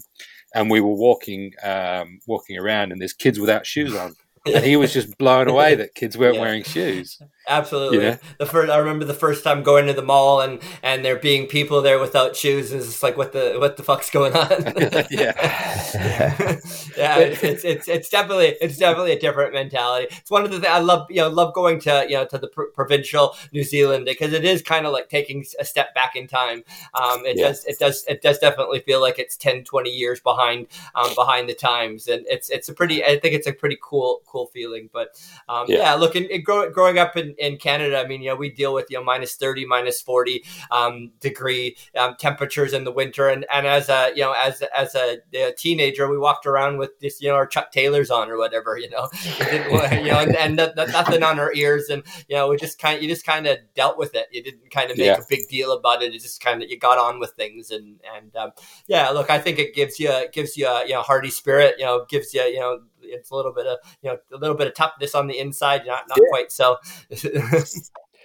and 0.57 0.69
we 0.69 0.81
were 0.81 0.97
walking 1.07 1.53
um, 1.63 2.19
walking 2.27 2.59
around, 2.59 2.91
and 2.91 3.01
there's 3.01 3.13
kids 3.13 3.39
without 3.39 3.65
shoes 3.65 3.95
on, 3.95 4.17
and 4.45 4.65
he 4.65 4.77
was 4.77 4.93
just 4.93 5.17
blown 5.19 5.49
away 5.49 5.77
that 5.77 5.95
kids 5.95 6.19
weren't 6.19 6.35
yeah. 6.39 6.41
wearing 6.41 6.65
shoes. 6.65 7.21
Absolutely. 7.49 7.99
Know? 7.99 8.19
The 8.39 8.47
first, 8.47 8.71
I 8.71 8.79
remember 8.79 9.05
the 9.05 9.15
first 9.15 9.43
time 9.43 9.63
going 9.63 9.87
to 9.87 9.93
the 9.93 10.03
mall 10.03 10.41
and 10.41 10.61
and 10.83 11.05
there 11.05 11.17
being 11.17 11.47
people 11.47 11.83
there 11.83 11.99
without 11.99 12.37
shoes, 12.37 12.71
and 12.71 12.81
it's 12.81 12.91
just 12.91 13.03
like, 13.03 13.17
what 13.17 13.33
the 13.33 13.57
what 13.59 13.77
the 13.77 13.83
fuck's 13.83 14.11
going 14.11 14.35
on? 14.35 14.49
yeah, 15.11 15.33
yeah. 16.97 17.19
It's, 17.19 17.43
it's, 17.43 17.65
it's 17.65 17.89
it's 17.89 18.09
definitely 18.09 18.57
it's 18.61 18.79
definitely 18.79 19.13
a 19.13 19.19
different 19.19 19.53
mentality. 19.55 20.07
It's 20.17 20.31
one 20.31 20.45
of 20.45 20.51
the 20.51 20.61
things 20.61 20.73
I 20.73 20.79
love. 20.79 21.11
You 21.11 21.23
know, 21.23 21.29
love 21.29 21.53
going 21.55 21.81
to 21.81 22.07
you 22.09 22.17
know 22.17 22.27
to 22.27 22.39
the 22.39 22.49
pr- 22.49 22.71
provincial 22.75 23.35
New 23.53 23.65
Zealand 23.65 24.05
because 24.05 24.33
it 24.33 24.45
is 24.45 24.63
kind 24.63 24.87
of 24.87 24.93
like 24.93 25.09
taking 25.09 25.45
a 25.59 25.65
step 25.65 25.95
back 25.95 26.15
in 26.15 26.29
time. 26.29 26.63
Um, 26.95 27.27
it 27.27 27.39
yeah. 27.39 27.49
does 27.49 27.65
it 27.65 27.79
does 27.79 28.05
it 28.09 28.23
does 28.23 28.39
definitely 28.39 28.81
feel 28.81 29.01
like 29.01 29.19
it's 29.19 29.37
10, 29.37 29.65
20 29.65 29.91
years 29.91 30.21
behind 30.21 30.69
um, 30.95 31.11
behind 31.17 31.49
the 31.49 31.55
times, 31.55 32.07
and 32.07 32.25
it's 32.29 32.51
it's 32.51 32.69
a 32.69 32.75
pretty. 32.75 33.05
I 33.05 33.19
think 33.19 33.35
it's 33.35 33.47
a 33.47 33.53
pretty 33.53 33.79
cool 33.83 34.23
cool 34.27 34.47
feeling. 34.47 34.91
But 34.93 35.21
um, 35.49 35.67
yeah. 35.69 35.79
yeah, 35.79 35.95
look, 35.95 36.17
grow, 36.45 36.71
growing 36.71 36.99
up 36.99 37.17
in 37.17 37.32
in 37.39 37.57
Canada, 37.57 37.99
I 37.99 38.07
mean, 38.07 38.23
you 38.23 38.31
know, 38.31 38.37
we 38.37 38.51
deal 38.51 38.75
with 38.75 38.87
you 38.91 38.99
know 38.99 39.05
minus 39.05 39.37
thirty, 39.37 39.65
minus 39.65 40.01
forty 40.01 40.45
um, 40.71 41.11
degree 41.21 41.77
um, 41.97 42.17
temperatures 42.19 42.73
in 42.73 42.85
the 42.85 42.93
winter, 42.93 43.29
and 43.29 43.47
and 43.53 43.67
as 43.67 43.89
a 43.89 44.13
you 44.15 44.23
know 44.23 44.33
as 44.33 44.63
as 44.77 44.95
a, 44.95 45.19
a, 45.35 45.53
teenager, 45.53 46.09
we 46.09 46.19
walked 46.19 46.47
around 46.47 46.79
with 46.79 46.99
this 47.01 47.21
you 47.21 47.29
know 47.29 47.35
our 47.35 47.47
Chuck 47.47 47.73
Taylors 47.73 48.11
on 48.11 48.31
or 48.31 48.39
whatever, 48.39 48.79
you 48.79 48.91
know, 48.91 49.09
you 49.93 50.11
know, 50.11 50.21
and, 50.21 50.37
and 50.37 50.57
nothing 50.57 51.23
on 51.23 51.39
our 51.39 51.53
ears, 51.55 51.89
and 51.89 52.03
you 52.29 52.37
know, 52.37 52.49
we 52.49 52.57
just 52.57 52.79
kind 52.79 52.97
of 52.97 53.03
you 53.03 53.09
just 53.09 53.27
kind 53.27 53.47
of 53.47 53.59
dealt 53.75 53.99
with 53.99 54.15
it. 54.15 54.27
You 54.33 54.43
didn't 54.43 54.71
kind 54.71 54.91
of 54.91 54.97
make 54.97 55.07
yeah. 55.07 55.19
a 55.19 55.27
big 55.29 55.49
deal 55.49 55.73
about 55.73 56.03
it. 56.03 56.15
It 56.15 56.21
just 56.21 56.41
kind 56.41 56.63
of 56.63 56.71
you 56.71 56.79
got 56.79 56.99
on 56.99 57.19
with 57.19 57.31
things, 57.33 57.71
and 57.71 58.01
and 58.17 58.35
um, 58.37 58.51
yeah, 58.87 59.11
look, 59.11 59.31
I 59.31 59.39
think 59.39 59.59
it 59.59 59.75
gives 59.75 59.99
you 59.99 60.13
gives 60.33 60.57
you 60.57 60.69
a, 60.69 60.85
you 60.87 60.95
know 60.95 61.03
hearty 61.03 61.31
spirit, 61.31 61.77
you 61.79 61.85
know, 61.85 62.07
gives 62.09 62.35
you 62.35 62.43
you 62.43 62.61
know 62.61 62.81
it's 63.13 63.31
a 63.31 63.35
little 63.35 63.53
bit 63.53 63.67
of 63.67 63.79
you 64.03 64.11
know 64.11 64.19
a 64.33 64.37
little 64.37 64.57
bit 64.57 64.67
of 64.67 64.75
toughness 64.75 65.15
on 65.15 65.27
the 65.27 65.39
inside, 65.39 65.83
not 65.87 66.05
not 66.09 66.19
yeah. 66.19 66.29
quite 66.29 66.53
so. 66.53 66.77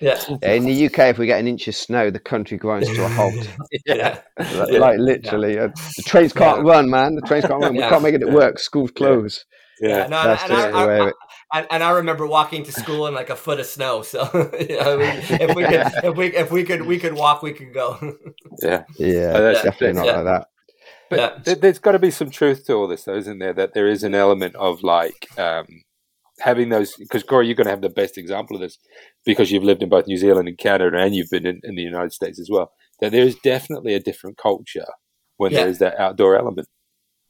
yeah. 0.01 0.19
In 0.41 0.65
the 0.65 0.85
UK, 0.85 0.99
if 0.99 1.17
we 1.17 1.25
get 1.25 1.39
an 1.39 1.47
inch 1.47 1.67
of 1.67 1.75
snow, 1.75 2.09
the 2.09 2.19
country 2.19 2.57
grinds 2.57 2.87
to 2.87 3.05
a 3.05 3.09
halt. 3.09 3.49
yeah. 3.85 4.21
like, 4.37 4.71
like 4.71 4.99
literally, 4.99 5.55
yeah. 5.55 5.65
uh, 5.65 5.71
the 5.97 6.03
trains 6.03 6.33
can't 6.33 6.63
run, 6.63 6.89
man. 6.89 7.15
The 7.15 7.21
trains 7.21 7.45
can't 7.45 7.61
run. 7.61 7.73
We 7.73 7.79
can't 7.79 8.03
make 8.03 8.15
it 8.15 8.29
work. 8.29 8.59
Schools 8.59 8.91
close. 8.91 9.45
Yeah, 9.79 10.07
no, 10.07 10.23
That's 10.23 10.43
and, 10.43 10.51
just 10.51 10.67
I, 10.67 10.71
the 10.71 10.87
way 10.87 11.13
I, 11.51 11.59
I, 11.59 11.67
and 11.71 11.83
I 11.83 11.91
remember 11.91 12.25
walking 12.25 12.63
to 12.63 12.71
school 12.71 13.07
in 13.07 13.13
like 13.13 13.29
a 13.29 13.35
foot 13.35 13.59
of 13.59 13.65
snow. 13.65 14.01
So 14.01 14.23
you 14.59 14.77
know, 14.79 14.99
if 14.99 15.55
we 15.55 15.63
could, 15.63 15.91
if 16.03 16.17
we 16.17 16.35
if 16.35 16.51
we 16.51 16.63
could, 16.63 16.81
we 16.83 16.99
could 16.99 17.13
walk, 17.13 17.41
we 17.41 17.53
could 17.53 17.73
go. 17.73 17.97
yeah, 18.61 18.83
yeah, 18.97 19.33
oh, 19.35 19.41
that's 19.41 19.63
definitely 19.63 20.01
not 20.01 20.07
like 20.07 20.25
that. 20.25 20.47
But 21.09 21.43
yeah. 21.45 21.55
there's 21.55 21.79
got 21.79 21.93
to 21.93 21.99
be 21.99 22.11
some 22.11 22.29
truth 22.29 22.65
to 22.65 22.73
all 22.73 22.87
this, 22.87 23.03
though, 23.03 23.15
isn't 23.15 23.39
there? 23.39 23.53
That 23.53 23.73
there 23.73 23.87
is 23.87 24.03
an 24.03 24.15
element 24.15 24.55
of 24.55 24.83
like 24.83 25.27
um, 25.37 25.65
having 26.39 26.69
those. 26.69 26.95
Because 26.95 27.23
Corey, 27.23 27.47
you're 27.47 27.55
going 27.55 27.65
to 27.65 27.71
have 27.71 27.81
the 27.81 27.89
best 27.89 28.17
example 28.17 28.55
of 28.55 28.61
this 28.61 28.77
because 29.25 29.51
you've 29.51 29.63
lived 29.63 29.83
in 29.83 29.89
both 29.89 30.07
New 30.07 30.17
Zealand 30.17 30.47
and 30.47 30.57
Canada, 30.57 30.97
and 30.97 31.15
you've 31.15 31.29
been 31.29 31.45
in, 31.45 31.61
in 31.63 31.75
the 31.75 31.81
United 31.81 32.13
States 32.13 32.39
as 32.39 32.49
well. 32.51 32.71
That 32.99 33.11
there 33.11 33.23
is 33.23 33.35
definitely 33.43 33.93
a 33.93 33.99
different 33.99 34.37
culture 34.37 34.87
when 35.37 35.51
yeah. 35.51 35.59
there 35.59 35.69
is 35.69 35.79
that 35.79 35.99
outdoor 35.99 36.37
element. 36.37 36.67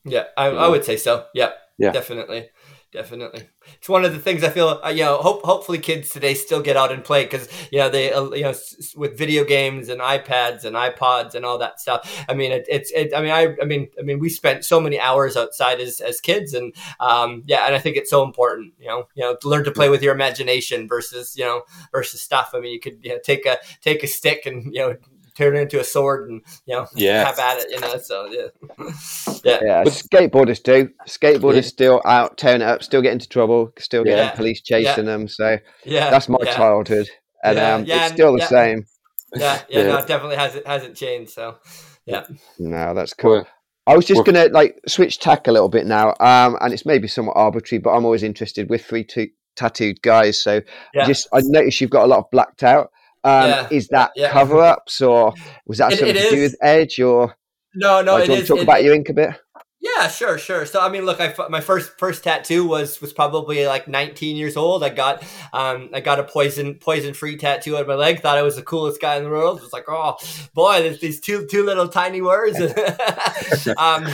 Yeah, 0.06 0.24
I, 0.38 0.48
I 0.48 0.68
would 0.68 0.86
say 0.86 0.98
so. 0.98 1.26
Yeah, 1.34 1.52
yeah, 1.78 1.92
definitely 1.92 2.50
definitely. 2.92 3.44
It's 3.78 3.90
one 3.90 4.06
of 4.06 4.14
the 4.14 4.20
things 4.20 4.44
I 4.44 4.50
feel. 4.50 4.80
Uh, 4.84 4.90
you 4.90 5.04
know, 5.04 5.18
hope 5.18 5.44
hopefully 5.44 5.78
kids 5.80 6.10
today 6.10 6.34
still 6.34 6.62
get 6.62 6.78
out 6.78 6.92
and 6.92 7.04
play 7.04 7.24
because 7.26 7.48
you 7.72 7.80
know 7.80 7.90
they 7.90 8.12
uh, 8.14 8.30
you 8.32 8.44
know 8.44 8.50
s- 8.52 8.94
with 8.96 9.18
video 9.18 9.44
games 9.44 9.90
and 9.90 10.00
iPads 10.02 10.64
and 10.64 10.76
iPods 10.76 11.36
and 11.36 11.46
all 11.46 11.58
that 11.58 11.80
stuff. 11.80 12.26
I 12.30 12.34
mean, 12.34 12.52
it, 12.52 12.66
it's 12.70 12.92
it, 12.92 13.14
I 13.16 13.22
mean, 13.22 13.32
I 13.32 13.56
I 13.62 13.66
mean, 13.66 13.88
I 14.00 14.04
mean, 14.04 14.20
we 14.20 14.30
spent 14.30 14.64
so 14.66 14.80
many 14.80 15.00
hours 15.00 15.36
outside 15.36 15.80
as 15.82 16.00
as 16.00 16.22
kids, 16.22 16.54
and 16.54 16.74
um, 17.00 17.44
yeah, 17.46 17.66
and 17.66 17.76
I 17.76 17.80
think 17.80 17.98
it's 17.98 18.10
so 18.10 18.24
important. 18.24 18.74
You 18.80 18.88
know, 18.88 19.04
you 19.16 19.24
know, 19.24 19.36
to 19.42 19.50
learn 19.50 19.64
to 19.66 19.72
play 19.72 19.90
with 19.90 20.02
your 20.02 20.14
imagination 20.16 20.88
versus 20.88 21.36
you 21.38 21.44
know 21.44 21.64
versus 21.92 22.22
stuff. 22.22 22.52
I 22.54 22.60
mean, 22.60 22.72
you 22.74 22.80
could 22.80 23.00
you 23.04 23.10
know 23.12 23.20
take 23.24 23.46
a 23.46 23.58
take 23.82 24.04
a 24.04 24.08
stick 24.08 24.46
and 24.46 24.74
you 24.74 24.80
know 24.80 24.96
turn 25.38 25.56
it 25.56 25.62
into 25.62 25.80
a 25.80 25.84
sword 25.84 26.30
and 26.30 26.42
you 26.66 26.76
know 26.76 26.88
yeah. 26.96 27.24
have 27.24 27.38
at 27.38 27.60
it 27.60 27.70
you 27.70 27.80
know 27.80 27.98
so 27.98 28.26
yeah. 28.32 28.48
Yeah, 29.44 29.60
yeah 29.64 29.84
skateboarders 29.84 30.62
do. 30.62 30.90
Skateboarders 31.08 31.56
yeah. 31.56 31.62
still 31.62 32.02
out 32.06 32.38
tearing 32.38 32.62
it 32.62 32.68
up 32.68 32.84
still 32.84 33.02
getting 33.02 33.16
into 33.16 33.30
trouble 33.30 33.72
still 33.78 34.04
getting 34.04 34.26
yeah. 34.26 34.32
police 34.32 34.62
chasing 34.62 35.06
them 35.06 35.28
so 35.28 35.58
yeah. 35.86 36.10
that's 36.10 36.28
my 36.28 36.40
childhood. 36.40 37.10
And 37.44 37.60
um, 37.60 37.86
it's 37.88 38.14
still 38.14 38.36
the 38.36 38.46
same. 38.46 38.86
Yeah 39.36 39.62
yeah, 39.70 39.84
no 39.84 39.98
it 39.98 40.08
definitely 40.08 40.38
hasn't 40.38 40.66
hasn't 40.66 40.96
changed 40.96 41.32
so 41.32 41.58
yeah. 42.06 42.26
No 42.58 42.94
that's 42.94 43.14
cool. 43.14 43.46
I 43.86 43.96
was 43.96 44.06
just 44.06 44.26
going 44.26 44.36
to 44.36 44.54
like 44.54 44.80
switch 44.86 45.20
tack 45.20 45.48
a 45.48 45.52
little 45.52 45.70
bit 45.70 45.86
now, 45.86 46.10
um, 46.20 46.58
and 46.60 46.74
it's 46.74 46.86
maybe 46.86 47.08
somewhat 47.08 47.38
arbitrary, 47.38 47.80
but 47.80 47.92
I'm 47.92 48.04
always 48.04 48.22
interested 48.22 48.70
with 48.70 48.84
free 48.84 49.06
t- 49.06 49.32
tattooed 49.56 50.02
guys. 50.02 50.42
So 50.42 50.62
just 51.06 51.28
I 51.34 51.40
noticed 51.44 51.80
you've 51.80 51.90
got 51.90 52.04
a 52.04 52.08
lot 52.08 52.20
of 52.20 52.30
blacked 52.30 52.64
out. 52.64 52.92
Um, 53.28 53.50
yeah. 53.50 53.68
Is 53.72 53.90
that 53.90 54.12
yeah. 54.16 54.32
cover 54.32 54.62
ups 54.62 55.02
or 55.02 55.34
was 55.66 55.80
that 55.80 55.92
it, 55.92 56.00
something 56.00 56.16
it 56.16 56.30
to 56.30 56.36
do 56.36 56.42
with 56.44 56.56
Edge 56.62 56.98
or? 57.02 57.36
No, 57.76 58.02
no, 58.02 58.18
do 58.18 58.24
you 58.24 58.30
want 58.32 58.42
to 58.44 58.48
talk 58.48 58.60
it, 58.60 58.64
about 58.64 58.84
your 58.84 58.96
ink 58.96 59.10
a 59.10 59.14
bit? 59.14 59.32
Yeah, 59.98 60.08
sure, 60.10 60.38
sure. 60.38 60.66
So 60.66 60.80
I 60.80 60.90
mean, 60.90 61.06
look, 61.06 61.20
I 61.20 61.34
my 61.50 61.62
first 61.62 61.98
first 61.98 62.24
tattoo 62.24 62.68
was 62.68 63.02
was 63.02 63.14
probably 63.14 63.66
like 63.66 63.88
19 63.88 64.36
years 64.36 64.56
old. 64.56 64.84
I 64.84 64.90
got 64.90 65.24
um 65.54 65.90
I 65.92 66.02
got 66.02 66.20
a 66.20 66.24
poison 66.24 66.76
poison 66.76 67.16
free 67.16 67.36
tattoo 67.36 67.78
on 67.78 67.88
my 67.88 67.96
leg. 67.96 68.20
Thought 68.22 68.38
I 68.38 68.44
was 68.44 68.58
the 68.58 68.62
coolest 68.62 69.02
guy 69.02 69.16
in 69.16 69.24
the 69.24 69.30
world. 69.30 69.58
It 69.58 69.64
was 69.64 69.74
like, 69.74 69.86
oh 69.88 70.18
boy, 70.54 70.84
there's 70.84 71.00
these 71.00 71.20
two 71.20 71.48
two 71.48 71.64
little 71.64 71.88
tiny 71.88 72.22
words. 72.22 72.60
um, 73.78 74.08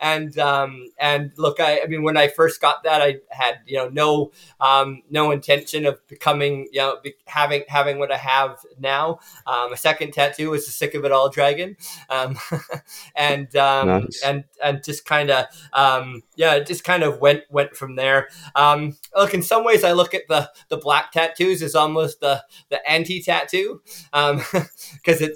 and 0.00 0.36
um 0.38 0.88
and 0.98 1.30
look, 1.36 1.60
I 1.60 1.82
I 1.82 1.86
mean, 1.86 2.02
when 2.02 2.16
I 2.16 2.26
first 2.28 2.60
got 2.60 2.82
that, 2.82 3.00
I 3.00 3.18
had 3.30 3.60
you 3.66 3.76
know 3.76 3.88
no 3.88 4.32
um 4.60 5.02
no 5.10 5.30
intention 5.30 5.86
of 5.86 6.04
becoming 6.08 6.66
you 6.72 6.80
know 6.80 6.98
be, 7.02 7.14
having 7.26 7.62
having 7.68 8.00
what 8.00 8.10
I 8.10 8.16
have 8.16 8.58
now. 8.80 9.20
Um, 9.46 9.72
a 9.72 9.76
second 9.76 10.12
tattoo 10.12 10.50
was 10.50 10.66
the 10.66 10.72
sick 10.72 10.94
of 10.94 11.04
it 11.04 11.12
all 11.12 11.28
dragon. 11.28 11.76
Um, 12.10 12.36
and 13.14 13.54
um 13.54 13.88
nice. 13.88 14.22
and 14.24 14.44
and 14.62 14.82
just 14.82 15.03
kind 15.04 15.30
of 15.30 15.46
um, 15.72 16.22
yeah, 16.36 16.54
it 16.54 16.66
just 16.66 16.84
kind 16.84 17.02
of 17.02 17.20
went 17.20 17.42
went 17.50 17.76
from 17.76 17.96
there. 17.96 18.28
Um, 18.54 18.96
look, 19.14 19.34
in 19.34 19.42
some 19.42 19.64
ways, 19.64 19.84
I 19.84 19.92
look 19.92 20.14
at 20.14 20.28
the 20.28 20.50
the 20.68 20.76
black 20.76 21.12
tattoos 21.12 21.62
as 21.62 21.74
almost 21.74 22.20
the 22.20 22.42
the 22.70 22.88
anti 22.88 23.22
tattoo 23.22 23.82
because 23.84 24.10
um, 24.12 24.42
it's 24.52 24.88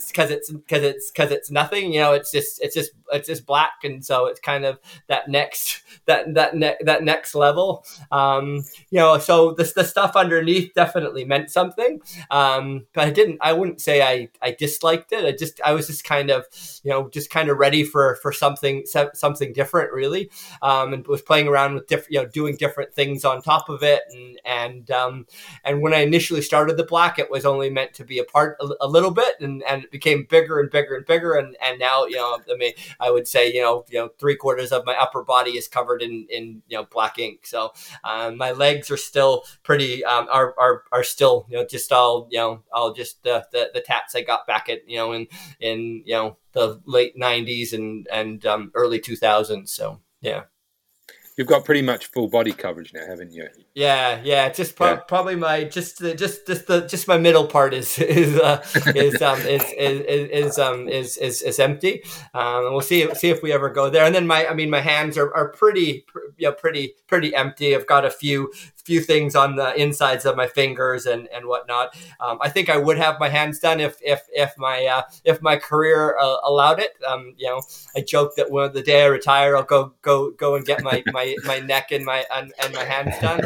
because 0.09 0.31
it's 0.31 0.51
because 0.51 0.83
it's 0.83 1.11
because 1.11 1.31
it's 1.31 1.51
nothing. 1.51 1.93
You 1.93 2.01
know, 2.01 2.13
it's 2.13 2.31
just 2.31 2.63
it's 2.63 2.75
just 2.75 2.91
it's 3.13 3.29
just 3.29 3.47
black, 3.47 3.85
and 3.85 4.05
so 4.05 4.27
it's 4.27 4.41
kind 4.41 4.65
of 4.65 4.79
that 5.09 5.29
next 5.29 5.83
that 6.07 6.35
that 6.35 6.57
ne- 6.57 6.77
that 6.81 7.05
next 7.05 7.35
level. 7.35 7.85
Um, 8.11 8.65
you 8.91 8.99
know, 8.99 9.19
so 9.19 9.53
the 9.53 9.71
the 9.75 9.85
stuff 9.85 10.17
underneath 10.17 10.75
definitely 10.75 11.25
meant 11.25 11.51
something, 11.51 12.01
um, 12.31 12.87
but 12.93 13.07
I 13.07 13.11
didn't. 13.11 13.39
I 13.41 13.53
wouldn't 13.53 13.81
say 13.81 14.03
I 14.03 14.29
I 14.43 14.53
disliked 14.53 15.13
it. 15.13 15.25
I 15.25 15.33
just 15.33 15.61
I 15.65 15.73
was 15.73 15.87
just 15.87 16.05
kind 16.05 16.31
of 16.31 16.47
you 16.83 16.91
know 16.91 17.09
just 17.09 17.31
kind 17.31 17.49
of 17.49 17.59
ready 17.59 17.85
for 17.85 18.17
for 18.23 18.33
something 18.33 18.85
something 19.15 19.53
different, 19.59 19.93
really, 19.93 20.31
um, 20.63 20.93
and 20.93 21.07
was 21.09 21.21
playing 21.21 21.49
around 21.49 21.75
with 21.75 21.89
different, 21.89 22.13
you 22.13 22.23
know, 22.23 22.29
doing 22.29 22.57
different 22.57 22.95
things 22.95 23.25
on 23.25 23.43
top 23.43 23.69
of 23.69 23.83
it. 23.83 24.03
And 24.13 24.41
and 24.45 24.91
um, 24.91 25.27
and 25.65 25.83
when 25.83 25.93
I 25.93 25.99
initially 25.99 26.43
started 26.43 26.77
the 26.77 26.85
black, 26.85 27.19
it 27.19 27.29
was 27.31 27.45
only 27.45 27.69
meant 27.69 27.93
to 27.95 28.05
be 28.05 28.19
a 28.21 28.25
part 28.25 28.57
a, 28.61 28.69
a, 28.83 28.89
little 28.89 29.11
bit, 29.11 29.35
and, 29.41 29.65
and 29.65 29.85
it 29.85 29.91
became 29.91 30.27
bigger 30.31 30.61
and 30.61 30.71
bigger 30.71 30.95
and 30.95 31.05
bigger. 31.05 31.35
And 31.35 31.57
and 31.61 31.79
now, 31.81 32.07
you 32.07 32.17
know, 32.17 32.39
I 32.51 32.57
mean, 32.57 32.73
I 33.01 33.11
would 33.11 33.27
say, 33.27 33.53
you 33.53 33.61
know, 33.61 33.85
you 33.89 33.99
know, 33.99 34.11
three 34.21 34.37
quarters 34.37 34.71
of 34.71 34.87
my 34.87 34.95
upper 34.95 35.25
body 35.25 35.53
is 35.59 35.67
covered 35.67 36.03
in 36.03 36.27
in 36.31 36.63
you 36.69 36.77
know 36.77 36.85
black 36.85 37.19
ink. 37.19 37.47
So 37.47 37.73
um, 38.05 38.37
my 38.37 38.53
legs 38.53 38.91
are 38.91 38.97
still 38.97 39.45
pretty 39.65 40.05
um, 40.05 40.29
are, 40.31 40.55
are 40.59 40.85
are 40.93 41.05
still 41.05 41.47
you 41.51 41.57
know 41.57 41.67
just 41.67 41.93
all 41.93 42.29
you 42.31 42.39
know 42.39 42.63
all 42.73 42.93
just 42.93 43.23
the 43.25 43.45
the, 43.53 43.71
the 43.75 43.81
tats 43.81 44.15
I 44.15 44.23
got 44.23 44.47
back 44.47 44.69
at 44.69 44.89
you 44.89 44.99
know 44.99 45.13
in 45.13 45.27
in 45.59 46.03
you 46.07 46.15
know 46.15 46.37
the 46.53 46.81
late 46.87 47.17
'90s 47.17 47.73
and 47.73 48.07
and 48.13 48.45
um, 48.47 48.71
early 48.75 49.01
2000s. 49.01 49.48
So 49.67 50.01
yeah. 50.21 50.45
You've 51.39 51.47
got 51.47 51.65
pretty 51.65 51.83
much 51.83 52.07
full 52.07 52.27
body 52.27 52.53
coverage 52.53 52.93
now, 52.93 53.07
haven't 53.07 53.33
you? 53.33 53.49
Yeah, 53.75 54.21
yeah. 54.25 54.51
Just 54.51 54.75
pro- 54.75 54.95
yeah. 54.95 54.97
probably 54.97 55.37
my 55.37 55.65
just 55.65 56.01
the 56.01 56.15
just 56.15 56.47
just 56.49 56.67
the 56.67 56.81
just 56.81 57.07
my 57.07 57.17
middle 57.17 57.47
part 57.47 57.73
is 57.73 57.99
is 57.99 58.39
uh, 58.39 58.63
is, 58.95 59.23
um, 59.23 59.39
is, 59.41 59.63
is, 59.79 60.01
is 60.01 60.31
is 60.31 60.59
um 60.59 60.89
is 60.89 61.17
is, 61.17 61.41
is 61.43 61.59
empty. 61.59 62.03
Um, 62.35 62.67
and 62.67 62.73
we'll 62.73 62.81
see 62.83 63.09
see 63.15 63.31
if 63.31 63.43
we 63.43 63.53
ever 63.53 63.71
go 63.71 63.89
there. 63.89 64.05
And 64.05 64.15
then 64.15 64.27
my 64.27 64.47
I 64.49 64.53
mean 64.53 64.69
my 64.69 64.81
hands 64.81 65.17
are, 65.17 65.33
are 65.35 65.49
pretty 65.49 66.05
you 66.37 66.49
know, 66.49 66.53
pretty 66.53 66.95
pretty 67.07 67.35
empty. 67.35 67.75
I've 67.75 67.87
got 67.87 68.05
a 68.05 68.11
few 68.11 68.53
few 68.89 69.01
things 69.03 69.37
on 69.37 69.55
the 69.57 69.79
insides 69.81 70.25
of 70.25 70.35
my 70.35 70.47
fingers 70.47 71.07
and 71.07 71.29
and 71.29 71.47
whatnot. 71.47 71.95
Um, 72.21 72.39
I 72.41 72.49
think 72.49 72.71
I 72.71 72.79
would 72.79 72.99
have 72.99 73.21
my 73.21 73.29
hands 73.29 73.59
done 73.59 73.81
if 73.81 73.97
if 74.03 74.23
if 74.33 74.57
my 74.57 74.87
uh, 74.87 75.03
if 75.25 75.41
my 75.43 75.57
career 75.57 76.17
uh, 76.19 76.37
allowed 76.45 76.81
it. 76.81 76.93
Um, 77.07 77.35
you 77.37 77.49
know, 77.49 77.61
I 77.95 78.01
joke 78.01 78.35
that 78.37 78.51
when 78.51 78.73
the 78.73 78.83
day 78.83 79.05
I 79.05 79.07
retire, 79.07 79.57
I'll 79.57 79.63
go 79.63 79.95
go 80.03 80.31
go 80.31 80.57
and 80.57 80.65
get 80.65 80.83
my 80.83 81.03
my, 81.13 81.28
my 81.45 81.59
neck 81.61 81.93
and 81.93 82.05
my 82.05 82.25
and, 82.35 82.53
and 82.63 82.75
my 82.75 82.85
hands 82.85 83.15
done. 83.21 83.41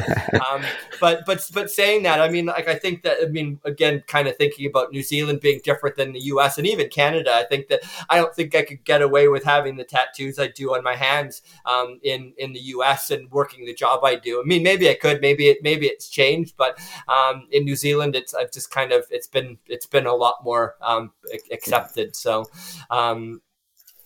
Um, 0.51 0.63
but 1.01 1.25
but 1.27 1.47
but 1.53 1.71
saying 1.71 2.03
that, 2.05 2.21
I 2.21 2.29
mean, 2.29 2.47
like 2.47 2.69
I 2.69 2.75
think 2.75 3.03
that 3.03 3.19
I 3.23 3.27
mean 3.27 3.61
again, 3.65 4.03
kind 4.07 4.29
of 4.29 4.37
thinking 4.37 4.67
about 4.67 4.93
New 4.93 5.03
Zealand 5.03 5.41
being 5.41 5.61
different 5.63 5.97
than 5.97 6.13
the 6.13 6.21
U.S. 6.21 6.59
and 6.59 6.67
even 6.67 6.89
Canada. 6.89 7.33
I 7.33 7.45
think 7.45 7.69
that 7.69 7.83
I 8.09 8.17
don't 8.17 8.35
think 8.35 8.55
I 8.55 8.63
could 8.63 8.85
get 8.85 9.03
away 9.03 9.29
with 9.29 9.45
having 9.45 9.77
the 9.77 9.85
tattoos 9.85 10.39
I 10.39 10.49
do 10.49 10.75
on 10.75 10.83
my 10.83 10.97
hands 10.97 11.43
um, 11.67 12.01
in 12.03 12.33
in 12.39 12.53
the 12.53 12.61
U.S. 12.61 13.11
and 13.11 13.31
working 13.31 13.65
the 13.65 13.75
job 13.75 14.05
I 14.05 14.17
do. 14.17 14.41
I 14.41 14.45
mean, 14.45 14.63
maybe 14.63 14.89
I 14.89 14.95
could, 14.95 15.21
maybe 15.21 15.49
it 15.49 15.59
maybe 15.63 15.87
it's 15.87 16.09
changed, 16.09 16.55
but 16.57 16.79
um, 17.09 17.47
in 17.51 17.65
New 17.65 17.77
Zealand, 17.77 18.17
it's 18.17 18.35
I've 18.35 18.53
just 18.53 18.71
kind 18.71 18.93
of 18.93 19.07
it's 19.11 19.27
been 19.27 19.59
it's 19.67 19.87
been 19.87 20.07
a 20.07 20.15
lot 20.15 20.45
more 20.45 20.77
um, 20.81 21.13
accepted. 21.51 22.17
So 22.17 22.47
um, 22.91 23.41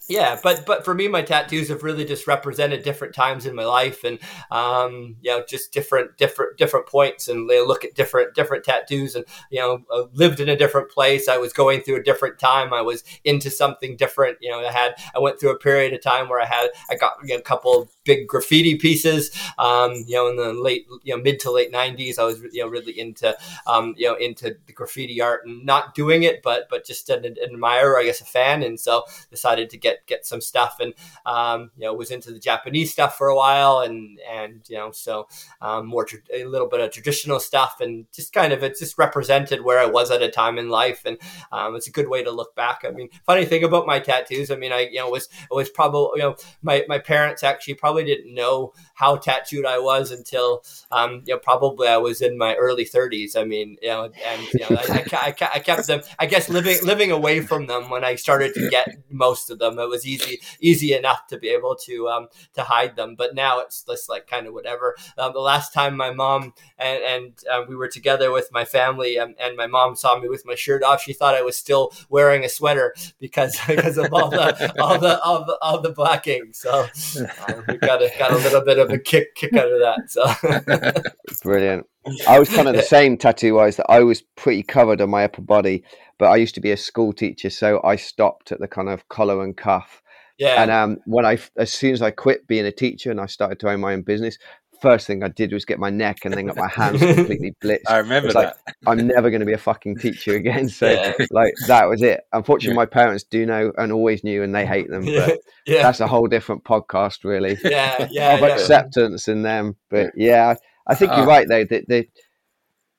yeah 0.09 0.39
but 0.43 0.65
but 0.67 0.85
for 0.85 0.95
me 0.95 1.09
my 1.09 1.23
tattoos 1.23 1.69
have 1.69 1.83
really 1.83 2.05
just 2.05 2.27
represented 2.27 2.83
different 2.83 3.15
times 3.15 3.47
in 3.47 3.55
my 3.55 3.65
life 3.65 4.05
and 4.05 4.19
um 4.51 5.17
you 5.21 5.31
know 5.31 5.43
just 5.49 5.73
different 5.73 6.17
different 6.17 6.57
different 6.57 6.87
points 6.87 7.29
and 7.29 7.49
they 7.49 7.65
look 7.65 7.85
at 7.85 7.95
different 7.95 8.35
different 8.35 8.65
tattoos 8.65 9.15
and 9.15 9.25
you 9.51 9.61
know 9.61 9.83
I 9.93 10.05
lived 10.13 10.41
in 10.41 10.49
a 10.49 10.57
different 10.57 10.91
place. 10.91 11.29
I 11.29 11.39
was 11.39 11.53
going 11.53 11.81
through 11.81 11.97
a 11.97 12.03
different 12.03 12.39
time. 12.39 12.73
I 12.73 12.83
was 12.83 13.05
into 13.25 13.51
something 13.51 13.97
different 13.97 14.39
you 14.41 14.51
know 14.51 14.61
i 14.61 14.71
had 14.71 14.95
i 15.15 15.19
went 15.19 15.39
through 15.39 15.51
a 15.51 15.59
period 15.59 15.93
of 15.93 16.01
time 16.03 16.29
where 16.29 16.41
i 16.41 16.45
had 16.45 16.69
i 16.91 16.95
got 16.95 17.13
you 17.25 17.35
know, 17.35 17.39
a 17.39 17.43
couple 17.43 17.89
big 18.05 18.27
graffiti 18.27 18.77
pieces 18.77 19.31
um 19.59 19.93
you 20.07 20.15
know 20.15 20.29
in 20.29 20.37
the 20.37 20.53
late 20.53 20.87
you 21.03 21.15
know 21.15 21.23
mid 21.23 21.41
to 21.41 21.51
late 21.51 21.73
90s 21.73 22.19
i 22.19 22.25
was 22.25 22.41
you 22.53 22.63
know 22.63 22.69
really 22.69 22.99
into 22.99 23.37
um 23.67 23.95
you 23.97 24.07
know 24.07 24.15
into 24.15 24.57
the 24.67 24.73
graffiti 24.73 25.21
art 25.21 25.47
and 25.47 25.65
not 25.65 25.95
doing 25.95 26.23
it 26.23 26.43
but 26.43 26.69
but 26.69 26.85
just 26.85 27.09
an, 27.11 27.25
an 27.25 27.37
admirer 27.43 27.99
i 27.99 28.05
guess 28.05 28.21
a 28.21 28.25
fan. 28.25 28.63
And 28.63 28.79
so 28.79 29.05
decided 29.31 29.71
to 29.71 29.79
get 29.79 29.96
get 29.97 30.07
get 30.17 30.27
some 30.27 30.41
stuff, 30.41 30.77
and 30.81 30.95
um, 31.25 31.71
you 31.77 31.85
know 31.85 31.95
was 31.95 32.11
into 32.11 32.33
the 32.33 32.39
Japanese 32.39 32.93
stuff 32.93 33.17
for 33.17 33.29
a 33.29 33.37
while, 33.37 33.81
and 33.81 34.19
and 34.31 34.63
you 34.69 34.77
know 34.77 34.91
so 34.91 35.29
um, 35.61 35.87
more 35.87 36.05
tra- 36.05 36.19
a 36.33 36.45
little 36.45 36.69
bit 36.69 36.81
of 36.81 36.91
traditional 36.91 37.41
stuff, 37.41 37.81
and 37.81 38.07
just 38.13 38.33
kind 38.33 38.53
of 38.53 38.63
it 38.63 38.79
just 38.79 38.99
represented 38.99 39.65
where 39.65 39.79
I 39.79 39.87
was 39.87 40.11
at 40.11 40.23
a 40.23 40.31
time 40.31 40.59
in 40.59 40.69
life, 40.69 41.03
and 41.05 41.19
um, 41.53 41.77
it's 41.77 41.89
a 41.89 41.93
good 41.93 42.09
way 42.09 42.23
to 42.23 42.31
look 42.31 42.55
back. 42.55 42.85
I 42.87 42.91
mean, 42.91 43.09
funny 43.25 43.45
thing 43.45 43.65
about 43.65 43.87
my 43.87 43.99
tattoos, 43.99 44.51
I 44.51 44.57
mean, 44.57 44.73
I 44.73 44.81
you 44.81 44.99
know 44.99 45.11
was 45.11 45.29
was 45.51 45.71
probably 45.71 46.21
you 46.21 46.23
know 46.23 46.37
my 46.63 46.85
my 46.89 46.99
parents 46.99 47.43
actually 47.43 47.75
probably 47.75 48.05
didn't 48.05 48.35
know 48.35 48.73
how 48.97 49.17
tattooed 49.17 49.67
I 49.67 49.79
was 49.79 50.11
until 50.11 50.65
um, 50.91 51.23
you 51.27 51.35
know 51.35 51.39
probably 51.39 51.87
I 51.87 51.99
was 51.99 52.21
in 52.21 52.37
my 52.37 52.55
early 52.57 52.85
30s. 52.85 53.37
I 53.37 53.45
mean, 53.45 53.77
you 53.81 53.89
know, 53.89 54.05
and 54.05 54.43
you 54.53 54.61
know, 54.61 54.77
I, 54.77 55.05
I, 55.13 55.35
I, 55.55 55.59
kept 55.61 55.87
them. 55.87 56.01
I 56.19 56.27
guess 56.27 56.49
living 56.49 56.79
living 56.83 57.11
away 57.13 57.41
from 57.41 57.67
them 57.67 57.91
when 57.91 58.05
I 58.05 58.15
started 58.15 58.55
to 58.55 58.69
get 58.69 58.89
most 59.11 59.51
of 59.51 59.59
them 59.59 59.79
it 59.79 59.89
was 59.89 60.07
easy 60.07 60.41
easy 60.61 60.95
enough 60.95 61.27
to 61.29 61.39
be 61.39 61.49
able 61.49 61.77
to 61.85 62.09
um, 62.09 62.29
to 62.55 62.63
hide 62.63 62.97
them. 62.97 63.15
But 63.17 63.35
now 63.35 63.61
it's 63.61 63.83
just 63.83 64.09
like 64.09 64.27
kind 64.27 64.47
of 64.47 64.55
whatever. 64.55 64.97
Um, 65.19 65.33
the 65.33 65.41
last 65.41 65.73
time 65.73 65.97
my 65.97 66.11
mom 66.11 66.55
and, 66.79 67.03
and 67.03 67.33
uh, 67.53 67.63
we 67.69 67.77
were 67.77 67.89
together 67.89 68.33
with 68.33 68.49
my 68.51 68.65
family 68.65 69.19
um, 69.19 69.35
and 69.39 69.57
my 69.57 69.67
mom 69.67 69.95
saw 69.95 70.19
me 70.19 70.29
with 70.29 70.47
my 70.47 70.55
shirt 70.55 70.83
off, 70.83 71.03
she 71.03 71.13
thought 71.13 71.35
I 71.35 71.43
was 71.43 71.57
still 71.57 71.93
wearing 72.09 72.45
a 72.45 72.49
sweater 72.49 72.95
because 73.21 73.59
because 73.67 73.99
of 73.99 74.13
all 74.13 74.31
the 74.31 74.73
all 74.81 74.99
the 74.99 75.21
all 75.23 75.45
the, 75.45 75.59
all 75.61 75.81
the 75.81 75.91
blacking. 75.91 76.53
So 76.53 76.87
uh, 77.21 77.63
we 77.69 77.77
got 77.77 78.03
a, 78.03 78.11
got 78.19 78.33
a 78.33 78.37
little 78.37 78.63
bit 78.63 78.79
of 78.79 78.86
a 78.91 78.99
kick 78.99 79.35
kick 79.35 79.55
out 79.55 79.71
of 79.71 79.81
that. 79.81 80.11
So 80.11 81.43
brilliant. 81.43 81.87
I 82.29 82.39
was 82.39 82.49
kind 82.49 82.69
of 82.69 82.75
the 82.75 82.83
same 82.83 83.17
tattoo 83.17 83.55
wise 83.55 83.77
that 83.77 83.91
I 83.91 84.01
was 84.01 84.23
pretty 84.37 84.63
covered 84.63 85.01
on 85.01 85.11
my 85.11 85.25
upper 85.25 85.43
body 85.43 85.83
but 86.19 86.27
I 86.27 86.37
used 86.37 86.55
to 86.55 86.61
be 86.61 86.71
a 86.71 86.77
school 86.77 87.13
teacher, 87.13 87.51
so 87.51 87.81
I 87.85 87.97
stopped 87.97 88.53
at 88.53 88.61
the 88.61 88.69
kind 88.69 88.89
of 88.89 89.09
collar 89.09 89.45
and 89.45 89.57
cuff. 89.57 90.03
Yeah. 90.39 90.63
And 90.63 90.71
um, 90.71 90.99
when 91.07 91.25
I, 91.25 91.39
as 91.57 91.73
soon 91.73 91.93
as 91.93 92.03
I 92.03 92.11
quit 92.11 92.47
being 92.47 92.67
a 92.67 92.73
teacher 92.73 93.11
and 93.11 93.21
I 93.21 93.27
started 93.27 93.59
to 93.61 93.71
own 93.71 93.81
my 93.81 93.93
own 93.93 94.03
business, 94.03 94.39
first 94.81 95.07
thing 95.07 95.23
I 95.23 95.29
did 95.29 95.53
was 95.53 95.65
get 95.65 95.79
my 95.79 95.91
neck 95.91 96.25
and 96.25 96.35
then 96.35 96.47
got 96.47 96.57
my 96.57 96.69
hands 96.69 97.01
completely 97.15 97.55
blitzed. 97.63 97.83
I 97.89 97.99
remember 97.99 98.33
that. 98.33 98.59
Like, 98.67 98.77
I'm 98.87 99.07
never 99.07 99.31
going 99.31 99.41
to 99.41 99.47
be 99.47 99.53
a 99.53 99.59
fucking 99.59 99.99
teacher 99.99 100.35
again. 100.35 100.69
So 100.69 100.91
yeah. 100.91 101.15
like 101.31 101.55
that 101.67 101.89
was 101.89 102.03
it. 102.03 102.23
Unfortunately, 102.33 102.75
yeah. 102.75 102.83
my 102.83 102.87
parents 102.87 103.25
do 103.25 103.47
know 103.47 103.73
and 103.77 103.93
always 103.93 104.25
knew, 104.25 104.43
and 104.43 104.55
they 104.55 104.67
hate 104.67 104.89
them. 104.89 105.05
But 105.05 105.39
yeah. 105.67 105.83
that's 105.83 106.01
a 106.01 106.07
whole 106.07 106.27
different 106.27 106.65
podcast, 106.65 107.25
really. 107.25 107.59
Yeah, 107.65 108.09
yeah. 108.11 108.35
of 108.35 108.43
acceptance 108.43 109.29
in 109.29 109.43
them. 109.43 109.77
But 109.91 110.13
yeah, 110.17 110.55
I 110.87 110.95
think 110.95 111.13
uh, 111.13 111.17
you're 111.17 111.27
right 111.27 111.49
though. 111.49 111.65
That 111.65 111.89
they, 111.89 112.09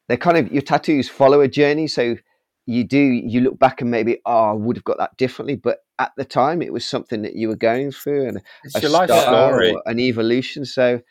they 0.07 0.17
kind 0.17 0.37
of 0.37 0.51
your 0.51 0.61
tattoos 0.61 1.09
follow 1.09 1.41
a 1.41 1.47
journey. 1.47 1.87
So 1.87 2.15
you 2.67 2.83
do 2.83 2.99
you 2.99 3.41
look 3.41 3.57
back 3.57 3.81
and 3.81 3.89
maybe 3.89 4.19
oh 4.25 4.49
I 4.49 4.51
would 4.51 4.75
have 4.75 4.83
got 4.83 4.97
that 4.97 5.15
differently, 5.17 5.55
but 5.55 5.79
at 5.99 6.11
the 6.17 6.25
time 6.25 6.61
it 6.61 6.71
was 6.71 6.85
something 6.85 7.21
that 7.23 7.35
you 7.35 7.47
were 7.47 7.55
going 7.55 7.91
through 7.91 8.27
and 8.27 8.41
it's 8.63 8.75
a 8.75 8.81
your 8.81 8.91
life 8.91 9.09
story, 9.09 9.75
an 9.85 9.99
evolution. 9.99 10.65
So 10.65 11.01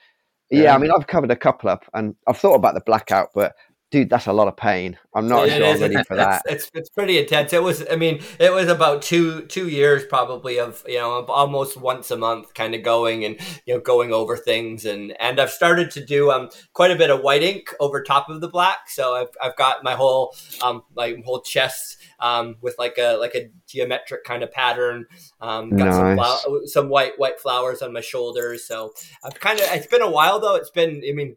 yeah. 0.50 0.62
yeah, 0.64 0.74
I 0.74 0.78
mean 0.78 0.90
I've 0.90 1.06
covered 1.06 1.30
a 1.30 1.36
couple 1.36 1.68
up 1.68 1.84
and 1.94 2.14
I've 2.26 2.38
thought 2.38 2.54
about 2.54 2.74
the 2.74 2.80
blackout, 2.80 3.30
but 3.34 3.54
dude, 3.90 4.10
that's 4.10 4.26
a 4.26 4.32
lot 4.32 4.48
of 4.48 4.56
pain. 4.56 4.98
I'm 5.14 5.28
not 5.28 5.48
sure 5.48 5.64
I'm 5.64 5.80
ready 5.80 5.96
for 6.04 6.16
that. 6.16 6.42
It's, 6.46 6.66
it's, 6.66 6.70
it's 6.74 6.90
pretty 6.90 7.18
intense. 7.18 7.52
It 7.52 7.62
was, 7.62 7.84
I 7.90 7.96
mean, 7.96 8.20
it 8.38 8.52
was 8.52 8.68
about 8.68 9.02
two 9.02 9.46
two 9.46 9.68
years 9.68 10.04
probably 10.06 10.58
of 10.58 10.84
you 10.86 10.98
know 10.98 11.24
almost 11.26 11.76
once 11.76 12.10
a 12.10 12.16
month 12.16 12.52
kind 12.54 12.74
of 12.74 12.82
going 12.82 13.24
and 13.24 13.38
you 13.64 13.74
know 13.74 13.80
going 13.80 14.12
over 14.12 14.36
things 14.36 14.84
and 14.84 15.16
and 15.20 15.40
I've 15.40 15.50
started 15.50 15.90
to 15.92 16.04
do 16.04 16.30
um 16.30 16.50
quite 16.72 16.90
a 16.90 16.96
bit 16.96 17.10
of 17.10 17.22
white 17.22 17.42
ink 17.42 17.74
over 17.80 18.02
top 18.02 18.28
of 18.28 18.40
the 18.40 18.48
black. 18.48 18.90
So 18.90 19.14
I've 19.14 19.30
I've 19.42 19.56
got 19.56 19.82
my 19.82 19.94
whole 19.94 20.34
um 20.62 20.82
my 20.94 21.16
whole 21.24 21.40
chest 21.40 21.96
um 22.20 22.56
with 22.60 22.74
like 22.78 22.98
a 22.98 23.16
like 23.16 23.34
a 23.34 23.50
geometric 23.66 24.24
kind 24.24 24.42
of 24.42 24.52
pattern. 24.52 25.06
Um, 25.40 25.70
got 25.70 26.16
nice. 26.16 26.42
some, 26.42 26.66
some 26.66 26.88
white 26.88 27.18
white 27.18 27.40
flowers 27.40 27.82
on 27.82 27.92
my 27.92 28.00
shoulders. 28.00 28.66
So 28.66 28.92
I've 29.24 29.38
kind 29.40 29.60
of 29.60 29.66
it's 29.70 29.86
been 29.86 30.02
a 30.02 30.10
while 30.10 30.40
though. 30.40 30.56
It's 30.56 30.70
been 30.70 31.02
I 31.08 31.12
mean 31.12 31.34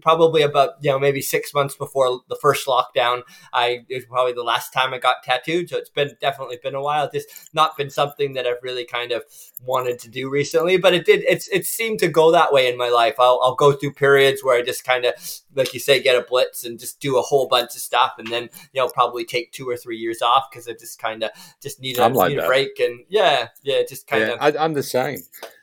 probably 0.00 0.42
about 0.42 0.74
you 0.80 0.90
know 0.90 0.98
maybe 0.98 1.20
six 1.20 1.52
months 1.52 1.63
before 1.72 2.20
the 2.28 2.36
first 2.36 2.66
lockdown. 2.66 3.22
I 3.52 3.84
it 3.88 3.94
was 3.94 4.04
probably 4.06 4.32
the 4.32 4.42
last 4.42 4.72
time 4.72 4.92
I 4.92 4.98
got 4.98 5.22
tattooed. 5.22 5.70
So 5.70 5.78
it's 5.78 5.90
been 5.90 6.10
definitely 6.20 6.58
been 6.62 6.74
a 6.74 6.82
while. 6.82 7.08
It's 7.12 7.48
not 7.52 7.76
been 7.76 7.90
something 7.90 8.34
that 8.34 8.46
I've 8.46 8.62
really 8.62 8.84
kind 8.84 9.12
of 9.12 9.22
wanted 9.62 9.98
to 10.00 10.08
do 10.08 10.28
recently, 10.28 10.76
but 10.76 10.94
it 10.94 11.06
did. 11.06 11.24
It's 11.28 11.48
it 11.48 11.66
seemed 11.66 12.00
to 12.00 12.08
go 12.08 12.32
that 12.32 12.52
way 12.52 12.68
in 12.70 12.76
my 12.76 12.88
life. 12.88 13.14
I'll, 13.18 13.40
I'll 13.42 13.54
go 13.54 13.72
through 13.72 13.92
periods 13.92 14.42
where 14.42 14.58
I 14.58 14.62
just 14.62 14.84
kind 14.84 15.04
of 15.04 15.14
like 15.54 15.72
you 15.72 15.80
say 15.80 16.02
get 16.02 16.16
a 16.16 16.22
blitz 16.22 16.64
and 16.64 16.78
just 16.78 17.00
do 17.00 17.18
a 17.18 17.22
whole 17.22 17.48
bunch 17.48 17.74
of 17.74 17.80
stuff, 17.80 18.14
and 18.18 18.26
then 18.28 18.50
you 18.72 18.80
know 18.80 18.88
probably 18.88 19.24
take 19.24 19.52
two 19.52 19.68
or 19.68 19.76
three 19.76 19.96
years 19.96 20.22
off 20.22 20.44
because 20.50 20.68
I 20.68 20.72
just 20.72 20.98
kind 20.98 21.22
of 21.22 21.30
just 21.62 21.80
need 21.80 21.98
a, 21.98 22.08
like 22.08 22.30
need 22.30 22.38
a 22.38 22.46
break 22.46 22.80
and 22.80 23.04
yeah, 23.08 23.48
yeah, 23.62 23.82
just 23.88 24.06
kind 24.06 24.24
of. 24.24 24.38
I, 24.40 24.52
I'm 24.58 24.74
the 24.74 24.82
same. 24.82 25.20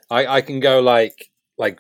I, 0.09 0.27
I 0.27 0.41
can 0.41 0.59
go 0.59 0.81
like 0.81 1.31
like 1.57 1.79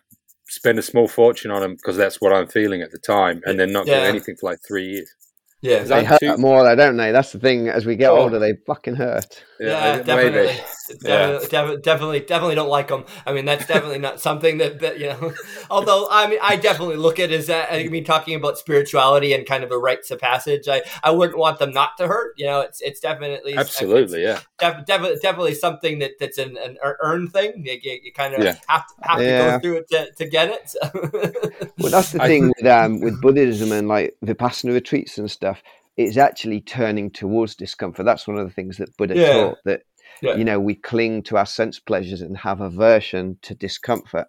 spend 0.51 0.77
a 0.77 0.81
small 0.81 1.07
fortune 1.07 1.49
on 1.49 1.61
them 1.61 1.75
because 1.75 1.95
that's 1.95 2.19
what 2.19 2.33
I'm 2.33 2.47
feeling 2.47 2.81
at 2.81 2.91
the 2.91 2.99
time, 2.99 3.41
and 3.45 3.59
then 3.59 3.71
not 3.71 3.87
yeah. 3.87 4.01
do 4.01 4.05
anything 4.05 4.35
for 4.35 4.49
like 4.49 4.59
three 4.67 4.85
years. 4.85 5.15
Yeah, 5.61 5.83
they 5.83 6.03
hurt 6.03 6.19
too... 6.19 6.37
more, 6.37 6.75
don't 6.75 6.97
they? 6.97 7.11
That's 7.11 7.31
the 7.31 7.39
thing. 7.39 7.69
As 7.69 7.85
we 7.85 7.95
get 7.95 8.09
oh. 8.09 8.17
older, 8.17 8.39
they 8.39 8.53
fucking 8.67 8.95
hurt. 8.95 9.43
Yeah, 9.61 9.97
yeah 9.97 10.03
definitely. 10.03 10.53
Yeah. 10.55 10.65
Definitely, 10.99 11.81
definitely, 11.81 12.19
definitely 12.19 12.55
don't 12.55 12.67
like 12.67 12.89
them. 12.89 13.05
I 13.25 13.31
mean, 13.31 13.45
that's 13.45 13.65
definitely 13.65 13.99
not 13.99 14.19
something 14.19 14.57
that, 14.57 14.81
that 14.81 14.99
you 14.99 15.07
know. 15.07 15.33
Although, 15.71 16.09
I 16.11 16.27
mean, 16.27 16.39
I 16.41 16.57
definitely 16.57 16.97
look 16.97 17.17
at 17.17 17.31
as 17.31 17.47
that. 17.47 17.71
I 17.71 17.87
mean, 17.87 18.03
talking 18.03 18.35
about 18.35 18.57
spirituality 18.57 19.31
and 19.31 19.45
kind 19.45 19.63
of 19.63 19.71
a 19.71 19.77
rites 19.77 20.11
of 20.11 20.19
passage. 20.19 20.67
I, 20.67 20.81
I 21.01 21.11
wouldn't 21.11 21.37
want 21.37 21.59
them 21.59 21.71
not 21.71 21.95
to 21.97 22.07
hurt. 22.07 22.33
You 22.35 22.47
know, 22.47 22.59
it's 22.59 22.81
it's 22.81 22.99
definitely 22.99 23.55
absolutely, 23.55 24.23
it's 24.23 24.43
yeah, 24.59 24.71
def, 24.73 24.85
definitely, 24.85 25.19
definitely 25.21 25.53
something 25.53 25.99
that 25.99 26.19
that's 26.19 26.37
an, 26.37 26.57
an 26.57 26.77
earned 26.83 27.31
thing. 27.31 27.65
You, 27.65 27.79
you, 27.81 27.99
you 28.03 28.11
kind 28.11 28.33
of 28.33 28.43
yeah. 28.43 28.57
have 28.67 28.85
to, 28.87 28.93
have 29.07 29.19
to 29.19 29.25
go 29.25 29.59
through 29.59 29.77
it 29.77 29.89
to, 29.91 30.11
to 30.11 30.29
get 30.29 30.49
it. 30.49 30.69
So. 30.69 31.71
well, 31.79 31.91
that's 31.91 32.11
the 32.11 32.19
thing 32.19 32.51
with 32.57 32.65
um, 32.65 32.99
with 32.99 33.21
Buddhism 33.21 33.71
and 33.71 33.87
like 33.87 34.13
vipassana 34.25 34.73
retreats 34.73 35.17
and 35.17 35.31
stuff 35.31 35.63
it's 35.97 36.17
actually 36.17 36.61
turning 36.61 37.11
towards 37.11 37.55
discomfort. 37.55 38.05
That's 38.05 38.27
one 38.27 38.37
of 38.37 38.47
the 38.47 38.53
things 38.53 38.77
that 38.77 38.95
Buddha 38.97 39.15
yeah. 39.15 39.33
taught 39.33 39.57
that 39.65 39.81
yeah. 40.21 40.35
you 40.35 40.43
know 40.43 40.59
we 40.59 40.75
cling 40.75 41.23
to 41.23 41.37
our 41.37 41.45
sense 41.45 41.79
pleasures 41.79 42.21
and 42.21 42.37
have 42.37 42.61
aversion 42.61 43.37
to 43.43 43.55
discomfort 43.55 44.27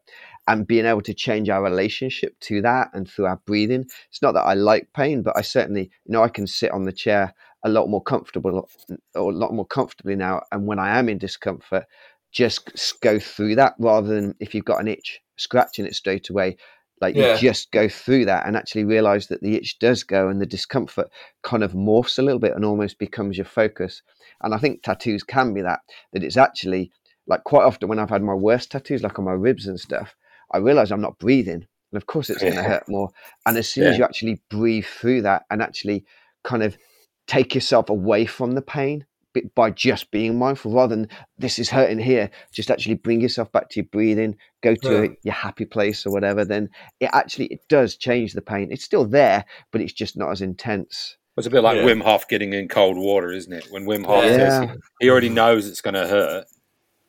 and 0.48 0.66
being 0.66 0.86
able 0.86 1.02
to 1.02 1.14
change 1.14 1.48
our 1.48 1.62
relationship 1.62 2.38
to 2.40 2.60
that 2.62 2.88
and 2.92 3.08
through 3.08 3.26
our 3.26 3.40
breathing. 3.46 3.84
It's 4.10 4.22
not 4.22 4.32
that 4.32 4.42
I 4.42 4.54
like 4.54 4.88
pain, 4.94 5.22
but 5.22 5.36
I 5.36 5.42
certainly 5.42 5.90
you 6.04 6.12
know 6.12 6.22
I 6.22 6.28
can 6.28 6.46
sit 6.46 6.72
on 6.72 6.84
the 6.84 6.92
chair 6.92 7.34
a 7.64 7.68
lot 7.68 7.88
more 7.88 8.02
comfortable 8.02 8.68
or 9.14 9.30
a 9.30 9.34
lot 9.34 9.52
more 9.52 9.66
comfortably 9.66 10.16
now. 10.16 10.42
And 10.50 10.66
when 10.66 10.78
I 10.78 10.98
am 10.98 11.08
in 11.08 11.18
discomfort, 11.18 11.84
just 12.32 13.00
go 13.00 13.18
through 13.18 13.54
that 13.56 13.74
rather 13.78 14.08
than 14.08 14.34
if 14.40 14.54
you've 14.54 14.64
got 14.64 14.80
an 14.80 14.88
itch 14.88 15.20
scratching 15.36 15.86
it 15.86 15.94
straight 15.94 16.30
away. 16.30 16.56
Like 17.03 17.16
yeah. 17.16 17.34
you 17.34 17.40
just 17.40 17.72
go 17.72 17.88
through 17.88 18.26
that 18.26 18.46
and 18.46 18.57
actually 18.57 18.84
realize 18.84 19.26
that 19.26 19.42
the 19.42 19.57
itch 19.57 19.80
does 19.80 20.05
go 20.05 20.28
and 20.28 20.40
the 20.40 20.46
discomfort 20.46 21.11
kind 21.42 21.64
of 21.64 21.72
morphs 21.72 22.16
a 22.16 22.22
little 22.22 22.38
bit 22.38 22.55
and 22.55 22.64
almost 22.64 23.00
becomes 23.00 23.36
your 23.36 23.44
focus. 23.44 24.03
And 24.40 24.55
I 24.55 24.59
think 24.59 24.82
tattoos 24.82 25.24
can 25.24 25.53
be 25.53 25.62
that, 25.62 25.80
that 26.12 26.22
it's 26.22 26.36
actually 26.36 26.92
like 27.26 27.42
quite 27.42 27.64
often 27.64 27.88
when 27.88 27.98
I've 27.98 28.09
had 28.09 28.22
my 28.22 28.34
worst 28.34 28.70
tattoos, 28.70 29.03
like 29.03 29.18
on 29.18 29.24
my 29.24 29.32
ribs 29.32 29.66
and 29.66 29.80
stuff, 29.80 30.14
I 30.53 30.59
realize 30.59 30.92
I'm 30.92 31.00
not 31.00 31.18
breathing. 31.18 31.66
And 31.92 31.96
of 31.96 32.07
course 32.07 32.30
it's 32.30 32.40
going 32.40 32.55
to 32.55 32.62
hurt 32.62 32.88
more. 32.88 33.11
And 33.46 33.57
as 33.59 33.68
soon 33.68 33.84
yeah. 33.84 33.90
as 33.90 33.98
you 33.98 34.05
actually 34.05 34.40
breathe 34.48 34.86
through 34.86 35.22
that 35.22 35.42
and 35.50 35.61
actually 35.61 36.05
kind 36.44 36.62
of 36.62 36.78
take 37.26 37.53
yourself 37.53 37.90
away 37.90 38.26
from 38.26 38.53
the 38.53 38.62
pain 38.62 39.07
by 39.55 39.70
just 39.70 40.11
being 40.11 40.39
mindful 40.39 40.72
rather 40.72 40.95
than 40.95 41.09
this 41.39 41.59
is 41.59 41.70
hurting 41.70 41.99
here 41.99 42.30
just 42.53 42.70
actually 42.70 42.95
bring 42.95 43.20
yourself 43.20 43.51
back 43.53 43.68
to 43.70 43.80
your 43.80 43.87
breathing 43.87 44.37
go 44.62 44.74
to 44.74 45.05
yeah. 45.05 45.09
your 45.22 45.35
happy 45.35 45.64
place 45.64 46.07
or 46.07 46.12
whatever 46.12 46.45
then 46.45 46.68
it 47.01 47.11
actually 47.12 47.47
it 47.47 47.61
does 47.68 47.97
change 47.97 48.33
the 48.33 48.43
pain 48.43 48.70
it's 48.70 48.85
still 48.85 49.05
there 49.05 49.45
but 49.70 49.80
it's 49.80 49.93
just 49.93 50.16
not 50.16 50.30
as 50.30 50.43
intense 50.43 51.16
it's 51.37 51.47
a 51.47 51.51
bit 51.51 51.62
like 51.62 51.78
yeah. 51.78 51.85
Wim 51.85 52.03
Hof 52.03 52.28
getting 52.28 52.53
in 52.53 52.68
cold 52.68 52.97
water, 52.99 53.33
isn't 53.33 53.53
it? 53.53 53.66
When 53.70 53.87
Wim 53.87 54.05
Hof 54.05 54.22
yeah. 54.24 54.37
says 54.37 54.70
he, 55.01 55.07
he 55.07 55.11
already 55.11 55.30
knows 55.30 55.66
it's 55.66 55.80
going 55.80 55.95
to 55.95 56.07
hurt, 56.07 56.45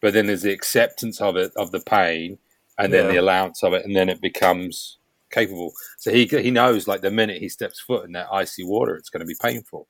but 0.01 0.13
then 0.13 0.27
there's 0.27 0.43
the 0.43 0.53
acceptance 0.53 1.19
of 1.19 1.35
it, 1.35 1.51
of 1.57 1.71
the 1.71 1.81
pain, 1.81 2.37
and 2.77 2.93
then 2.93 3.09
the 3.09 3.17
allowance 3.17 3.63
of 3.63 3.73
it, 3.73 3.85
and 3.85 3.95
then 3.95 4.09
it 4.09 4.21
becomes 4.21 4.97
capable. 5.29 5.73
So 5.97 6.11
he 6.11 6.25
he 6.25 6.51
knows 6.51 6.87
like 6.87 7.01
the 7.01 7.11
minute 7.11 7.39
he 7.39 7.49
steps 7.49 7.81
foot 7.81 8.05
in 8.05 8.13
that 8.13 8.27
icy 8.31 8.63
water, 8.63 8.95
it's 8.95 9.09
going 9.09 9.19
to 9.19 9.25
be 9.25 9.35
painful. 9.41 9.87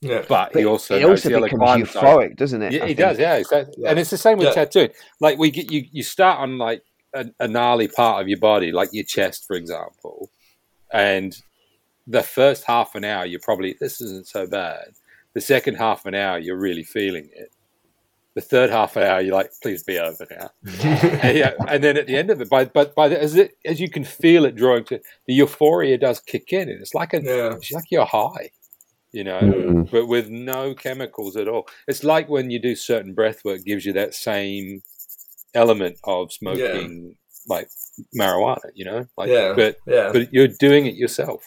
Yeah. 0.00 0.24
But, 0.26 0.52
but 0.52 0.60
he 0.60 0.66
also 0.66 0.96
it 0.96 1.04
also 1.04 1.28
becomes 1.28 1.62
euphoric, 1.62 2.36
doesn't 2.36 2.62
it? 2.62 2.72
Yeah, 2.72 2.86
he 2.86 2.94
does. 2.94 3.18
Yeah, 3.18 3.36
exactly. 3.36 3.74
yeah, 3.78 3.90
and 3.90 3.98
it's 3.98 4.10
the 4.10 4.16
same 4.16 4.38
with 4.38 4.48
yeah. 4.48 4.54
tattooing. 4.54 4.90
Like 5.20 5.38
we 5.38 5.50
get 5.50 5.70
you, 5.70 5.84
you 5.92 6.02
start 6.02 6.40
on 6.40 6.56
like 6.56 6.82
a, 7.14 7.26
a, 7.38 7.46
gnarly 7.46 7.88
part 7.88 8.22
of 8.22 8.28
your 8.28 8.38
body, 8.38 8.72
like 8.72 8.90
your 8.92 9.04
chest, 9.04 9.46
for 9.46 9.56
example, 9.56 10.30
and 10.90 11.36
the 12.06 12.22
first 12.22 12.64
half 12.64 12.94
an 12.94 13.04
hour 13.04 13.26
you're 13.26 13.40
probably 13.40 13.76
this 13.78 14.00
isn't 14.00 14.26
so 14.26 14.46
bad. 14.46 14.92
The 15.34 15.40
second 15.42 15.74
half 15.74 16.06
an 16.06 16.14
hour 16.14 16.38
you're 16.38 16.58
really 16.58 16.82
feeling 16.82 17.28
it. 17.34 17.52
The 18.34 18.40
third 18.40 18.70
half 18.70 18.96
an 18.96 19.02
hour 19.02 19.20
you're 19.20 19.34
like, 19.34 19.50
please 19.62 19.82
be 19.82 19.98
over 19.98 20.26
now. 20.30 20.50
and, 20.82 21.36
yeah, 21.36 21.52
and 21.68 21.84
then 21.84 21.98
at 21.98 22.06
the 22.06 22.16
end 22.16 22.30
of 22.30 22.40
it, 22.40 22.48
by 22.48 22.64
but 22.64 22.94
by 22.94 23.08
the, 23.08 23.20
as 23.20 23.34
it 23.34 23.54
as 23.66 23.80
you 23.80 23.90
can 23.90 24.04
feel 24.04 24.46
it 24.46 24.56
drawing 24.56 24.84
to 24.84 24.98
the 25.26 25.34
euphoria 25.34 25.98
does 25.98 26.20
kick 26.20 26.54
in, 26.54 26.70
and 26.70 26.80
it's 26.80 26.94
like 26.94 27.12
a 27.12 27.22
yeah. 27.22 27.52
it's 27.52 27.72
like 27.72 27.90
you're 27.90 28.06
high 28.06 28.50
you 29.12 29.24
know, 29.24 29.40
mm. 29.40 29.90
but 29.90 30.06
with 30.06 30.28
no 30.28 30.74
chemicals 30.74 31.36
at 31.36 31.48
all. 31.48 31.66
It's 31.88 32.04
like 32.04 32.28
when 32.28 32.50
you 32.50 32.58
do 32.58 32.74
certain 32.76 33.14
breath 33.14 33.44
work, 33.44 33.64
gives 33.64 33.84
you 33.84 33.92
that 33.94 34.14
same 34.14 34.82
element 35.54 35.98
of 36.04 36.32
smoking, 36.32 37.08
yeah. 37.08 37.14
like 37.46 37.68
marijuana, 38.18 38.70
you 38.74 38.84
know, 38.84 39.06
like, 39.16 39.28
yeah. 39.28 39.52
but, 39.54 39.76
yeah. 39.86 40.10
but 40.12 40.32
you're 40.32 40.48
doing 40.48 40.86
it 40.86 40.94
yourself. 40.94 41.44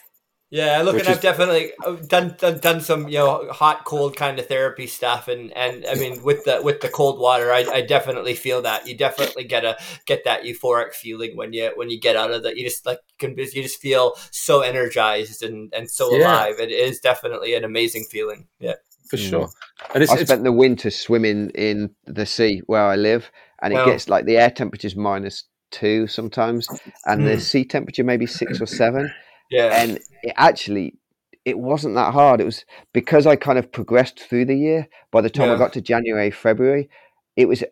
Yeah, 0.54 0.82
look, 0.82 1.00
and 1.00 1.08
I've 1.08 1.20
definitely 1.20 1.72
uh, 1.84 1.96
done, 2.06 2.36
done 2.38 2.60
done 2.60 2.80
some 2.80 3.08
you 3.08 3.18
know 3.18 3.50
hot 3.50 3.84
cold 3.84 4.16
kind 4.16 4.38
of 4.38 4.46
therapy 4.46 4.86
stuff, 4.86 5.26
and 5.26 5.52
and 5.56 5.84
I 5.84 5.96
mean 5.96 6.22
with 6.22 6.44
the 6.44 6.62
with 6.62 6.80
the 6.80 6.88
cold 6.88 7.18
water, 7.18 7.50
I, 7.50 7.66
I 7.72 7.80
definitely 7.80 8.34
feel 8.34 8.62
that 8.62 8.86
you 8.86 8.96
definitely 8.96 9.42
get 9.42 9.64
a 9.64 9.76
get 10.06 10.22
that 10.26 10.44
euphoric 10.44 10.92
feeling 10.92 11.36
when 11.36 11.52
you 11.52 11.72
when 11.74 11.90
you 11.90 11.98
get 11.98 12.14
out 12.14 12.30
of 12.30 12.44
that. 12.44 12.56
You 12.56 12.64
just 12.64 12.86
like 12.86 13.00
can 13.18 13.36
you 13.36 13.62
just 13.64 13.80
feel 13.80 14.12
so 14.30 14.60
energized 14.60 15.42
and 15.42 15.74
and 15.74 15.90
so 15.90 16.14
yeah. 16.14 16.22
alive. 16.22 16.60
It 16.60 16.70
is 16.70 17.00
definitely 17.00 17.56
an 17.56 17.64
amazing 17.64 18.04
feeling. 18.04 18.46
Yeah, 18.60 18.74
for 19.10 19.16
mm. 19.16 19.28
sure. 19.28 19.50
And 19.92 20.04
it's, 20.04 20.12
I 20.12 20.22
spent 20.22 20.44
the 20.44 20.52
winter 20.52 20.92
swimming 20.92 21.50
in 21.56 21.90
the 22.06 22.26
sea 22.26 22.62
where 22.66 22.84
I 22.84 22.94
live, 22.94 23.28
and 23.60 23.74
it 23.74 23.84
gets 23.86 24.08
like 24.08 24.24
the 24.24 24.36
air 24.36 24.52
temperature 24.52 24.86
is 24.86 24.94
minus 24.94 25.42
two 25.72 26.06
sometimes, 26.06 26.68
and 27.06 27.22
mm. 27.22 27.24
the 27.24 27.40
sea 27.40 27.64
temperature 27.64 28.04
maybe 28.04 28.26
six 28.26 28.60
or 28.60 28.66
seven. 28.66 29.12
Yeah. 29.54 29.82
And 29.82 29.98
it 30.22 30.34
actually 30.36 30.96
it 31.44 31.58
wasn't 31.58 31.94
that 31.94 32.12
hard. 32.12 32.40
It 32.40 32.44
was 32.44 32.64
because 32.92 33.26
I 33.26 33.36
kind 33.36 33.58
of 33.58 33.70
progressed 33.70 34.20
through 34.20 34.46
the 34.46 34.56
year. 34.56 34.88
By 35.10 35.20
the 35.20 35.30
time 35.30 35.48
yeah. 35.48 35.54
I 35.54 35.58
got 35.58 35.72
to 35.74 35.80
January, 35.80 36.30
February, 36.30 36.88
it 37.36 37.46
was. 37.46 37.62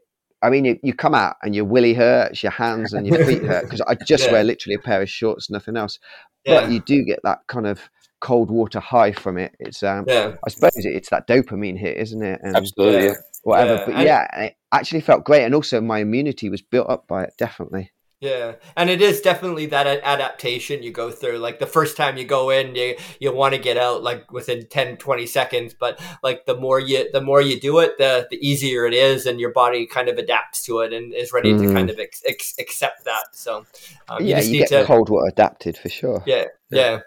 I 0.45 0.51
mean, 0.51 0.65
you, 0.65 0.79
you 0.83 0.93
come 0.93 1.15
out 1.15 1.37
and 1.45 1.55
your 1.55 1.65
willy 1.65 1.95
hurts, 1.95 2.43
your 2.43 2.51
hands 2.51 2.93
and 2.93 3.07
your 3.07 3.25
feet 3.25 3.45
hurt 3.45 3.63
because 3.63 3.81
I 3.83 3.95
just 3.95 4.25
yeah. 4.27 4.33
wear 4.33 4.45
literally 4.45 4.75
a 4.75 4.81
pair 4.81 5.01
of 5.01 5.09
shorts, 5.09 5.49
nothing 5.49 5.77
else. 5.77 6.01
Yeah. 6.45 6.63
But 6.63 6.73
you 6.73 6.81
do 6.81 7.05
get 7.05 7.21
that 7.23 7.41
kind 7.47 7.67
of 7.67 7.81
cold 8.21 8.51
water 8.51 8.81
high 8.81 9.13
from 9.13 9.39
it. 9.39 9.55
It's 9.61 9.85
um, 9.85 10.05
yeah. 10.09 10.35
I 10.45 10.51
suppose 10.51 10.73
it's 10.77 11.11
that 11.11 11.29
dopamine 11.29 11.79
hit, 11.79 11.97
isn't 11.97 12.23
it? 12.23 12.41
And 12.43 12.57
Absolutely. 12.57 13.15
Whatever, 13.45 13.85
but 13.87 14.05
yeah, 14.05 14.45
it 14.45 14.57
actually 14.73 15.01
felt 15.01 15.25
great, 15.25 15.45
and 15.45 15.55
also 15.55 15.81
my 15.81 15.99
immunity 15.99 16.49
was 16.49 16.63
built 16.63 16.89
up 16.89 17.07
by 17.09 17.25
it. 17.25 17.35
Definitely. 17.39 17.91
Yeah, 18.23 18.55
and 18.77 18.89
it 18.89 19.03
is 19.03 19.21
definitely 19.21 19.67
that 19.67 19.89
adaptation 19.89 20.85
you 20.85 20.93
go 20.93 21.11
through. 21.11 21.39
Like 21.39 21.59
the 21.59 21.67
first 21.67 21.97
time 21.97 22.17
you 22.17 22.25
go 22.25 22.51
in, 22.51 22.77
you 22.77 22.95
you 23.19 23.35
want 23.35 23.53
to 23.53 23.61
get 23.61 23.77
out 23.77 24.05
like 24.05 24.31
within 24.31 24.65
10, 24.65 24.99
20 24.99 25.27
seconds, 25.27 25.75
but 25.75 26.01
like 26.23 26.47
the 26.47 26.57
more 26.57 26.79
you 26.79 27.11
the 27.11 27.21
more 27.21 27.43
you 27.43 27.59
do 27.59 27.81
it, 27.81 27.99
the 27.99 28.29
the 28.31 28.37
easier 28.37 28.87
it 28.87 28.95
is, 28.95 29.27
and 29.27 29.41
your 29.41 29.51
body 29.51 29.87
kind 29.87 30.09
of 30.09 30.19
adapts 30.19 30.63
to 30.67 30.79
it 30.79 30.93
and 30.93 31.13
is 31.13 31.33
ready 31.33 31.53
mm. 31.53 31.67
to 31.67 31.75
kind 31.75 31.91
of 31.91 31.99
ex- 31.99 32.23
ex- 32.25 32.55
accept 32.61 33.05
that. 33.07 33.25
So 33.33 33.67
um, 34.09 34.25
yeah, 34.25 34.41
you, 34.41 34.53
you 34.53 34.59
get 34.61 34.69
to, 34.69 34.85
cold 34.85 35.09
water 35.09 35.27
adapted 35.27 35.77
for 35.77 35.89
sure. 35.89 36.23
Yeah, 36.25 36.45
yeah, 36.71 36.91
yeah. 36.91 37.01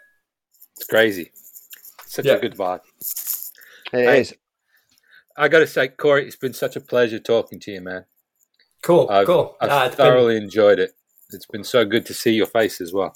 it's 0.76 0.86
crazy. 0.86 1.32
Such 2.06 2.26
yeah. 2.26 2.34
a 2.34 2.42
good 2.42 2.58
vibe. 2.58 2.82
It 3.94 4.10
I, 4.10 4.16
is. 4.16 4.34
I 5.38 5.48
got 5.48 5.60
to 5.60 5.68
say, 5.68 5.88
Corey, 5.88 6.28
it's 6.28 6.36
been 6.36 6.54
such 6.54 6.76
a 6.76 6.82
pleasure 6.82 7.20
talking 7.20 7.62
to 7.62 7.72
you, 7.72 7.80
man. 7.80 8.04
Cool, 8.82 9.08
I've, 9.10 9.26
cool. 9.26 9.56
I've 9.62 9.96
thoroughly 9.96 10.36
been... 10.36 10.44
enjoyed 10.44 10.80
it 10.80 10.92
it's 11.36 11.46
been 11.46 11.64
so 11.64 11.86
good 11.86 12.06
to 12.08 12.14
see 12.14 12.32
your 12.32 12.48
face 12.48 12.82
as 12.82 12.94
well. 12.94 13.16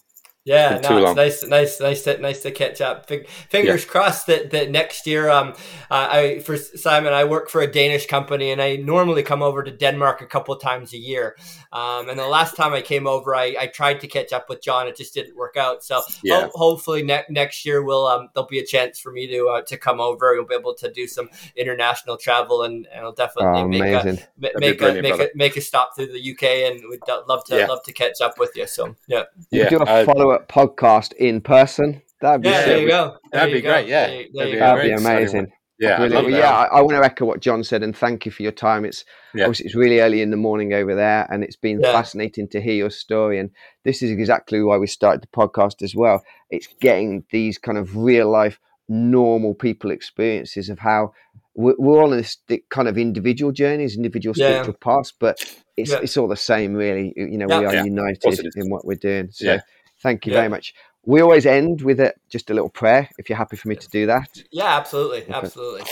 Yeah, 0.49 0.79
no, 0.81 1.05
it's 1.05 1.15
nice, 1.15 1.43
nice, 1.43 1.79
nice 1.79 2.03
to 2.05 2.17
nice 2.17 2.41
to 2.41 2.49
catch 2.49 2.81
up. 2.81 3.07
Fingers 3.07 3.85
yeah. 3.85 3.91
crossed 3.91 4.25
that, 4.25 4.49
that 4.49 4.71
next 4.71 5.05
year, 5.05 5.29
um, 5.29 5.49
uh, 5.91 6.07
I 6.11 6.39
for 6.39 6.57
Simon, 6.57 7.13
I 7.13 7.25
work 7.25 7.51
for 7.51 7.61
a 7.61 7.71
Danish 7.71 8.07
company, 8.07 8.49
and 8.49 8.59
I 8.59 8.77
normally 8.77 9.21
come 9.21 9.43
over 9.43 9.61
to 9.61 9.69
Denmark 9.69 10.21
a 10.21 10.25
couple 10.25 10.55
times 10.55 10.91
a 10.93 10.97
year. 10.97 11.37
Um, 11.71 12.09
and 12.09 12.17
the 12.17 12.27
last 12.27 12.55
time 12.55 12.73
I 12.73 12.81
came 12.81 13.05
over, 13.05 13.35
I, 13.35 13.55
I 13.59 13.67
tried 13.67 13.99
to 13.99 14.07
catch 14.07 14.33
up 14.33 14.49
with 14.49 14.59
John, 14.59 14.87
it 14.87 14.97
just 14.97 15.13
didn't 15.13 15.37
work 15.37 15.55
out. 15.55 15.83
So 15.83 16.01
yeah. 16.23 16.45
ho- 16.45 16.51
hopefully 16.55 17.03
ne- 17.03 17.25
next 17.29 17.63
year, 17.63 17.83
will 17.83 18.07
um, 18.07 18.29
there'll 18.33 18.49
be 18.49 18.57
a 18.57 18.65
chance 18.65 18.97
for 18.99 19.11
me 19.11 19.27
to 19.27 19.49
uh, 19.49 19.61
to 19.67 19.77
come 19.77 20.01
over. 20.01 20.33
We'll 20.33 20.47
be 20.47 20.55
able 20.55 20.73
to 20.73 20.91
do 20.91 21.05
some 21.05 21.29
international 21.57 22.17
travel, 22.17 22.63
and, 22.63 22.87
and 22.91 23.05
I'll 23.05 23.13
definitely 23.13 23.61
oh, 23.61 23.67
make 23.67 23.81
a, 23.83 24.17
make 24.39 24.81
a 24.81 25.01
make 25.03 25.19
a 25.19 25.29
make 25.35 25.57
a 25.57 25.61
stop 25.61 25.95
through 25.95 26.07
the 26.07 26.31
UK, 26.31 26.71
and 26.71 26.81
we'd 26.89 27.01
love 27.27 27.43
to 27.45 27.55
yeah. 27.55 27.67
love 27.67 27.83
to 27.83 27.93
catch 27.93 28.19
up 28.19 28.39
with 28.39 28.53
you. 28.55 28.65
So 28.65 28.95
yeah, 29.05 29.25
yeah. 29.51 29.69
Do 29.69 29.83
a 29.83 30.05
follow 30.05 30.31
up 30.31 30.38
podcast 30.47 31.13
in 31.13 31.41
person. 31.41 32.01
That'd 32.21 32.41
be 32.41 32.49
yeah, 32.49 32.65
there 32.65 32.79
you 32.81 32.87
go. 32.87 33.17
There 33.31 33.41
That'd 33.41 33.49
you 33.49 33.57
be 33.57 33.61
go. 33.61 33.69
great. 33.69 33.87
Yeah, 33.87 34.07
there, 34.07 34.27
there 34.33 34.59
That'd, 34.59 34.83
be, 34.83 34.89
be 34.89 34.93
amazing. 34.93 35.51
Yeah, 35.79 36.03
yeah. 36.03 36.51
I, 36.51 36.79
I, 36.79 36.81
want 36.81 36.97
to 36.97 37.03
echo 37.03 37.23
what 37.23 37.39
John 37.39 37.63
said 37.63 37.83
and 37.83 37.95
thank 37.95 38.25
you 38.25 38.33
for 38.33 38.43
your 38.43 38.51
time. 38.51 38.83
It's 38.83 39.05
yeah. 39.33 39.45
obviously 39.45 39.67
it's 39.67 39.75
really 39.75 40.01
early 40.01 40.21
in 40.21 40.29
the 40.29 40.35
morning 40.35 40.73
over 40.73 40.93
there, 40.93 41.25
and 41.31 41.41
it's 41.41 41.55
been 41.55 41.79
yeah. 41.79 41.93
fascinating 41.93 42.49
to 42.49 42.61
hear 42.61 42.73
your 42.73 42.89
story. 42.89 43.39
And 43.39 43.49
this 43.85 44.01
is 44.01 44.11
exactly 44.11 44.61
why 44.61 44.77
we 44.77 44.87
started 44.87 45.21
the 45.21 45.27
podcast 45.27 45.81
as 45.81 45.95
well. 45.95 46.21
It's 46.49 46.67
getting 46.81 47.23
these 47.31 47.57
kind 47.57 47.77
of 47.77 47.95
real 47.95 48.29
life, 48.29 48.59
normal 48.89 49.53
people 49.53 49.89
experiences 49.91 50.67
of 50.67 50.79
how 50.79 51.13
we're, 51.55 51.75
we're 51.77 52.03
on 52.03 52.11
this 52.11 52.37
kind 52.69 52.89
of 52.89 52.97
individual 52.97 53.53
journeys, 53.53 53.95
individual 53.95 54.33
spiritual 54.33 54.75
yeah. 54.81 54.85
paths, 54.85 55.13
but 55.17 55.39
it's 55.77 55.91
it's 55.91 56.17
all 56.17 56.27
the 56.27 56.35
same, 56.35 56.73
really. 56.73 57.13
You 57.15 57.37
know, 57.37 57.47
we 57.47 57.65
are 57.65 57.85
united 57.85 58.51
in 58.55 58.69
what 58.69 58.85
we're 58.85 58.95
doing. 58.95 59.29
So 59.31 59.59
thank 60.01 60.25
you 60.25 60.33
very 60.33 60.49
much. 60.49 60.73
We 61.05 61.21
always 61.21 61.45
end 61.45 61.81
with 61.81 61.99
it 61.99 62.19
just 62.29 62.49
a 62.49 62.53
little 62.53 62.69
prayer 62.69 63.09
if 63.17 63.29
you're 63.29 63.37
happy 63.37 63.57
for 63.57 63.67
me 63.67 63.75
to 63.75 63.89
do 63.89 64.05
that. 64.07 64.43
Yeah 64.51 64.77
absolutely 64.77 65.23
okay. 65.23 65.33
absolutely. 65.33 65.83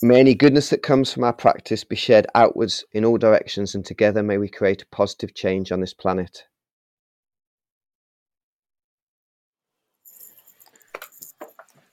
May 0.00 0.20
any 0.20 0.34
goodness 0.34 0.70
that 0.70 0.82
comes 0.82 1.12
from 1.12 1.24
our 1.24 1.32
practice 1.32 1.82
be 1.82 1.96
shared 1.96 2.26
outwards 2.34 2.84
in 2.92 3.04
all 3.04 3.18
directions 3.18 3.74
and 3.74 3.84
together 3.84 4.22
may 4.22 4.38
we 4.38 4.48
create 4.48 4.82
a 4.82 4.86
positive 4.86 5.34
change 5.34 5.72
on 5.72 5.80
this 5.80 5.94
planet. 5.94 6.44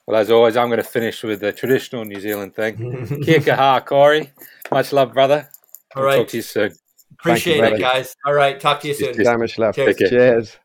Well 0.06 0.20
as 0.20 0.30
always 0.30 0.56
i'm 0.56 0.68
going 0.68 0.78
to 0.78 0.84
finish 0.84 1.24
with 1.24 1.40
the 1.40 1.52
traditional 1.52 2.04
new 2.04 2.20
zealand 2.20 2.54
thing. 2.54 2.76
Kia 3.24 3.40
kaha 3.40 3.84
corey. 3.84 4.30
Much 4.70 4.92
love 4.92 5.12
brother. 5.12 5.48
All 5.96 6.04
right. 6.04 6.18
Talk 6.18 6.28
to 6.28 6.36
you 6.36 6.42
soon 6.42 6.76
appreciate 7.18 7.56
you, 7.56 7.64
it 7.64 7.80
guys. 7.80 8.14
All 8.24 8.34
right 8.34 8.58
talk 8.58 8.80
to 8.80 8.88
you 8.88 8.94
soon. 8.94 9.14
so 9.14 9.38
much 9.38 9.58
love 9.58 9.74
cheers. 9.74 9.96
cheers. 9.96 10.56